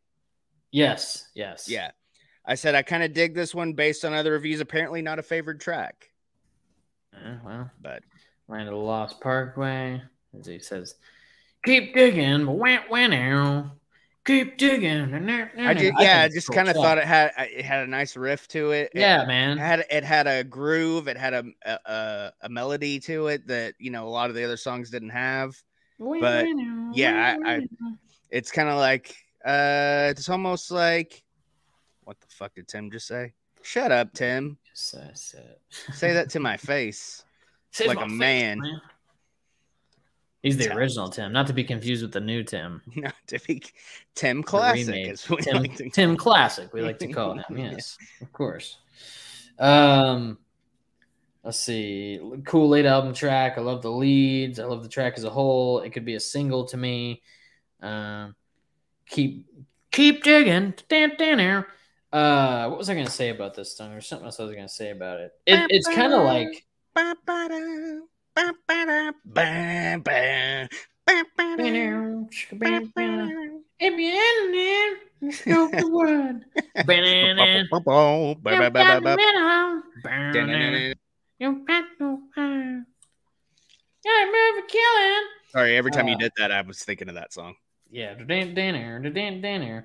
Yes. 0.71 1.29
Yes. 1.35 1.69
Yeah. 1.69 1.91
I 2.45 2.55
said 2.55 2.75
I 2.75 2.83
kind 2.83 3.03
of 3.03 3.13
dig 3.13 3.35
this 3.35 3.55
one 3.55 3.75
based 3.75 4.05
on 4.05 4.15
other 4.15 4.33
reviews. 4.33 4.61
Apparently, 4.61 5.03
not 5.03 5.19
a 5.19 5.23
favored 5.23 5.61
track, 5.61 6.11
Uh, 7.15 7.37
well, 7.45 7.71
but 7.81 8.03
Land 8.49 8.69
of 8.69 8.75
the 8.75 8.81
Lost 8.81 9.21
Parkway. 9.21 10.03
As 10.39 10.47
he 10.47 10.59
says, 10.59 10.95
keep 11.65 11.95
digging, 11.95 12.47
but 12.47 12.53
went 12.53 12.91
went 12.91 13.15
out. 13.15 13.71
Keep 14.27 14.59
digging. 14.59 15.15
I 15.59 15.73
just 15.75 15.95
yeah, 15.99 16.23
I 16.23 16.29
just 16.29 16.49
kind 16.53 16.69
of 16.69 16.77
thought 16.77 16.99
it 16.99 17.05
had 17.05 17.33
it 17.39 17.65
had 17.65 17.85
a 17.85 17.87
nice 17.87 18.17
riff 18.17 18.47
to 18.49 18.71
it. 18.73 18.91
It 18.95 19.01
Yeah, 19.01 19.25
man. 19.25 19.57
had 19.57 19.85
it 19.91 20.05
had 20.05 20.27
a 20.27 20.45
groove. 20.45 21.09
It 21.09 21.17
had 21.17 21.33
a 21.33 21.45
a, 21.65 21.79
a 21.87 22.33
a 22.43 22.49
melody 22.49 23.01
to 23.01 23.29
it 23.29 23.47
that 23.49 23.75
you 23.79 23.91
know 23.91 24.07
a 24.07 24.11
lot 24.11 24.29
of 24.29 24.37
the 24.37 24.45
other 24.45 24.59
songs 24.59 24.91
didn't 24.91 25.11
have. 25.11 25.57
but, 25.99 26.47
yeah, 26.93 27.37
I- 27.45 27.55
I- 27.55 27.69
It's 28.31 28.51
kind 28.51 28.69
of 28.69 28.77
like 28.79 29.17
uh, 29.45 30.09
it's 30.11 30.29
almost 30.29 30.71
like 30.71 31.25
what 32.05 32.21
the 32.21 32.27
fuck 32.29 32.55
did 32.55 32.69
Tim 32.69 32.91
just 32.91 33.07
say? 33.07 33.33
Shut 33.63 33.91
up, 33.91 34.13
Tim. 34.13 34.59
Just, 34.75 34.95
uh, 34.95 35.93
Say 35.93 36.13
that 36.13 36.29
to 36.31 36.41
my 36.41 36.57
face. 36.73 37.25
Save 37.73 37.89
like 37.89 37.97
my 37.99 38.05
a 38.05 38.09
face, 38.09 38.19
man. 38.19 38.81
He's 40.43 40.57
the 40.57 40.69
Tim. 40.69 40.79
original 40.79 41.09
Tim, 41.11 41.33
not 41.33 41.47
to 41.49 41.53
be 41.53 41.65
confused 41.65 42.03
with 42.03 42.13
the 42.13 42.21
new 42.21 42.43
Tim. 42.43 42.81
Not 42.97 43.15
to 43.27 43.39
be 43.47 43.63
Tim 44.15 44.43
Classic. 44.43 44.87
remade. 44.87 45.09
Is 45.13 45.29
what 45.29 45.41
we 45.41 45.45
Tim, 45.53 45.63
like 45.63 45.77
to- 45.77 45.91
Tim 45.91 46.17
Classic, 46.17 46.73
we 46.73 46.81
like 46.81 46.99
to 47.01 47.09
call 47.13 47.33
him. 47.39 47.45
Yeah. 47.59 47.73
Yes, 47.73 47.99
of 48.23 48.33
course. 48.33 48.79
Um, 49.59 50.39
let's 51.45 51.59
see. 51.59 52.19
Cool 52.47 52.71
late 52.71 52.87
album 52.87 53.13
track. 53.13 53.59
I 53.59 53.61
love 53.61 53.83
the 53.83 53.91
leads. 53.91 54.59
I 54.59 54.65
love 54.65 54.83
the 54.83 54.89
track 54.89 55.15
as 55.19 55.25
a 55.25 55.31
whole. 55.31 55.81
It 55.81 55.91
could 55.91 56.07
be 56.07 56.15
a 56.15 56.21
single 56.21 56.65
to 56.67 56.77
me. 56.79 57.21
Um, 57.83 58.35
keep 59.07 59.45
keep 59.91 60.23
digging. 60.25 60.73
Dan, 60.89 61.13
dan, 61.19 61.37
dan. 61.37 61.65
Uh, 62.13 62.69
what 62.69 62.79
was 62.79 62.89
I 62.89 62.95
gonna 62.95 63.11
say 63.11 63.29
about 63.29 63.55
this 63.55 63.77
song? 63.77 63.91
There's 63.91 64.07
something 64.07 64.25
else 64.25 64.41
I 64.41 64.45
was 64.45 64.55
gonna 64.55 64.69
say 64.71 64.91
about 64.91 65.21
it. 65.21 65.33
it 65.47 65.67
it's 65.71 65.87
kind 65.89 66.15
of 66.15 66.23
like 66.25 66.65
Ba-ba-da, 68.35 69.13
ba-ba-da, 69.25 70.69
ba-ba, 71.07 71.29
ba-ba-da, 71.37 71.99
ba-ba-da. 72.53 73.27
If 73.83 73.95
you're 73.99 74.23
in 74.23 74.53
there, 74.53 75.33
scope 75.33 75.73
the 75.73 75.89
word. 75.89 76.45
Banana. 76.87 77.65
Ba-ba-ba, 77.71 78.71
ba-ba-ba-ba. 78.71 79.17
You 81.39 81.65
got 81.67 81.85
no 81.99 82.21
power. 82.35 82.85
Yeah, 84.05 84.25
move 84.27 84.69
killing. 84.69 85.27
Sorry, 85.51 85.77
every 85.77 85.91
time 85.91 86.09
you 86.09 86.15
Uh, 86.15 86.19
did 86.19 86.33
that, 86.37 86.53
I 86.53 86.61
was 86.63 86.85
thinking 86.85 87.09
of 87.09 87.17
that 87.17 87.33
song. 87.33 87.57
Yeah, 87.91 88.15
dan 88.15 88.55
dan 88.55 89.03
dan 89.13 89.41
dan. 89.41 89.85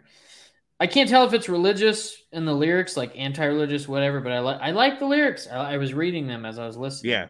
I 0.79 0.87
can't 0.87 1.09
tell 1.09 1.25
if 1.25 1.33
it's 1.33 1.49
religious 1.49 2.15
in 2.31 2.45
the 2.45 2.53
lyrics, 2.53 2.95
like 2.95 3.17
anti-religious, 3.17 3.87
whatever. 3.87 4.19
But 4.21 4.33
I 4.33 4.39
like 4.39 4.61
I 4.61 4.71
like 4.71 4.99
the 4.99 5.05
lyrics. 5.05 5.47
I, 5.47 5.73
I 5.73 5.77
was 5.77 5.93
reading 5.93 6.27
them 6.27 6.45
as 6.45 6.59
I 6.59 6.67
was 6.67 6.77
listening. 6.77 7.11
Yeah. 7.11 7.27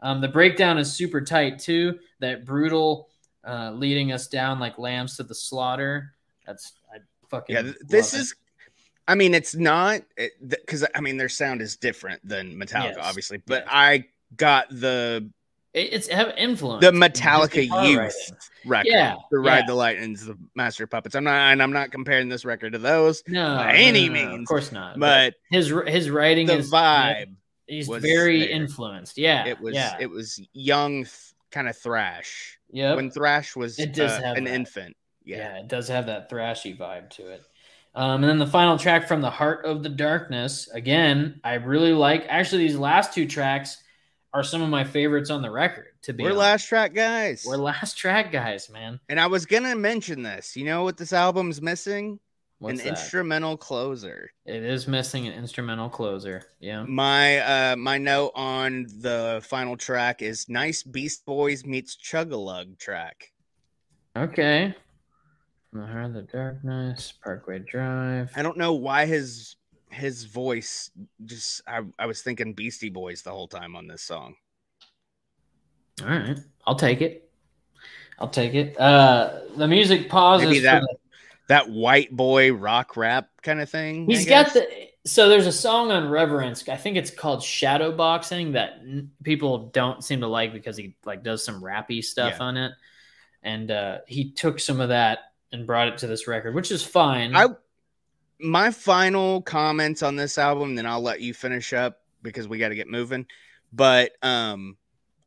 Um, 0.00 0.20
the 0.20 0.28
breakdown 0.28 0.78
is 0.78 0.92
super 0.92 1.20
tight 1.20 1.58
too. 1.58 1.98
That 2.20 2.44
brutal, 2.44 3.08
uh, 3.44 3.72
leading 3.72 4.12
us 4.12 4.26
down 4.28 4.58
like 4.60 4.78
lambs 4.78 5.16
to 5.16 5.22
the 5.22 5.34
slaughter. 5.34 6.14
That's 6.46 6.72
I 6.92 6.98
fucking 7.28 7.54
Yeah, 7.56 7.72
this 7.88 8.14
is. 8.14 8.32
it. 8.32 8.38
I 9.08 9.14
mean, 9.14 9.32
it's 9.34 9.54
not 9.54 10.02
because 10.46 10.84
I 10.94 11.00
mean 11.00 11.16
their 11.16 11.28
sound 11.28 11.62
is 11.62 11.76
different 11.76 12.26
than 12.26 12.54
Metallica, 12.56 12.96
Yes, 12.96 12.98
obviously. 13.00 13.38
But. 13.46 13.64
I 13.68 14.04
got 14.36 14.68
the 14.70 15.28
It- 15.72 15.92
it's 15.94 16.08
have 16.08 16.34
influence. 16.36 16.84
the 16.84 16.90
Metallica 16.92 17.62
Youth 17.64 18.30
record, 18.66 18.86
Yeah, 18.86 19.16
the 19.30 19.38
Ride 19.38 19.60
yeah. 19.60 19.66
the 19.66 19.74
Lightning's 19.74 20.26
the 20.26 20.36
Master 20.54 20.86
Puppets. 20.86 21.14
I'm 21.14 21.24
not, 21.24 21.34
and 21.52 21.62
I'm 21.62 21.72
not 21.72 21.90
comparing 21.90 22.28
this 22.28 22.44
record 22.44 22.72
to 22.74 22.78
those, 22.78 23.22
No, 23.26 23.56
by 23.56 23.72
no, 23.72 23.78
any 23.78 24.08
no, 24.08 24.12
means, 24.14 24.40
of 24.42 24.46
course 24.46 24.70
not. 24.72 24.98
but 24.98 25.34
his 25.50 25.72
his 25.86 26.10
writing 26.10 26.46
the 26.46 26.58
is 26.58 26.70
vibe, 26.70 27.34
He's 27.68 27.86
was 27.88 28.02
very 28.02 28.40
there. 28.40 28.48
influenced. 28.50 29.18
Yeah, 29.18 29.46
it 29.46 29.60
was, 29.60 29.74
Yeah, 29.74 29.96
it 30.00 30.08
was 30.10 30.40
young, 30.54 31.04
th- 31.04 31.14
kind 31.52 31.68
of 31.68 31.76
thrash. 31.76 32.58
Yeah. 32.70 32.94
When 32.94 33.10
thrash 33.10 33.54
was 33.56 33.78
It 33.78 33.94
does 33.94 34.12
uh, 34.12 34.22
have 34.22 34.36
an 34.36 34.44
that. 34.44 34.54
infant, 34.54 34.96
yeah. 35.24 35.36
yeah. 35.38 35.58
it 35.60 35.68
does 35.68 35.88
have 35.88 36.06
that 36.06 36.30
thrashy 36.30 36.76
vibe 36.76 37.10
to 37.10 37.28
it. 37.30 37.42
Um, 37.94 38.22
and 38.22 38.24
then 38.24 38.38
the 38.38 38.46
final 38.46 38.78
track 38.78 39.08
from 39.08 39.20
the 39.20 39.30
Heart 39.30 39.64
of 39.64 39.82
the 39.82 39.88
Darkness. 39.88 40.68
Again, 40.68 41.40
I 41.44 41.54
really 41.54 41.92
like. 41.92 42.26
Actually, 42.28 42.66
these 42.66 42.76
last 42.76 43.12
two 43.12 43.26
tracks 43.26 43.78
are 44.34 44.42
some 44.44 44.60
of 44.62 44.68
my 44.68 44.84
favorites 44.84 45.30
on 45.30 45.40
the 45.42 45.50
record. 45.50 45.86
To 46.02 46.12
be 46.12 46.22
We're 46.22 46.28
honest. 46.30 46.38
last 46.40 46.68
track 46.68 46.94
guys, 46.94 47.44
we're 47.46 47.56
last 47.56 47.96
track 47.98 48.30
guys, 48.30 48.70
man. 48.70 49.00
and 49.08 49.18
I 49.18 49.26
was 49.26 49.46
gonna 49.46 49.74
mention 49.74 50.22
this. 50.22 50.54
You 50.56 50.64
know 50.66 50.84
what 50.84 50.96
this 50.96 51.12
album's 51.12 51.60
missing? 51.60 52.20
What's 52.60 52.80
an 52.80 52.86
that? 52.86 52.98
instrumental 52.98 53.56
closer. 53.56 54.30
It 54.44 54.64
is 54.64 54.88
missing 54.88 55.26
an 55.28 55.32
instrumental 55.32 55.88
closer. 55.88 56.42
Yeah. 56.58 56.84
My 56.88 57.38
uh 57.38 57.76
my 57.76 57.98
note 57.98 58.32
on 58.34 58.86
the 59.00 59.40
final 59.44 59.76
track 59.76 60.22
is 60.22 60.48
nice 60.48 60.82
Beast 60.82 61.24
Boys 61.24 61.64
meets 61.64 61.96
Chugalug 61.96 62.78
track. 62.78 63.32
Okay. 64.16 64.74
The 65.72 65.86
Heart 65.86 66.06
of 66.06 66.12
the 66.14 66.22
Darkness, 66.22 67.12
Parkway 67.22 67.60
Drive. 67.60 68.32
I 68.34 68.42
don't 68.42 68.56
know 68.56 68.72
why 68.72 69.06
his 69.06 69.56
his 69.90 70.24
voice 70.24 70.90
just 71.24 71.62
I, 71.66 71.82
I 71.98 72.06
was 72.06 72.22
thinking 72.22 72.54
Beastie 72.54 72.90
Boys 72.90 73.22
the 73.22 73.30
whole 73.30 73.48
time 73.48 73.76
on 73.76 73.86
this 73.86 74.02
song. 74.02 74.34
All 76.02 76.08
right, 76.08 76.38
I'll 76.66 76.74
take 76.76 77.00
it. 77.02 77.30
I'll 78.18 78.28
take 78.28 78.54
it. 78.54 78.78
Uh, 78.80 79.40
the 79.56 79.68
music 79.68 80.08
pauses. 80.08 80.48
Maybe 80.48 80.60
that 80.60 80.82
the- 80.82 80.97
that 81.48 81.68
white 81.68 82.14
boy 82.14 82.52
rock 82.52 82.96
rap 82.96 83.28
kind 83.42 83.60
of 83.60 83.68
thing. 83.68 84.06
He's 84.06 84.26
got 84.26 84.52
the. 84.54 84.66
So 85.04 85.28
there's 85.28 85.46
a 85.46 85.52
song 85.52 85.90
on 85.90 86.08
Reverence. 86.10 86.68
I 86.68 86.76
think 86.76 86.96
it's 86.96 87.10
called 87.10 87.42
Shadow 87.42 87.92
Boxing 87.92 88.52
that 88.52 88.74
n- 88.82 89.10
people 89.22 89.68
don't 89.70 90.04
seem 90.04 90.20
to 90.20 90.26
like 90.26 90.52
because 90.52 90.76
he 90.76 90.96
like 91.04 91.22
does 91.22 91.42
some 91.44 91.62
rappy 91.62 92.04
stuff 92.04 92.34
Yeah. 92.38 92.44
on 92.44 92.56
it, 92.58 92.72
and 93.42 93.70
uh, 93.70 93.98
he 94.06 94.32
took 94.32 94.60
some 94.60 94.80
of 94.80 94.90
that 94.90 95.20
and 95.50 95.66
brought 95.66 95.88
it 95.88 95.98
to 95.98 96.06
this 96.06 96.28
record, 96.28 96.54
which 96.54 96.70
is 96.70 96.82
fine. 96.84 97.34
I 97.34 97.46
my 98.40 98.70
final 98.70 99.40
comments 99.42 100.02
on 100.02 100.14
this 100.16 100.36
album, 100.36 100.74
then 100.74 100.86
I'll 100.86 101.00
let 101.00 101.20
you 101.22 101.32
finish 101.32 101.72
up 101.72 102.02
because 102.22 102.46
we 102.46 102.58
got 102.58 102.68
to 102.68 102.74
get 102.76 102.88
moving. 102.88 103.26
But 103.72 104.12
um, 104.22 104.76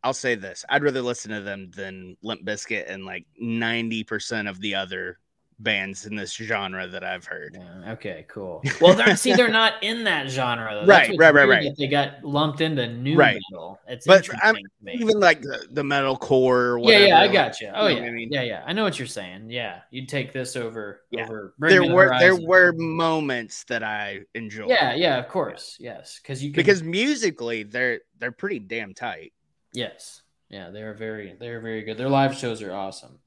I'll 0.04 0.14
say 0.14 0.36
this: 0.36 0.64
I'd 0.70 0.84
rather 0.84 1.02
listen 1.02 1.32
to 1.32 1.42
them 1.42 1.72
than 1.76 2.18
Limp 2.22 2.46
Bizkit 2.46 2.86
and 2.88 3.04
like 3.04 3.26
ninety 3.40 4.04
percent 4.04 4.48
of 4.48 4.60
the 4.62 4.76
other 4.76 5.18
bands 5.64 6.06
in 6.06 6.16
this 6.16 6.34
genre 6.34 6.88
that 6.88 7.04
I've 7.04 7.26
heard. 7.26 7.58
Yeah, 7.60 7.94
okay, 7.94 8.26
cool. 8.28 8.62
Well, 8.82 8.96
they're, 8.96 9.16
see, 9.16 9.34
they're 9.34 9.48
not 9.50 9.74
in 9.84 10.04
that 10.06 10.30
genre 10.30 10.82
though. 10.82 10.86
Right, 10.88 11.12
right, 11.18 11.34
right, 11.34 11.48
right. 11.48 11.72
They 11.78 11.88
got 11.88 12.24
lumped 12.24 12.62
into 12.62 12.88
new 12.88 13.16
Right. 13.16 13.40
metal. 13.52 13.80
It's 13.88 14.08
But 14.08 14.18
interesting 14.18 14.40
I'm- 14.44 14.56
to 14.56 14.62
me. 14.82 14.94
Even 14.94 15.20
like 15.20 15.42
the, 15.42 15.68
the 15.72 15.84
metal 15.84 16.18
core, 16.18 16.74
or 16.74 16.78
yeah, 16.80 16.84
whatever. 16.86 17.06
yeah, 17.06 17.20
I 17.22 17.28
got 17.28 17.62
you. 17.62 17.72
Oh 17.74 17.88
you 17.88 17.98
yeah, 17.98 18.04
I 18.06 18.12
mean? 18.12 18.30
yeah, 18.32 18.42
yeah. 18.44 18.64
I 18.66 18.74
know 18.74 18.84
what 18.84 18.98
you're 18.98 19.08
saying. 19.08 19.50
Yeah, 19.52 19.82
you'd 19.92 20.10
take 20.10 20.34
this 20.34 20.56
over 20.56 21.02
Yeah. 21.12 21.24
over. 21.26 21.54
Bring 21.60 21.72
There 21.82 21.94
were 21.94 22.16
there 22.20 22.36
were 22.36 22.74
moments 22.74 23.64
that 23.66 23.84
I 23.84 24.22
enjoyed. 24.36 24.70
Yeah, 24.70 24.96
yeah, 24.96 25.18
of 25.18 25.28
course, 25.28 25.78
yes, 25.80 26.20
because 26.22 26.44
you 26.44 26.52
can, 26.52 26.56
because 26.58 26.82
musically 26.84 27.64
they're 27.64 28.02
they're 28.20 28.32
pretty 28.32 28.60
damn 28.60 28.94
tight. 28.94 29.34
yes, 29.74 30.22
yeah, 30.50 30.70
they're 30.70 30.94
very 30.94 31.36
they're 31.40 31.62
very 31.62 31.84
good. 31.84 31.98
Their 31.98 32.10
live 32.10 32.36
shows 32.38 32.62
are 32.62 32.74
awesome. 32.74 33.20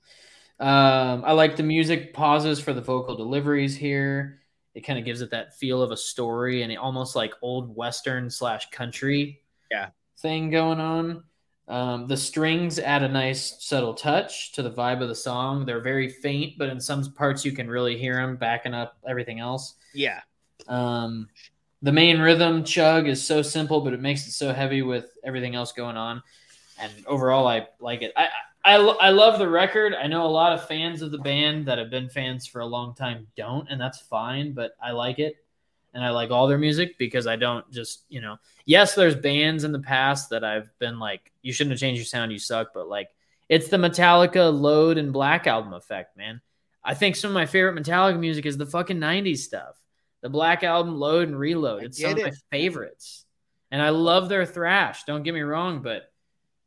Um, 0.61 1.25
I 1.25 1.33
like 1.33 1.57
the 1.57 1.63
music 1.63 2.15
pauses 2.15 2.61
for 2.61 2.73
the 2.73 2.81
vocal 2.81 3.17
deliveries 3.17 3.77
here. 3.77 4.41
It 4.75 4.83
kind 4.83 4.99
of 4.99 5.05
gives 5.05 5.21
it 5.21 5.31
that 5.31 5.57
feel 5.57 5.83
of 5.83 5.91
a 5.91 5.97
story 5.97 6.63
and 6.63 6.73
it 6.73 6.77
almost 6.77 7.17
like 7.17 7.33
old 7.43 7.75
western 7.75 8.31
slash 8.31 8.71
country 8.71 9.41
Yeah. 9.71 9.91
thing 10.19 10.51
going 10.51 10.81
on. 10.81 11.25
Um, 11.67 12.07
the 12.09 12.17
strings 12.17 12.79
add 12.79 13.03
a 13.03 13.09
nice 13.09 13.65
subtle 13.65 13.95
touch 13.95 14.53
to 14.53 14.63
the 14.63 14.71
vibe 14.71 15.01
of 15.03 15.09
the 15.09 15.15
song. 15.15 15.65
They're 15.65 15.81
very 15.81 16.09
faint, 16.09 16.59
but 16.59 16.69
in 16.69 16.81
some 16.81 17.05
parts 17.15 17.45
you 17.45 17.53
can 17.53 17.69
really 17.69 17.97
hear 17.97 18.17
them 18.17 18.37
backing 18.37 18.75
up 18.75 18.99
everything 19.09 19.41
else. 19.41 19.75
Yeah. 19.95 20.21
Um, 20.69 21.29
the 21.83 21.93
main 21.93 22.19
rhythm 22.21 22.65
chug 22.65 23.09
is 23.09 23.25
so 23.25 23.43
simple, 23.43 23.81
but 23.81 23.93
it 23.93 24.01
makes 24.01 24.27
it 24.27 24.33
so 24.33 24.53
heavy 24.53 24.83
with 24.83 25.07
everything 25.25 25.55
else 25.55 25.73
going 25.73 25.97
on. 25.97 26.23
And 26.81 26.93
overall, 27.07 27.47
I 27.47 27.69
like 27.81 28.03
it. 28.03 28.13
I, 28.17 28.25
I, 28.25 28.29
I 28.65 28.77
I 28.77 29.11
love 29.11 29.39
the 29.39 29.49
record. 29.49 29.95
I 29.95 30.07
know 30.07 30.25
a 30.25 30.29
lot 30.29 30.53
of 30.53 30.67
fans 30.67 31.03
of 31.03 31.11
the 31.11 31.19
band 31.19 31.67
that 31.67 31.79
have 31.79 31.91
been 31.91 32.09
fans 32.09 32.47
for 32.47 32.61
a 32.61 32.67
long 32.67 32.95
time 32.95 33.27
don't, 33.37 33.69
and 33.69 33.81
that's 33.81 33.99
fine, 33.99 34.53
but 34.53 34.75
I 34.83 34.93
like 34.93 35.19
it. 35.19 35.37
And 35.93 36.05
I 36.05 36.11
like 36.11 36.33
all 36.33 36.49
their 36.49 36.59
music 36.59 36.99
because 36.99 37.29
I 37.29 37.37
don't 37.37 37.71
just, 37.71 38.05
you 38.09 38.21
know, 38.21 38.37
yes, 38.65 38.97
there's 38.97 39.15
bands 39.15 39.63
in 39.63 39.71
the 39.71 39.79
past 39.79 40.31
that 40.31 40.43
I've 40.43 40.77
been 40.81 40.99
like, 40.99 41.31
you 41.41 41.53
shouldn't 41.53 41.71
have 41.71 41.79
changed 41.79 41.99
your 41.99 42.07
sound, 42.07 42.33
you 42.33 42.39
suck, 42.39 42.75
but 42.75 42.89
like, 42.89 43.11
it's 43.49 43.69
the 43.69 43.77
Metallica 43.77 44.53
Load 44.53 44.99
and 44.99 45.13
Black 45.13 45.47
album 45.47 45.73
effect, 45.73 46.17
man. 46.17 46.41
I 46.83 46.95
think 46.95 47.15
some 47.15 47.31
of 47.31 47.35
my 47.35 47.47
favorite 47.47 47.81
Metallica 47.81 48.19
music 48.19 48.45
is 48.45 48.57
the 48.57 48.67
fucking 48.67 48.99
90s 48.99 49.39
stuff. 49.39 49.81
The 50.23 50.29
Black 50.31 50.65
album 50.65 50.97
Load 50.97 51.29
and 51.29 51.39
Reload. 51.39 51.85
It's 51.85 52.01
some 52.01 52.13
of 52.13 52.23
my 52.23 52.33
favorites. 52.51 53.25
And 53.71 53.81
I 53.81 53.91
love 53.91 54.29
their 54.29 54.47
thrash. 54.47 55.05
Don't 55.05 55.23
get 55.23 55.35
me 55.35 55.43
wrong, 55.43 55.81
but 55.81 56.11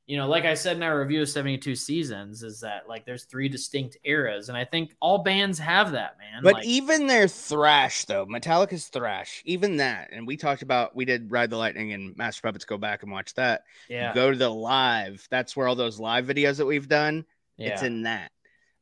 you 0.07 0.15
know, 0.15 0.27
like 0.27 0.45
I 0.45 0.53
said 0.53 0.77
in 0.77 0.83
our 0.83 0.97
review 0.97 1.21
of 1.21 1.27
72 1.27 1.75
seasons, 1.75 2.41
is 2.41 2.61
that 2.61 2.87
like 2.87 3.05
there's 3.05 3.25
three 3.25 3.49
distinct 3.49 3.97
eras. 4.05 4.47
And 4.47 4.57
I 4.57 4.63
think 4.63 4.95
all 5.01 5.17
bands 5.17 5.59
have 5.59 5.91
that, 5.91 6.17
man. 6.17 6.41
But 6.41 6.53
like, 6.55 6.65
even 6.65 7.07
their 7.07 7.27
thrash, 7.27 8.05
though, 8.05 8.25
Metallica's 8.25 8.87
thrash, 8.87 9.43
even 9.45 9.77
that, 9.77 10.09
and 10.13 10.25
we 10.25 10.37
talked 10.37 10.61
about, 10.61 10.95
we 10.95 11.03
did 11.03 11.29
Ride 11.29 11.49
the 11.49 11.57
Lightning 11.57 11.91
and 11.91 12.15
Master 12.15 12.41
Puppets. 12.41 12.63
Go 12.63 12.77
back 12.77 13.03
and 13.03 13.11
watch 13.11 13.33
that. 13.33 13.65
yeah, 13.89 14.13
Go 14.13 14.31
to 14.31 14.37
the 14.37 14.49
live. 14.49 15.27
That's 15.29 15.57
where 15.57 15.67
all 15.67 15.75
those 15.75 15.99
live 15.99 16.25
videos 16.25 16.55
that 16.57 16.65
we've 16.65 16.87
done, 16.87 17.25
yeah, 17.57 17.73
it's 17.73 17.83
in 17.83 18.03
that. 18.03 18.31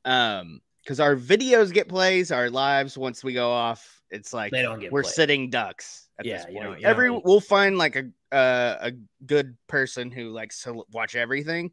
Um, 0.05 0.61
because 0.84 0.99
our 0.99 1.15
videos 1.15 1.73
get 1.73 1.89
plays, 1.89 2.32
our 2.32 2.51
lives 2.51 2.95
once 2.95 3.23
we 3.23 3.34
go 3.34 3.49
off, 3.49 4.03
it's 4.11 4.32
like 4.32 4.51
they 4.51 4.61
don't 4.61 4.80
get 4.80 4.91
we're 4.91 5.01
played. 5.01 5.13
sitting 5.13 5.49
ducks. 5.49 6.07
At 6.19 6.26
Yeah, 6.28 6.38
this 6.38 6.45
you 6.51 6.76
you 6.76 6.86
every 6.86 7.09
we'll 7.09 7.39
find 7.39 7.80
like 7.80 7.95
a 7.95 8.11
uh, 8.36 8.77
a 8.81 8.91
good 9.25 9.57
person 9.67 10.11
who 10.11 10.29
likes 10.29 10.63
to 10.63 10.83
watch 10.91 11.15
everything 11.15 11.71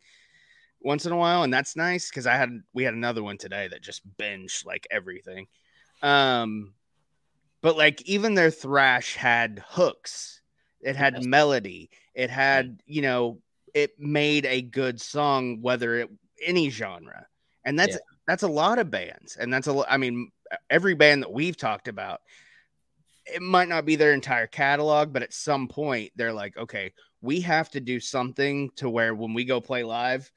once 0.81 1.07
in 1.07 1.13
a 1.13 1.17
while, 1.17 1.43
and 1.43 1.53
that's 1.53 1.77
nice 1.77 2.09
because 2.11 2.27
I 2.27 2.37
had 2.37 2.51
we 2.73 2.85
had 2.85 2.95
another 2.95 3.23
one 3.23 3.39
today 3.39 3.69
that 3.69 3.83
just 3.83 4.03
binged 4.17 4.65
like 4.65 4.87
everything. 4.91 5.47
Um, 6.03 6.75
but 7.63 7.77
like 7.77 8.03
even 8.03 8.35
their 8.35 8.51
thrash 8.51 9.17
had 9.17 9.63
hooks, 9.67 10.41
it 10.81 10.97
had 10.97 11.15
Yes. 11.15 11.25
melody, 11.25 11.91
it 12.15 12.31
had 12.31 12.83
you 12.87 13.03
know 13.03 13.41
it 13.75 13.99
made 13.99 14.47
a 14.47 14.63
good 14.63 15.01
song 15.01 15.61
whether 15.63 15.97
it 16.01 16.11
any 16.45 16.71
genre, 16.71 17.27
and 17.65 17.79
that's 17.79 17.95
Yeah. 17.95 18.01
that's 18.27 18.43
a 18.43 18.49
lot 18.49 18.79
of 18.79 18.91
bands, 18.91 19.37
and 19.37 19.53
that's 19.53 19.67
a 19.67 19.85
I 19.89 19.97
mean 19.97 20.31
every 20.71 20.95
band 20.95 21.23
that 21.23 21.33
we've 21.33 21.57
talked 21.57 21.89
about 21.89 22.21
it 23.27 23.43
might 23.43 23.69
not 23.69 23.85
be 23.85 23.97
their 23.97 24.13
entire 24.13 24.47
catalog, 24.47 25.13
but 25.13 25.23
at 25.23 25.33
some 25.33 25.69
point 25.69 26.13
they're 26.17 26.33
like, 26.33 26.57
okay, 26.57 26.93
we 27.21 27.41
have 27.43 27.71
to 27.71 27.81
do 27.81 28.01
something 28.01 28.71
to 28.77 28.89
where 28.91 29.15
when 29.15 29.35
we 29.35 29.45
go 29.45 29.61
play 29.61 29.85
live, 29.85 30.31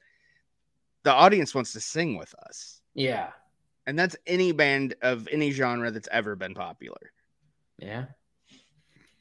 the 1.04 1.12
audience 1.12 1.54
wants 1.54 1.72
to 1.72 1.80
sing 1.80 2.16
with 2.16 2.34
us. 2.34 2.80
yeah, 2.94 3.30
And 3.86 3.98
that's 3.98 4.16
any 4.26 4.52
band 4.52 4.94
of 5.02 5.26
any 5.28 5.50
genre 5.50 5.90
that's 5.90 6.08
ever 6.12 6.36
been 6.36 6.54
popular. 6.54 7.12
yeah, 7.78 8.06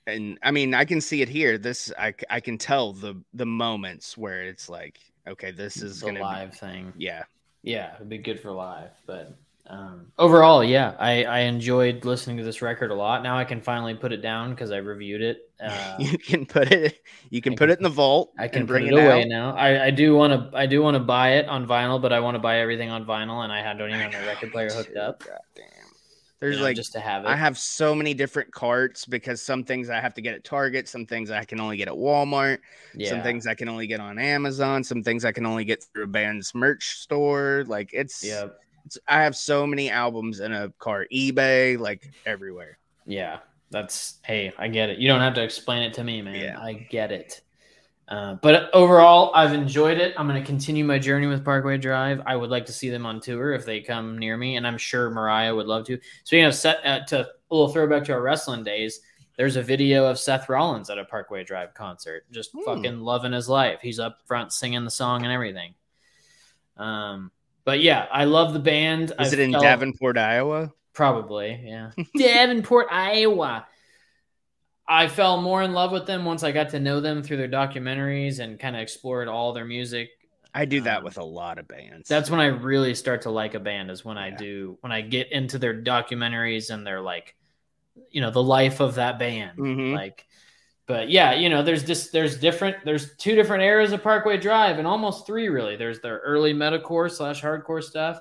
And 0.07 0.37
I 0.43 0.51
mean, 0.51 0.73
I 0.73 0.85
can 0.85 1.01
see 1.01 1.21
it 1.21 1.29
here. 1.29 1.57
This 1.57 1.91
I, 1.97 2.13
I 2.29 2.39
can 2.39 2.57
tell 2.57 2.93
the 2.93 3.21
the 3.33 3.45
moments 3.45 4.17
where 4.17 4.43
it's 4.43 4.69
like, 4.69 4.99
okay, 5.27 5.51
this 5.51 5.81
is 5.81 5.99
the 5.99 6.05
gonna 6.05 6.19
live 6.21 6.55
thing. 6.55 6.93
Yeah. 6.97 7.23
Yeah, 7.63 7.95
it'd 7.95 8.09
be 8.09 8.17
good 8.19 8.39
for 8.39 8.51
live. 8.51 8.91
But 9.05 9.37
um, 9.67 10.07
overall, 10.19 10.63
yeah, 10.63 10.95
I, 10.99 11.23
I 11.23 11.39
enjoyed 11.39 12.05
listening 12.05 12.37
to 12.37 12.43
this 12.43 12.61
record 12.61 12.91
a 12.91 12.95
lot. 12.95 13.23
Now 13.23 13.37
I 13.37 13.43
can 13.45 13.59
finally 13.61 13.95
put 13.95 14.11
it 14.11 14.21
down 14.21 14.51
because 14.51 14.71
I 14.71 14.77
reviewed 14.77 15.21
it. 15.21 15.39
Uh, 15.65 15.95
you 15.99 16.17
can 16.17 16.45
put 16.45 16.69
it 16.73 16.99
you 17.29 17.41
can 17.41 17.53
I 17.53 17.55
put 17.55 17.63
can- 17.67 17.69
it 17.69 17.79
in 17.79 17.83
the 17.83 17.89
vault 17.89 18.33
I 18.37 18.49
can 18.49 18.65
bring 18.65 18.87
it, 18.87 18.93
it, 18.93 18.97
away 18.97 19.21
out. 19.21 19.27
now. 19.29 19.55
I, 19.55 19.85
I 19.85 19.89
do 19.89 20.13
want 20.13 20.51
to 20.51 20.57
I 20.57 20.65
do 20.65 20.81
want 20.81 20.95
to 20.95 20.99
buy 20.99 21.35
it 21.37 21.47
on 21.47 21.65
vinyl, 21.65 21.99
but 22.01 22.11
I 22.11 22.19
want 22.19 22.35
to 22.35 22.39
buy 22.39 22.59
everything 22.59 22.89
on 22.89 23.05
vinyl, 23.05 23.41
and 23.45 23.53
I 23.53 23.61
had 23.61 23.77
don't 23.77 23.87
even 23.89 24.01
have 24.01 24.11
my 24.11 24.27
record 24.27 24.51
player 24.51 24.69
hooked 24.69 24.97
up. 24.97 25.23
God 25.23 25.37
damn. 25.55 25.63
you 25.65 25.71
There's 26.41 26.57
know, 26.57 26.63
like 26.63 26.75
just 26.75 26.91
to 26.91 26.99
have 26.99 27.23
it. 27.23 27.29
I 27.29 27.37
have 27.37 27.57
so 27.57 27.95
many 27.95 28.13
different 28.13 28.51
carts 28.51 29.05
because 29.05 29.41
some 29.41 29.63
things 29.63 29.89
I 29.89 30.01
have 30.01 30.13
to 30.15 30.21
get 30.21 30.35
at 30.35 30.43
Target, 30.43 30.89
some 30.89 31.05
things 31.05 31.31
I 31.31 31.45
can 31.45 31.61
only 31.61 31.77
get 31.77 31.87
at 31.87 31.93
Walmart, 31.93 32.57
yeah. 32.93 33.09
some 33.09 33.21
things 33.23 33.47
I 33.47 33.55
can 33.55 33.69
only 33.69 33.87
get 33.87 34.01
on 34.01 34.19
Amazon, 34.19 34.83
some 34.83 35.03
things 35.03 35.23
I 35.23 35.31
can 35.31 35.45
only 35.45 35.63
get 35.63 35.81
through 35.85 36.03
a 36.03 36.07
band's 36.07 36.53
merch 36.53 36.97
store. 36.97 37.63
Like 37.65 37.91
it's, 37.93 38.21
Yeah, 38.21 38.47
it's 38.47 38.53
I 39.07 39.23
have 39.23 39.35
so 39.35 39.65
many 39.65 39.89
albums 39.89 40.39
in 40.39 40.51
a 40.53 40.69
car, 40.79 41.05
eBay, 41.13 41.77
like 41.79 42.11
everywhere. 42.25 42.77
yeah. 43.05 43.39
That's 43.71 44.19
hey, 44.23 44.53
I 44.59 44.67
get 44.67 44.89
it. 44.89 44.99
You 44.99 45.07
don't 45.07 45.21
have 45.21 45.33
to 45.33 45.43
explain 45.43 45.81
it 45.83 45.95
to 45.95 46.03
me, 46.03 46.21
man. 46.21 46.35
Yeah. 46.35 46.59
I 46.59 46.73
get 46.73 47.11
it. 47.11 47.41
Uh, 48.07 48.35
but 48.35 48.69
overall, 48.73 49.31
I've 49.33 49.53
enjoyed 49.53 49.97
it. 49.97 50.13
I'm 50.17 50.27
going 50.27 50.39
to 50.39 50.45
continue 50.45 50.85
my 50.85 50.99
journey 50.99 51.25
with 51.25 51.43
Parkway 51.43 51.77
Drive. 51.79 52.21
I 52.27 52.35
would 52.35 52.51
like 52.51 52.67
to 52.67 52.71
see 52.71 52.89
them 52.89 53.05
on 53.07 53.19
tour 53.19 53.53
if 53.53 53.65
they 53.65 53.81
come 53.81 54.19
near 54.19 54.37
me, 54.37 54.55
and 54.57 54.67
I'm 54.67 54.77
sure 54.77 55.09
Mariah 55.09 55.53
would 55.53 55.65
love 55.65 55.83
to. 55.87 55.97
Speaking 56.23 56.45
of 56.45 56.53
set, 56.53 56.85
uh, 56.85 57.03
to 57.05 57.21
a 57.21 57.27
little 57.53 57.67
throwback 57.69 58.03
to 58.05 58.13
our 58.13 58.21
wrestling 58.21 58.63
days, 58.63 59.01
there's 59.35 59.55
a 59.55 59.63
video 59.63 60.05
of 60.05 60.19
Seth 60.19 60.47
Rollins 60.47 60.91
at 60.91 60.99
a 60.99 61.03
Parkway 61.03 61.43
Drive 61.43 61.73
concert, 61.73 62.25
just 62.31 62.51
Hmm. 62.53 62.61
fucking 62.65 62.99
loving 62.99 63.33
his 63.33 63.49
life. 63.49 63.79
He's 63.81 63.99
up 63.99 64.19
front 64.25 64.53
singing 64.53 64.85
the 64.85 64.91
song 64.91 65.23
and 65.23 65.33
everything. 65.33 65.73
Um, 66.77 67.31
but 67.65 67.81
yeah, 67.81 68.05
I 68.11 68.23
love 68.25 68.53
the 68.53 68.59
band. 68.59 69.11
Is 69.19 69.33
it 69.33 69.39
in 69.39 69.51
felt- 69.51 69.63
Davenport, 69.63 70.17
Iowa? 70.17 70.71
Probably, 70.93 71.61
yeah. 71.65 71.91
Davenport, 72.17 72.87
Iowa. 72.89 73.67
I 74.87 75.07
fell 75.07 75.41
more 75.41 75.61
in 75.63 75.73
love 75.73 75.91
with 75.91 76.05
them 76.05 76.25
once 76.25 76.43
I 76.43 76.51
got 76.51 76.69
to 76.69 76.79
know 76.79 77.01
them 77.01 77.23
through 77.23 77.37
their 77.37 77.49
documentaries 77.49 78.39
and 78.39 78.59
kind 78.59 78.75
of 78.75 78.81
explored 78.81 79.27
all 79.27 79.51
their 79.51 79.65
music. 79.65 80.09
I 80.53 80.63
do 80.65 80.79
that 80.81 80.99
Um, 80.99 81.03
with 81.03 81.17
a 81.17 81.23
lot 81.23 81.57
of 81.57 81.67
bands. 81.67 82.07
That's 82.07 82.29
when 82.29 82.39
I 82.39 82.45
really 82.45 82.95
start 82.95 83.23
to 83.23 83.29
like 83.29 83.55
a 83.55 83.59
band 83.59 83.91
is 83.91 84.05
when 84.05 84.17
I 84.17 84.29
do 84.29 84.77
when 84.81 84.91
I 84.93 85.01
get 85.01 85.31
into 85.33 85.57
their 85.59 85.73
documentaries 85.73 86.69
and 86.73 86.87
they're 86.87 87.01
like 87.01 87.35
you 88.09 88.21
know 88.21 88.31
the 88.31 88.41
life 88.43 88.79
of 88.79 88.95
that 88.95 89.19
band. 89.19 89.57
Mhm. 89.57 89.93
Like 89.93 90.25
but 90.87 91.09
yeah, 91.09 91.33
you 91.33 91.49
know, 91.49 91.63
there's 91.63 91.83
just 91.83 92.11
there's 92.11 92.37
different 92.37 92.77
there's 92.85 93.15
two 93.17 93.35
different 93.35 93.63
eras 93.63 93.91
of 93.91 94.03
Parkway 94.03 94.37
Drive 94.37 94.77
and 94.77 94.87
almost 94.87 95.25
three 95.25 95.49
really. 95.49 95.75
There's 95.75 95.99
the 95.99 96.09
early 96.09 96.53
metalcore 96.53 97.09
slash 97.09 97.41
hardcore 97.41 97.83
stuff. 97.83 98.19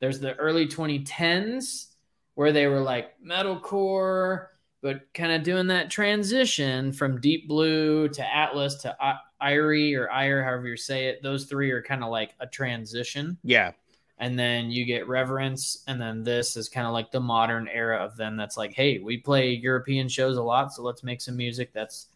There's 0.00 0.18
the 0.18 0.34
early 0.36 0.66
2010s 0.66 1.86
where 2.34 2.52
they 2.52 2.66
were 2.66 2.80
like 2.80 3.10
metalcore, 3.22 4.46
but 4.80 5.12
kind 5.12 5.32
of 5.32 5.42
doing 5.42 5.66
that 5.66 5.90
transition 5.90 6.92
from 6.92 7.20
Deep 7.20 7.46
Blue 7.46 8.08
to 8.08 8.34
Atlas 8.34 8.76
to 8.76 8.96
I- 8.98 9.18
Irie 9.42 9.94
or 9.98 10.10
Ire, 10.10 10.42
however 10.42 10.68
you 10.68 10.76
say 10.78 11.08
it. 11.08 11.22
Those 11.22 11.44
three 11.44 11.70
are 11.70 11.82
kind 11.82 12.02
of 12.02 12.10
like 12.10 12.34
a 12.40 12.46
transition 12.46 13.36
yeah. 13.42 13.72
And 14.20 14.38
then 14.38 14.70
you 14.70 14.84
get 14.84 15.08
reverence 15.08 15.82
and 15.88 16.00
then 16.00 16.22
this 16.22 16.56
is 16.56 16.68
kind 16.68 16.86
of 16.86 16.92
like 16.92 17.10
the 17.10 17.18
modern 17.18 17.66
era 17.68 17.96
of 17.96 18.16
them 18.16 18.36
that's 18.36 18.56
like 18.56 18.72
hey 18.72 18.98
we 18.98 19.16
play 19.16 19.50
european 19.50 20.08
shows 20.08 20.36
a 20.36 20.42
lot 20.42 20.72
so 20.72 20.82
let's 20.82 21.02
make 21.02 21.20
some 21.20 21.36
music 21.36 21.72
that's 21.72 22.08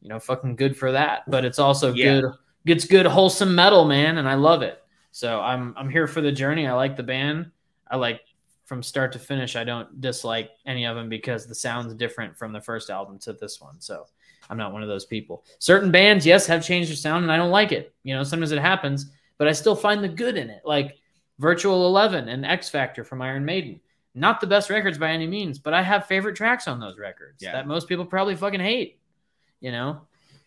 you 0.00 0.08
know 0.08 0.20
fucking 0.20 0.54
good 0.54 0.76
for 0.76 0.92
that. 0.92 1.28
But 1.28 1.44
it's 1.44 1.58
also 1.58 1.92
Yeah. 1.92 2.20
good 2.20 2.32
it's 2.66 2.84
good 2.84 3.06
wholesome 3.06 3.54
metal 3.54 3.84
man 3.84 4.18
and 4.18 4.28
i 4.28 4.34
love 4.34 4.62
it. 4.62 4.82
So 5.10 5.40
i'm 5.40 5.74
i'm 5.76 5.90
here 5.90 6.06
for 6.06 6.20
the 6.20 6.30
journey. 6.30 6.66
I 6.66 6.74
like 6.74 6.96
the 6.96 7.02
band. 7.02 7.50
I 7.90 7.96
like 7.96 8.20
from 8.64 8.82
start 8.82 9.10
to 9.12 9.18
finish 9.18 9.56
i 9.56 9.64
don't 9.64 9.98
dislike 10.00 10.50
any 10.66 10.84
of 10.84 10.94
them 10.94 11.08
because 11.08 11.46
the 11.46 11.54
sound's 11.54 11.94
different 11.94 12.36
from 12.36 12.52
the 12.52 12.60
first 12.60 12.90
album 12.90 13.18
to 13.20 13.32
this 13.32 13.60
one. 13.60 13.80
So 13.80 14.04
i'm 14.50 14.58
not 14.58 14.72
one 14.72 14.82
of 14.82 14.88
those 14.88 15.06
people. 15.06 15.44
Certain 15.58 15.90
bands 15.90 16.24
yes 16.26 16.46
have 16.46 16.64
changed 16.64 16.90
their 16.90 16.96
sound 16.96 17.24
and 17.24 17.32
i 17.32 17.36
don't 17.36 17.50
like 17.50 17.72
it. 17.72 17.94
You 18.04 18.14
know 18.14 18.22
sometimes 18.22 18.52
it 18.52 18.58
happens 18.60 19.10
but 19.38 19.48
i 19.48 19.52
still 19.52 19.74
find 19.76 20.04
the 20.04 20.08
good 20.08 20.36
in 20.36 20.50
it. 20.50 20.62
Like 20.64 20.98
Virtual 21.38 21.86
11 21.86 22.28
and 22.28 22.44
X 22.44 22.68
Factor 22.68 23.04
from 23.04 23.22
Iron 23.22 23.44
Maiden. 23.44 23.80
Not 24.14 24.40
the 24.40 24.46
best 24.46 24.70
records 24.70 24.98
by 24.98 25.10
any 25.10 25.26
means, 25.26 25.58
but 25.58 25.74
I 25.74 25.82
have 25.82 26.06
favorite 26.06 26.34
tracks 26.34 26.66
on 26.66 26.80
those 26.80 26.98
records 26.98 27.42
Yeah. 27.42 27.52
that 27.52 27.66
most 27.68 27.88
people 27.88 28.04
probably 28.04 28.34
fucking 28.34 28.60
hate. 28.60 28.98
You 29.60 29.70
know, 29.70 30.00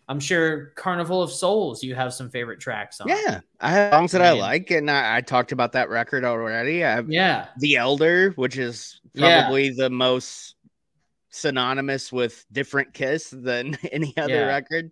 I'm 0.10 0.20
sure 0.20 0.68
Carnival 0.76 1.22
of 1.22 1.32
Souls, 1.32 1.82
you 1.84 1.96
have 1.96 2.14
some 2.14 2.30
favorite 2.30 2.60
tracks 2.60 3.00
on. 3.00 3.08
Yeah. 3.08 3.40
I 3.62 3.72
have 3.72 3.94
songs 3.94 4.12
that 4.12 4.22
I 4.22 4.32
Man. 4.32 4.40
like, 4.40 4.72
and 4.72 4.92
I, 4.92 5.18
I 5.18 5.22
talked 5.22 5.52
about 5.54 5.72
that 5.74 5.90
record 5.90 6.26
already. 6.26 6.84
I 6.84 6.92
have 6.92 7.10
Yeah. 7.10 7.48
The 7.60 7.78
Elder, 7.78 8.32
which 8.32 8.58
is 8.58 9.00
Yeah. 9.14 9.42
probably 9.44 9.70
the 9.70 9.90
most 9.90 10.56
synonymous 11.30 12.12
with 12.12 12.46
different 12.52 12.94
Kiss 12.94 13.30
than 13.30 13.76
any 13.92 14.14
other 14.18 14.34
Yeah. 14.34 14.46
record. 14.48 14.92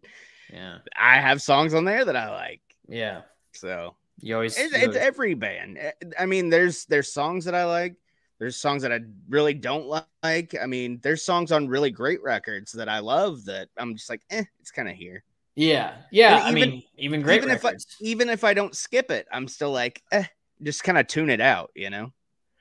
Yeah. 0.53 0.77
I 0.97 1.15
have 1.19 1.41
songs 1.41 1.73
on 1.73 1.83
there 1.85 2.05
that 2.05 2.15
I 2.15 2.29
like. 2.31 2.61
Yeah. 2.87 3.21
So 3.53 3.95
You 4.21 4.35
always 4.35 4.57
It's, 4.57 4.71
you 4.71 4.77
it's 4.77 4.85
always- 4.87 4.97
every 4.97 5.33
band. 5.33 5.77
Eh, 5.79 5.91
I 6.17 6.25
mean, 6.25 6.49
there's 6.49 6.85
there's 6.85 7.11
songs 7.13 7.45
that 7.45 7.55
I 7.55 7.65
like. 7.65 7.95
There's 8.39 8.55
songs 8.55 8.83
that 8.83 8.93
I 8.93 9.01
really 9.27 9.53
don't 9.53 9.87
like. 10.23 10.55
I 10.61 10.65
mean, 10.65 10.99
there's 11.03 11.23
songs 11.23 11.51
on 11.51 11.67
really 11.67 11.91
great 11.91 12.23
records 12.23 12.71
that 12.73 12.87
I 12.87 12.99
love 12.99 13.43
that 13.45 13.67
I'm 13.77 13.95
just 13.95 14.09
like, 14.09 14.21
eh, 14.29 14.43
it's 14.61 14.71
kind 14.71 14.87
of 14.87 14.95
here. 14.95 15.23
yeah, 15.55 15.95
yeah. 16.11 16.37
And 16.37 16.43
I 16.45 16.49
even- 16.51 16.69
mean, 16.69 16.83
even 16.97 17.21
great 17.21 17.37
even 17.43 17.49
if 17.49 17.65
I, 17.65 17.73
even 17.99 18.29
if 18.29 18.43
I 18.45 18.53
don't 18.53 18.73
skip 18.75 19.11
it, 19.11 19.27
I'm 19.31 19.47
still 19.49 19.71
like, 19.71 20.01
eh, 20.13 20.23
just 20.63 20.83
kind 20.85 20.97
of 20.97 21.07
tune 21.07 21.29
it 21.29 21.41
out, 21.41 21.71
you 21.75 21.89
know. 21.89 22.13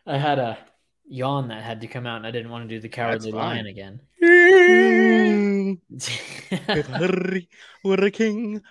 I 0.05 0.19
had 0.19 0.41
a 0.41 0.59
yawn 1.07 1.47
that 1.49 1.63
had 1.63 1.81
to 1.83 1.87
come 1.87 2.07
out, 2.07 2.17
and 2.17 2.27
I 2.27 2.33
didn't 2.33 2.51
want 2.51 2.69
to 2.69 2.75
do 2.75 2.81
the 2.81 2.89
cowardly 2.89 3.31
lion 3.31 3.67
again. 3.67 4.01
We're 7.85 8.05
a 8.05 8.11
king. 8.11 8.63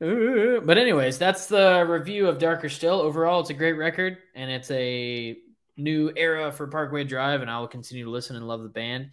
But 0.00 0.78
anyways, 0.78 1.18
that's 1.18 1.46
the 1.46 1.84
review 1.86 2.26
of 2.26 2.38
Darker 2.38 2.70
Still. 2.70 3.00
Overall, 3.00 3.40
it's 3.40 3.50
a 3.50 3.54
great 3.54 3.74
record, 3.74 4.16
and 4.34 4.50
it's 4.50 4.70
a 4.70 5.36
new 5.76 6.10
era 6.16 6.50
for 6.50 6.66
Parkway 6.66 7.04
Drive, 7.04 7.42
and 7.42 7.50
I 7.50 7.60
will 7.60 7.68
continue 7.68 8.04
to 8.04 8.10
listen 8.10 8.36
and 8.36 8.48
love 8.48 8.62
the 8.62 8.68
band. 8.70 9.10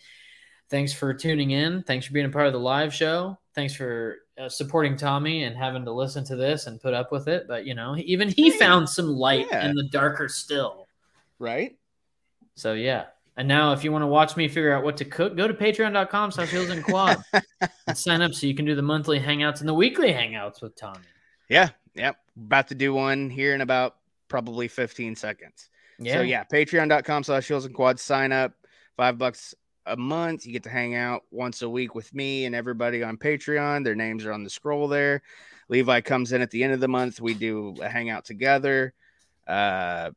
Thanks 0.69 0.93
for 0.93 1.13
tuning 1.13 1.51
in. 1.51 1.83
Thanks 1.83 2.05
for 2.05 2.13
being 2.13 2.25
a 2.25 2.29
part 2.29 2.47
of 2.47 2.53
the 2.53 2.59
live 2.59 2.93
show. 2.93 3.37
Thanks 3.53 3.73
for 3.73 4.17
uh, 4.37 4.47
supporting 4.47 4.95
Tommy 4.95 5.43
and 5.43 5.57
having 5.57 5.83
to 5.85 5.91
listen 5.91 6.23
to 6.25 6.35
this 6.35 6.67
and 6.67 6.81
put 6.81 6.93
up 6.93 7.11
with 7.11 7.27
it. 7.27 7.47
But 7.47 7.65
you 7.65 7.73
know, 7.73 7.95
even 7.97 8.29
he 8.29 8.51
found 8.51 8.87
some 8.87 9.07
light 9.07 9.47
yeah. 9.51 9.67
in 9.67 9.75
the 9.75 9.87
darker 9.91 10.29
still. 10.29 10.87
Right? 11.39 11.77
So 12.55 12.73
yeah. 12.73 13.05
And 13.37 13.47
now, 13.47 13.71
if 13.71 13.83
you 13.83 13.91
want 13.91 14.01
to 14.01 14.07
watch 14.07 14.35
me 14.35 14.47
figure 14.47 14.73
out 14.73 14.83
what 14.83 14.97
to 14.97 15.05
cook, 15.05 15.37
go 15.37 15.47
to 15.47 15.53
patreon.com 15.53 16.31
slash 16.31 16.49
heels 16.49 16.69
and 16.69 16.83
quad 16.83 17.17
and 17.87 17.95
sign 17.95 18.23
up 18.23 18.33
so 18.33 18.47
you 18.47 18.55
can 18.55 18.65
do 18.65 18.73
the 18.73 18.81
monthly 18.81 19.19
hangouts 19.19 19.59
and 19.59 19.69
the 19.69 19.75
weekly 19.75 20.11
hangouts 20.11 20.59
with 20.59 20.75
Tommy. 20.75 21.05
Yeah. 21.47 21.69
Yep. 21.93 22.17
About 22.35 22.67
to 22.69 22.75
do 22.75 22.95
one 22.95 23.29
here 23.29 23.53
in 23.53 23.61
about 23.61 23.97
probably 24.27 24.67
15 24.67 25.15
seconds. 25.15 25.69
Yeah. 25.99 26.15
So 26.15 26.21
yeah, 26.21 26.43
patreon.com 26.45 27.23
slash 27.23 27.47
heels 27.47 27.65
and 27.65 27.75
quads. 27.75 28.01
Sign 28.01 28.31
up. 28.31 28.53
Five 28.95 29.19
bucks 29.19 29.53
a 29.85 29.95
month. 29.95 30.47
You 30.47 30.53
get 30.53 30.63
to 30.63 30.69
hang 30.69 30.95
out 30.95 31.23
once 31.29 31.61
a 31.61 31.69
week 31.69 31.93
with 31.93 32.13
me 32.15 32.45
and 32.45 32.55
everybody 32.55 33.03
on 33.03 33.17
Patreon. 33.17 33.83
Their 33.83 33.95
names 33.95 34.25
are 34.25 34.33
on 34.33 34.43
the 34.43 34.49
scroll 34.49 34.87
there. 34.87 35.21
Levi 35.69 36.01
comes 36.01 36.31
in 36.31 36.41
at 36.41 36.49
the 36.49 36.63
end 36.63 36.73
of 36.73 36.79
the 36.79 36.87
month. 36.87 37.21
We 37.21 37.35
do 37.35 37.75
a 37.81 37.89
hangout 37.89 38.25
together. 38.25 38.93
Uh 39.45 40.09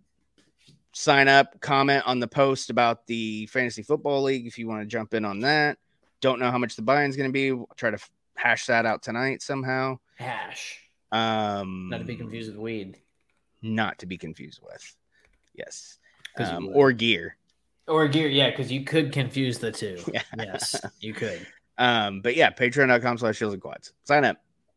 sign 0.92 1.28
up, 1.28 1.60
comment 1.60 2.02
on 2.06 2.20
the 2.20 2.28
post 2.28 2.70
about 2.70 3.06
the 3.06 3.46
fantasy 3.46 3.82
football 3.82 4.22
league 4.22 4.46
if 4.46 4.58
you 4.58 4.68
want 4.68 4.82
to 4.82 4.86
jump 4.86 5.14
in 5.14 5.24
on 5.24 5.40
that. 5.40 5.78
Don't 6.20 6.40
know 6.40 6.50
how 6.50 6.58
much 6.58 6.76
the 6.76 6.82
buy-in's 6.82 7.16
going 7.16 7.28
to 7.28 7.32
be. 7.32 7.52
We'll 7.52 7.68
try 7.76 7.90
to 7.90 7.96
f- 7.96 8.10
hash 8.36 8.66
that 8.66 8.86
out 8.86 9.02
tonight 9.02 9.42
somehow. 9.42 9.98
Hash. 10.16 10.80
Um 11.12 11.88
Not 11.90 11.98
to 11.98 12.04
be 12.04 12.16
confused 12.16 12.50
with 12.50 12.58
weed. 12.58 12.98
Not 13.62 13.98
to 13.98 14.06
be 14.06 14.16
confused 14.16 14.60
with. 14.62 14.96
Yes. 15.54 15.98
Um, 16.36 16.70
or 16.72 16.92
gear. 16.92 17.36
Or 17.88 18.06
gear, 18.06 18.28
yeah, 18.28 18.50
because 18.50 18.70
you 18.70 18.84
could 18.84 19.12
confuse 19.12 19.58
the 19.58 19.72
two. 19.72 19.98
Yeah. 20.12 20.22
Yes, 20.38 20.80
you 21.00 21.12
could. 21.12 21.44
Um, 21.76 22.20
but 22.20 22.36
yeah, 22.36 22.50
patreon.com 22.50 23.18
slash 23.18 23.38
heels 23.38 23.52
and 23.52 23.60
quads. 23.62 23.92
Sign 24.04 24.24
up, 24.24 24.36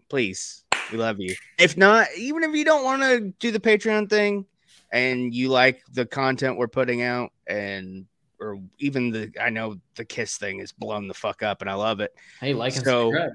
please. 0.10 0.64
We 0.92 0.98
love 0.98 1.20
you. 1.20 1.36
If 1.60 1.78
not, 1.78 2.08
even 2.18 2.44
if 2.44 2.56
you 2.56 2.66
don't 2.66 2.84
want 2.84 3.04
to 3.04 3.34
do 3.40 3.52
the 3.52 3.60
Patreon 3.60 4.10
thing 4.10 4.46
and 4.94 5.34
you 5.34 5.50
like 5.50 5.84
the 5.92 6.06
content 6.06 6.58
we're 6.58 6.68
putting 6.70 7.02
out 7.02 7.32
and 7.48 8.06
or 8.40 8.60
even 8.80 9.10
the 9.10 9.32
I 9.42 9.50
know 9.50 9.76
the 9.96 10.06
kiss 10.06 10.38
thing 10.38 10.60
is 10.60 10.72
blown 10.72 11.08
the 11.08 11.14
fuck 11.14 11.44
up 11.44 11.62
and 11.62 11.70
I 11.70 11.74
love 11.74 12.00
it. 12.00 12.14
Hey, 12.40 12.54
like 12.54 12.76
and 12.76 12.86
So- 12.86 13.12
subscribe. 13.12 13.32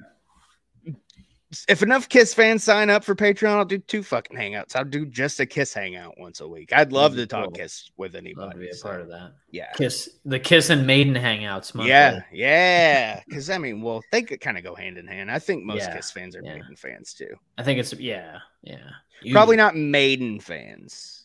If 1.67 1.83
enough 1.83 2.11
Kiss 2.11 2.35
fans 2.35 2.63
sign 2.63 2.91
up 2.91 3.03
for 3.03 3.15
Patreon, 3.15 3.57
I'll 3.57 3.65
do 3.65 3.79
two 3.79 4.03
fucking 4.03 4.37
hangouts. 4.37 4.77
I'll 4.77 4.85
do 4.85 5.07
just 5.07 5.41
a 5.41 5.47
Kiss 5.47 5.73
hangout 5.73 6.13
once 6.19 6.41
a 6.41 6.47
week. 6.47 6.75
I'd 6.75 6.93
love 6.93 7.13
That'd 7.13 7.31
to 7.31 7.37
talk 7.37 7.45
cool. 7.47 7.53
Kiss 7.53 7.91
with 7.97 8.17
anybody. 8.17 8.45
Love 8.45 8.53
to 8.53 8.59
be 8.59 8.69
a 8.69 8.75
so, 8.75 8.87
part 8.87 9.01
of 9.01 9.09
that. 9.09 9.33
Yeah. 9.51 9.73
Kiss 9.73 10.19
the 10.27 10.39
Kiss 10.39 10.69
and 10.69 10.87
Maiden 10.87 11.15
hangouts. 11.15 11.75
Monthly. 11.75 11.89
Yeah, 11.89 12.21
yeah. 12.31 13.23
Because 13.27 13.49
I 13.49 13.57
mean, 13.57 13.81
well, 13.81 14.03
they 14.13 14.21
could 14.21 14.43
kind 14.43 14.59
of 14.59 14.63
go 14.63 14.75
hand 14.75 14.99
in 14.99 15.07
hand. 15.07 15.31
I 15.31 15.39
think 15.39 15.65
most 15.65 15.79
Yeah, 15.79 15.97
Kiss 15.97 16.11
fans 16.11 16.37
are 16.37 16.43
yeah. 16.45 16.57
Maiden 16.57 16.77
fans 16.77 17.15
too. 17.15 17.35
I 17.57 17.63
think 17.63 17.79
it's 17.81 17.95
yeah, 17.95 18.41
yeah. 18.63 18.91
Probably 19.33 19.57
not 19.57 19.75
Maiden 19.75 20.41
fans. 20.41 21.18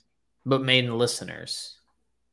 But 0.45 0.61
Maiden 0.61 0.97
listeners. 0.97 1.77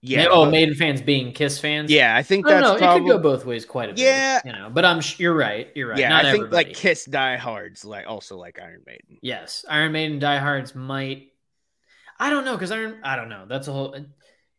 Yeah. 0.03 0.29
oh, 0.31 0.45
but- 0.47 0.53
Maiden 0.53 0.75
fans 0.75 1.03
being 1.03 1.33
Kiss 1.33 1.59
fans. 1.59 1.91
Yeah, 1.91 2.17
I 2.17 2.23
think 2.23 2.47
I 2.47 2.53
don't 2.53 2.63
that's 2.63 2.81
know. 2.81 2.87
probably. 2.87 3.07
It 3.11 3.13
could 3.13 3.23
go 3.23 3.23
both 3.23 3.45
ways 3.45 3.67
quite 3.67 3.91
a 3.91 3.93
bit. 3.93 4.01
Yeah. 4.03 4.41
you 4.45 4.53
know. 4.53 4.71
But 4.73 4.85
I'm 4.87 5.01
sh- 5.03 5.21
you're 5.21 5.35
right. 5.35 5.69
You're 5.75 5.91
right. 5.91 5.99
Yeah, 5.99 6.09
Not 6.09 6.25
I 6.25 6.33
think 6.33 6.45
everybody. 6.45 6.69
like 6.69 6.77
Kiss 6.77 7.05
diehards 7.05 7.85
like 7.85 8.07
also 8.07 8.37
like 8.39 8.59
Iron 8.61 8.83
Maiden. 8.87 9.19
Yes, 9.21 9.65
Iron 9.69 9.93
Maiden 9.93 10.19
diehards 10.19 10.75
might. 10.75 11.29
I 12.19 12.31
don't 12.31 12.45
know 12.45 12.53
because 12.55 12.71
Iron. 12.71 13.01
I 13.05 13.17
don't 13.17 13.29
know. 13.29 13.45
That's 13.49 13.69
a 13.69 13.73
whole. 13.73 13.95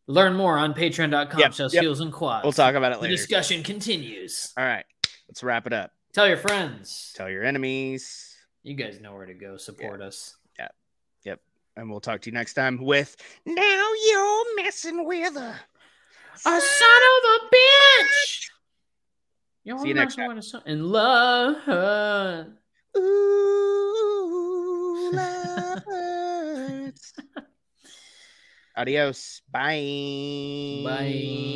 Learn 0.08 0.36
more 0.36 0.58
on 0.58 0.74
Patreon.com. 0.74 1.40
Yep, 1.40 1.54
slash 1.54 1.74
yep. 1.74 1.86
and 1.86 2.12
quads. 2.12 2.44
We'll 2.44 2.52
talk 2.54 2.76
about 2.76 2.92
it 2.92 2.96
The 2.96 3.04
later. 3.04 3.16
discussion 3.16 3.64
continues. 3.64 4.52
All 4.58 4.66
right, 4.66 4.84
let's 5.28 5.42
wrap 5.44 5.66
it 5.68 5.74
up. 5.74 5.92
Tell 6.14 6.28
your 6.28 6.38
friends. 6.38 7.14
Tell 7.16 7.30
your 7.30 7.44
enemies, 7.44 8.36
You 8.64 8.76
guys 8.76 9.00
know 9.00 9.14
where 9.14 9.26
to 9.26 9.34
go. 9.34 9.58
Support 9.58 10.02
us. 10.02 10.36
And 11.76 11.90
we'll 11.90 12.00
talk 12.00 12.22
to 12.22 12.30
you 12.30 12.34
next 12.34 12.54
time 12.54 12.78
with. 12.84 13.16
Now 13.46 13.88
you're 14.08 14.56
messing 14.56 15.06
with 15.06 15.36
a. 15.36 15.56
A 16.34 16.38
son 16.44 16.60
of 16.60 17.24
a 17.30 17.56
bitch. 17.56 18.48
You're 19.64 19.78
See 19.80 19.90
you 19.90 19.94
next 19.94 20.18
a 20.18 20.42
son- 20.42 20.64
in 20.66 20.90
love. 20.90 22.48
Ooh, 22.98 25.12
lovers. 25.14 27.14
Adios. 28.76 29.42
Bye. 29.52 30.82
Bye. 30.84 31.52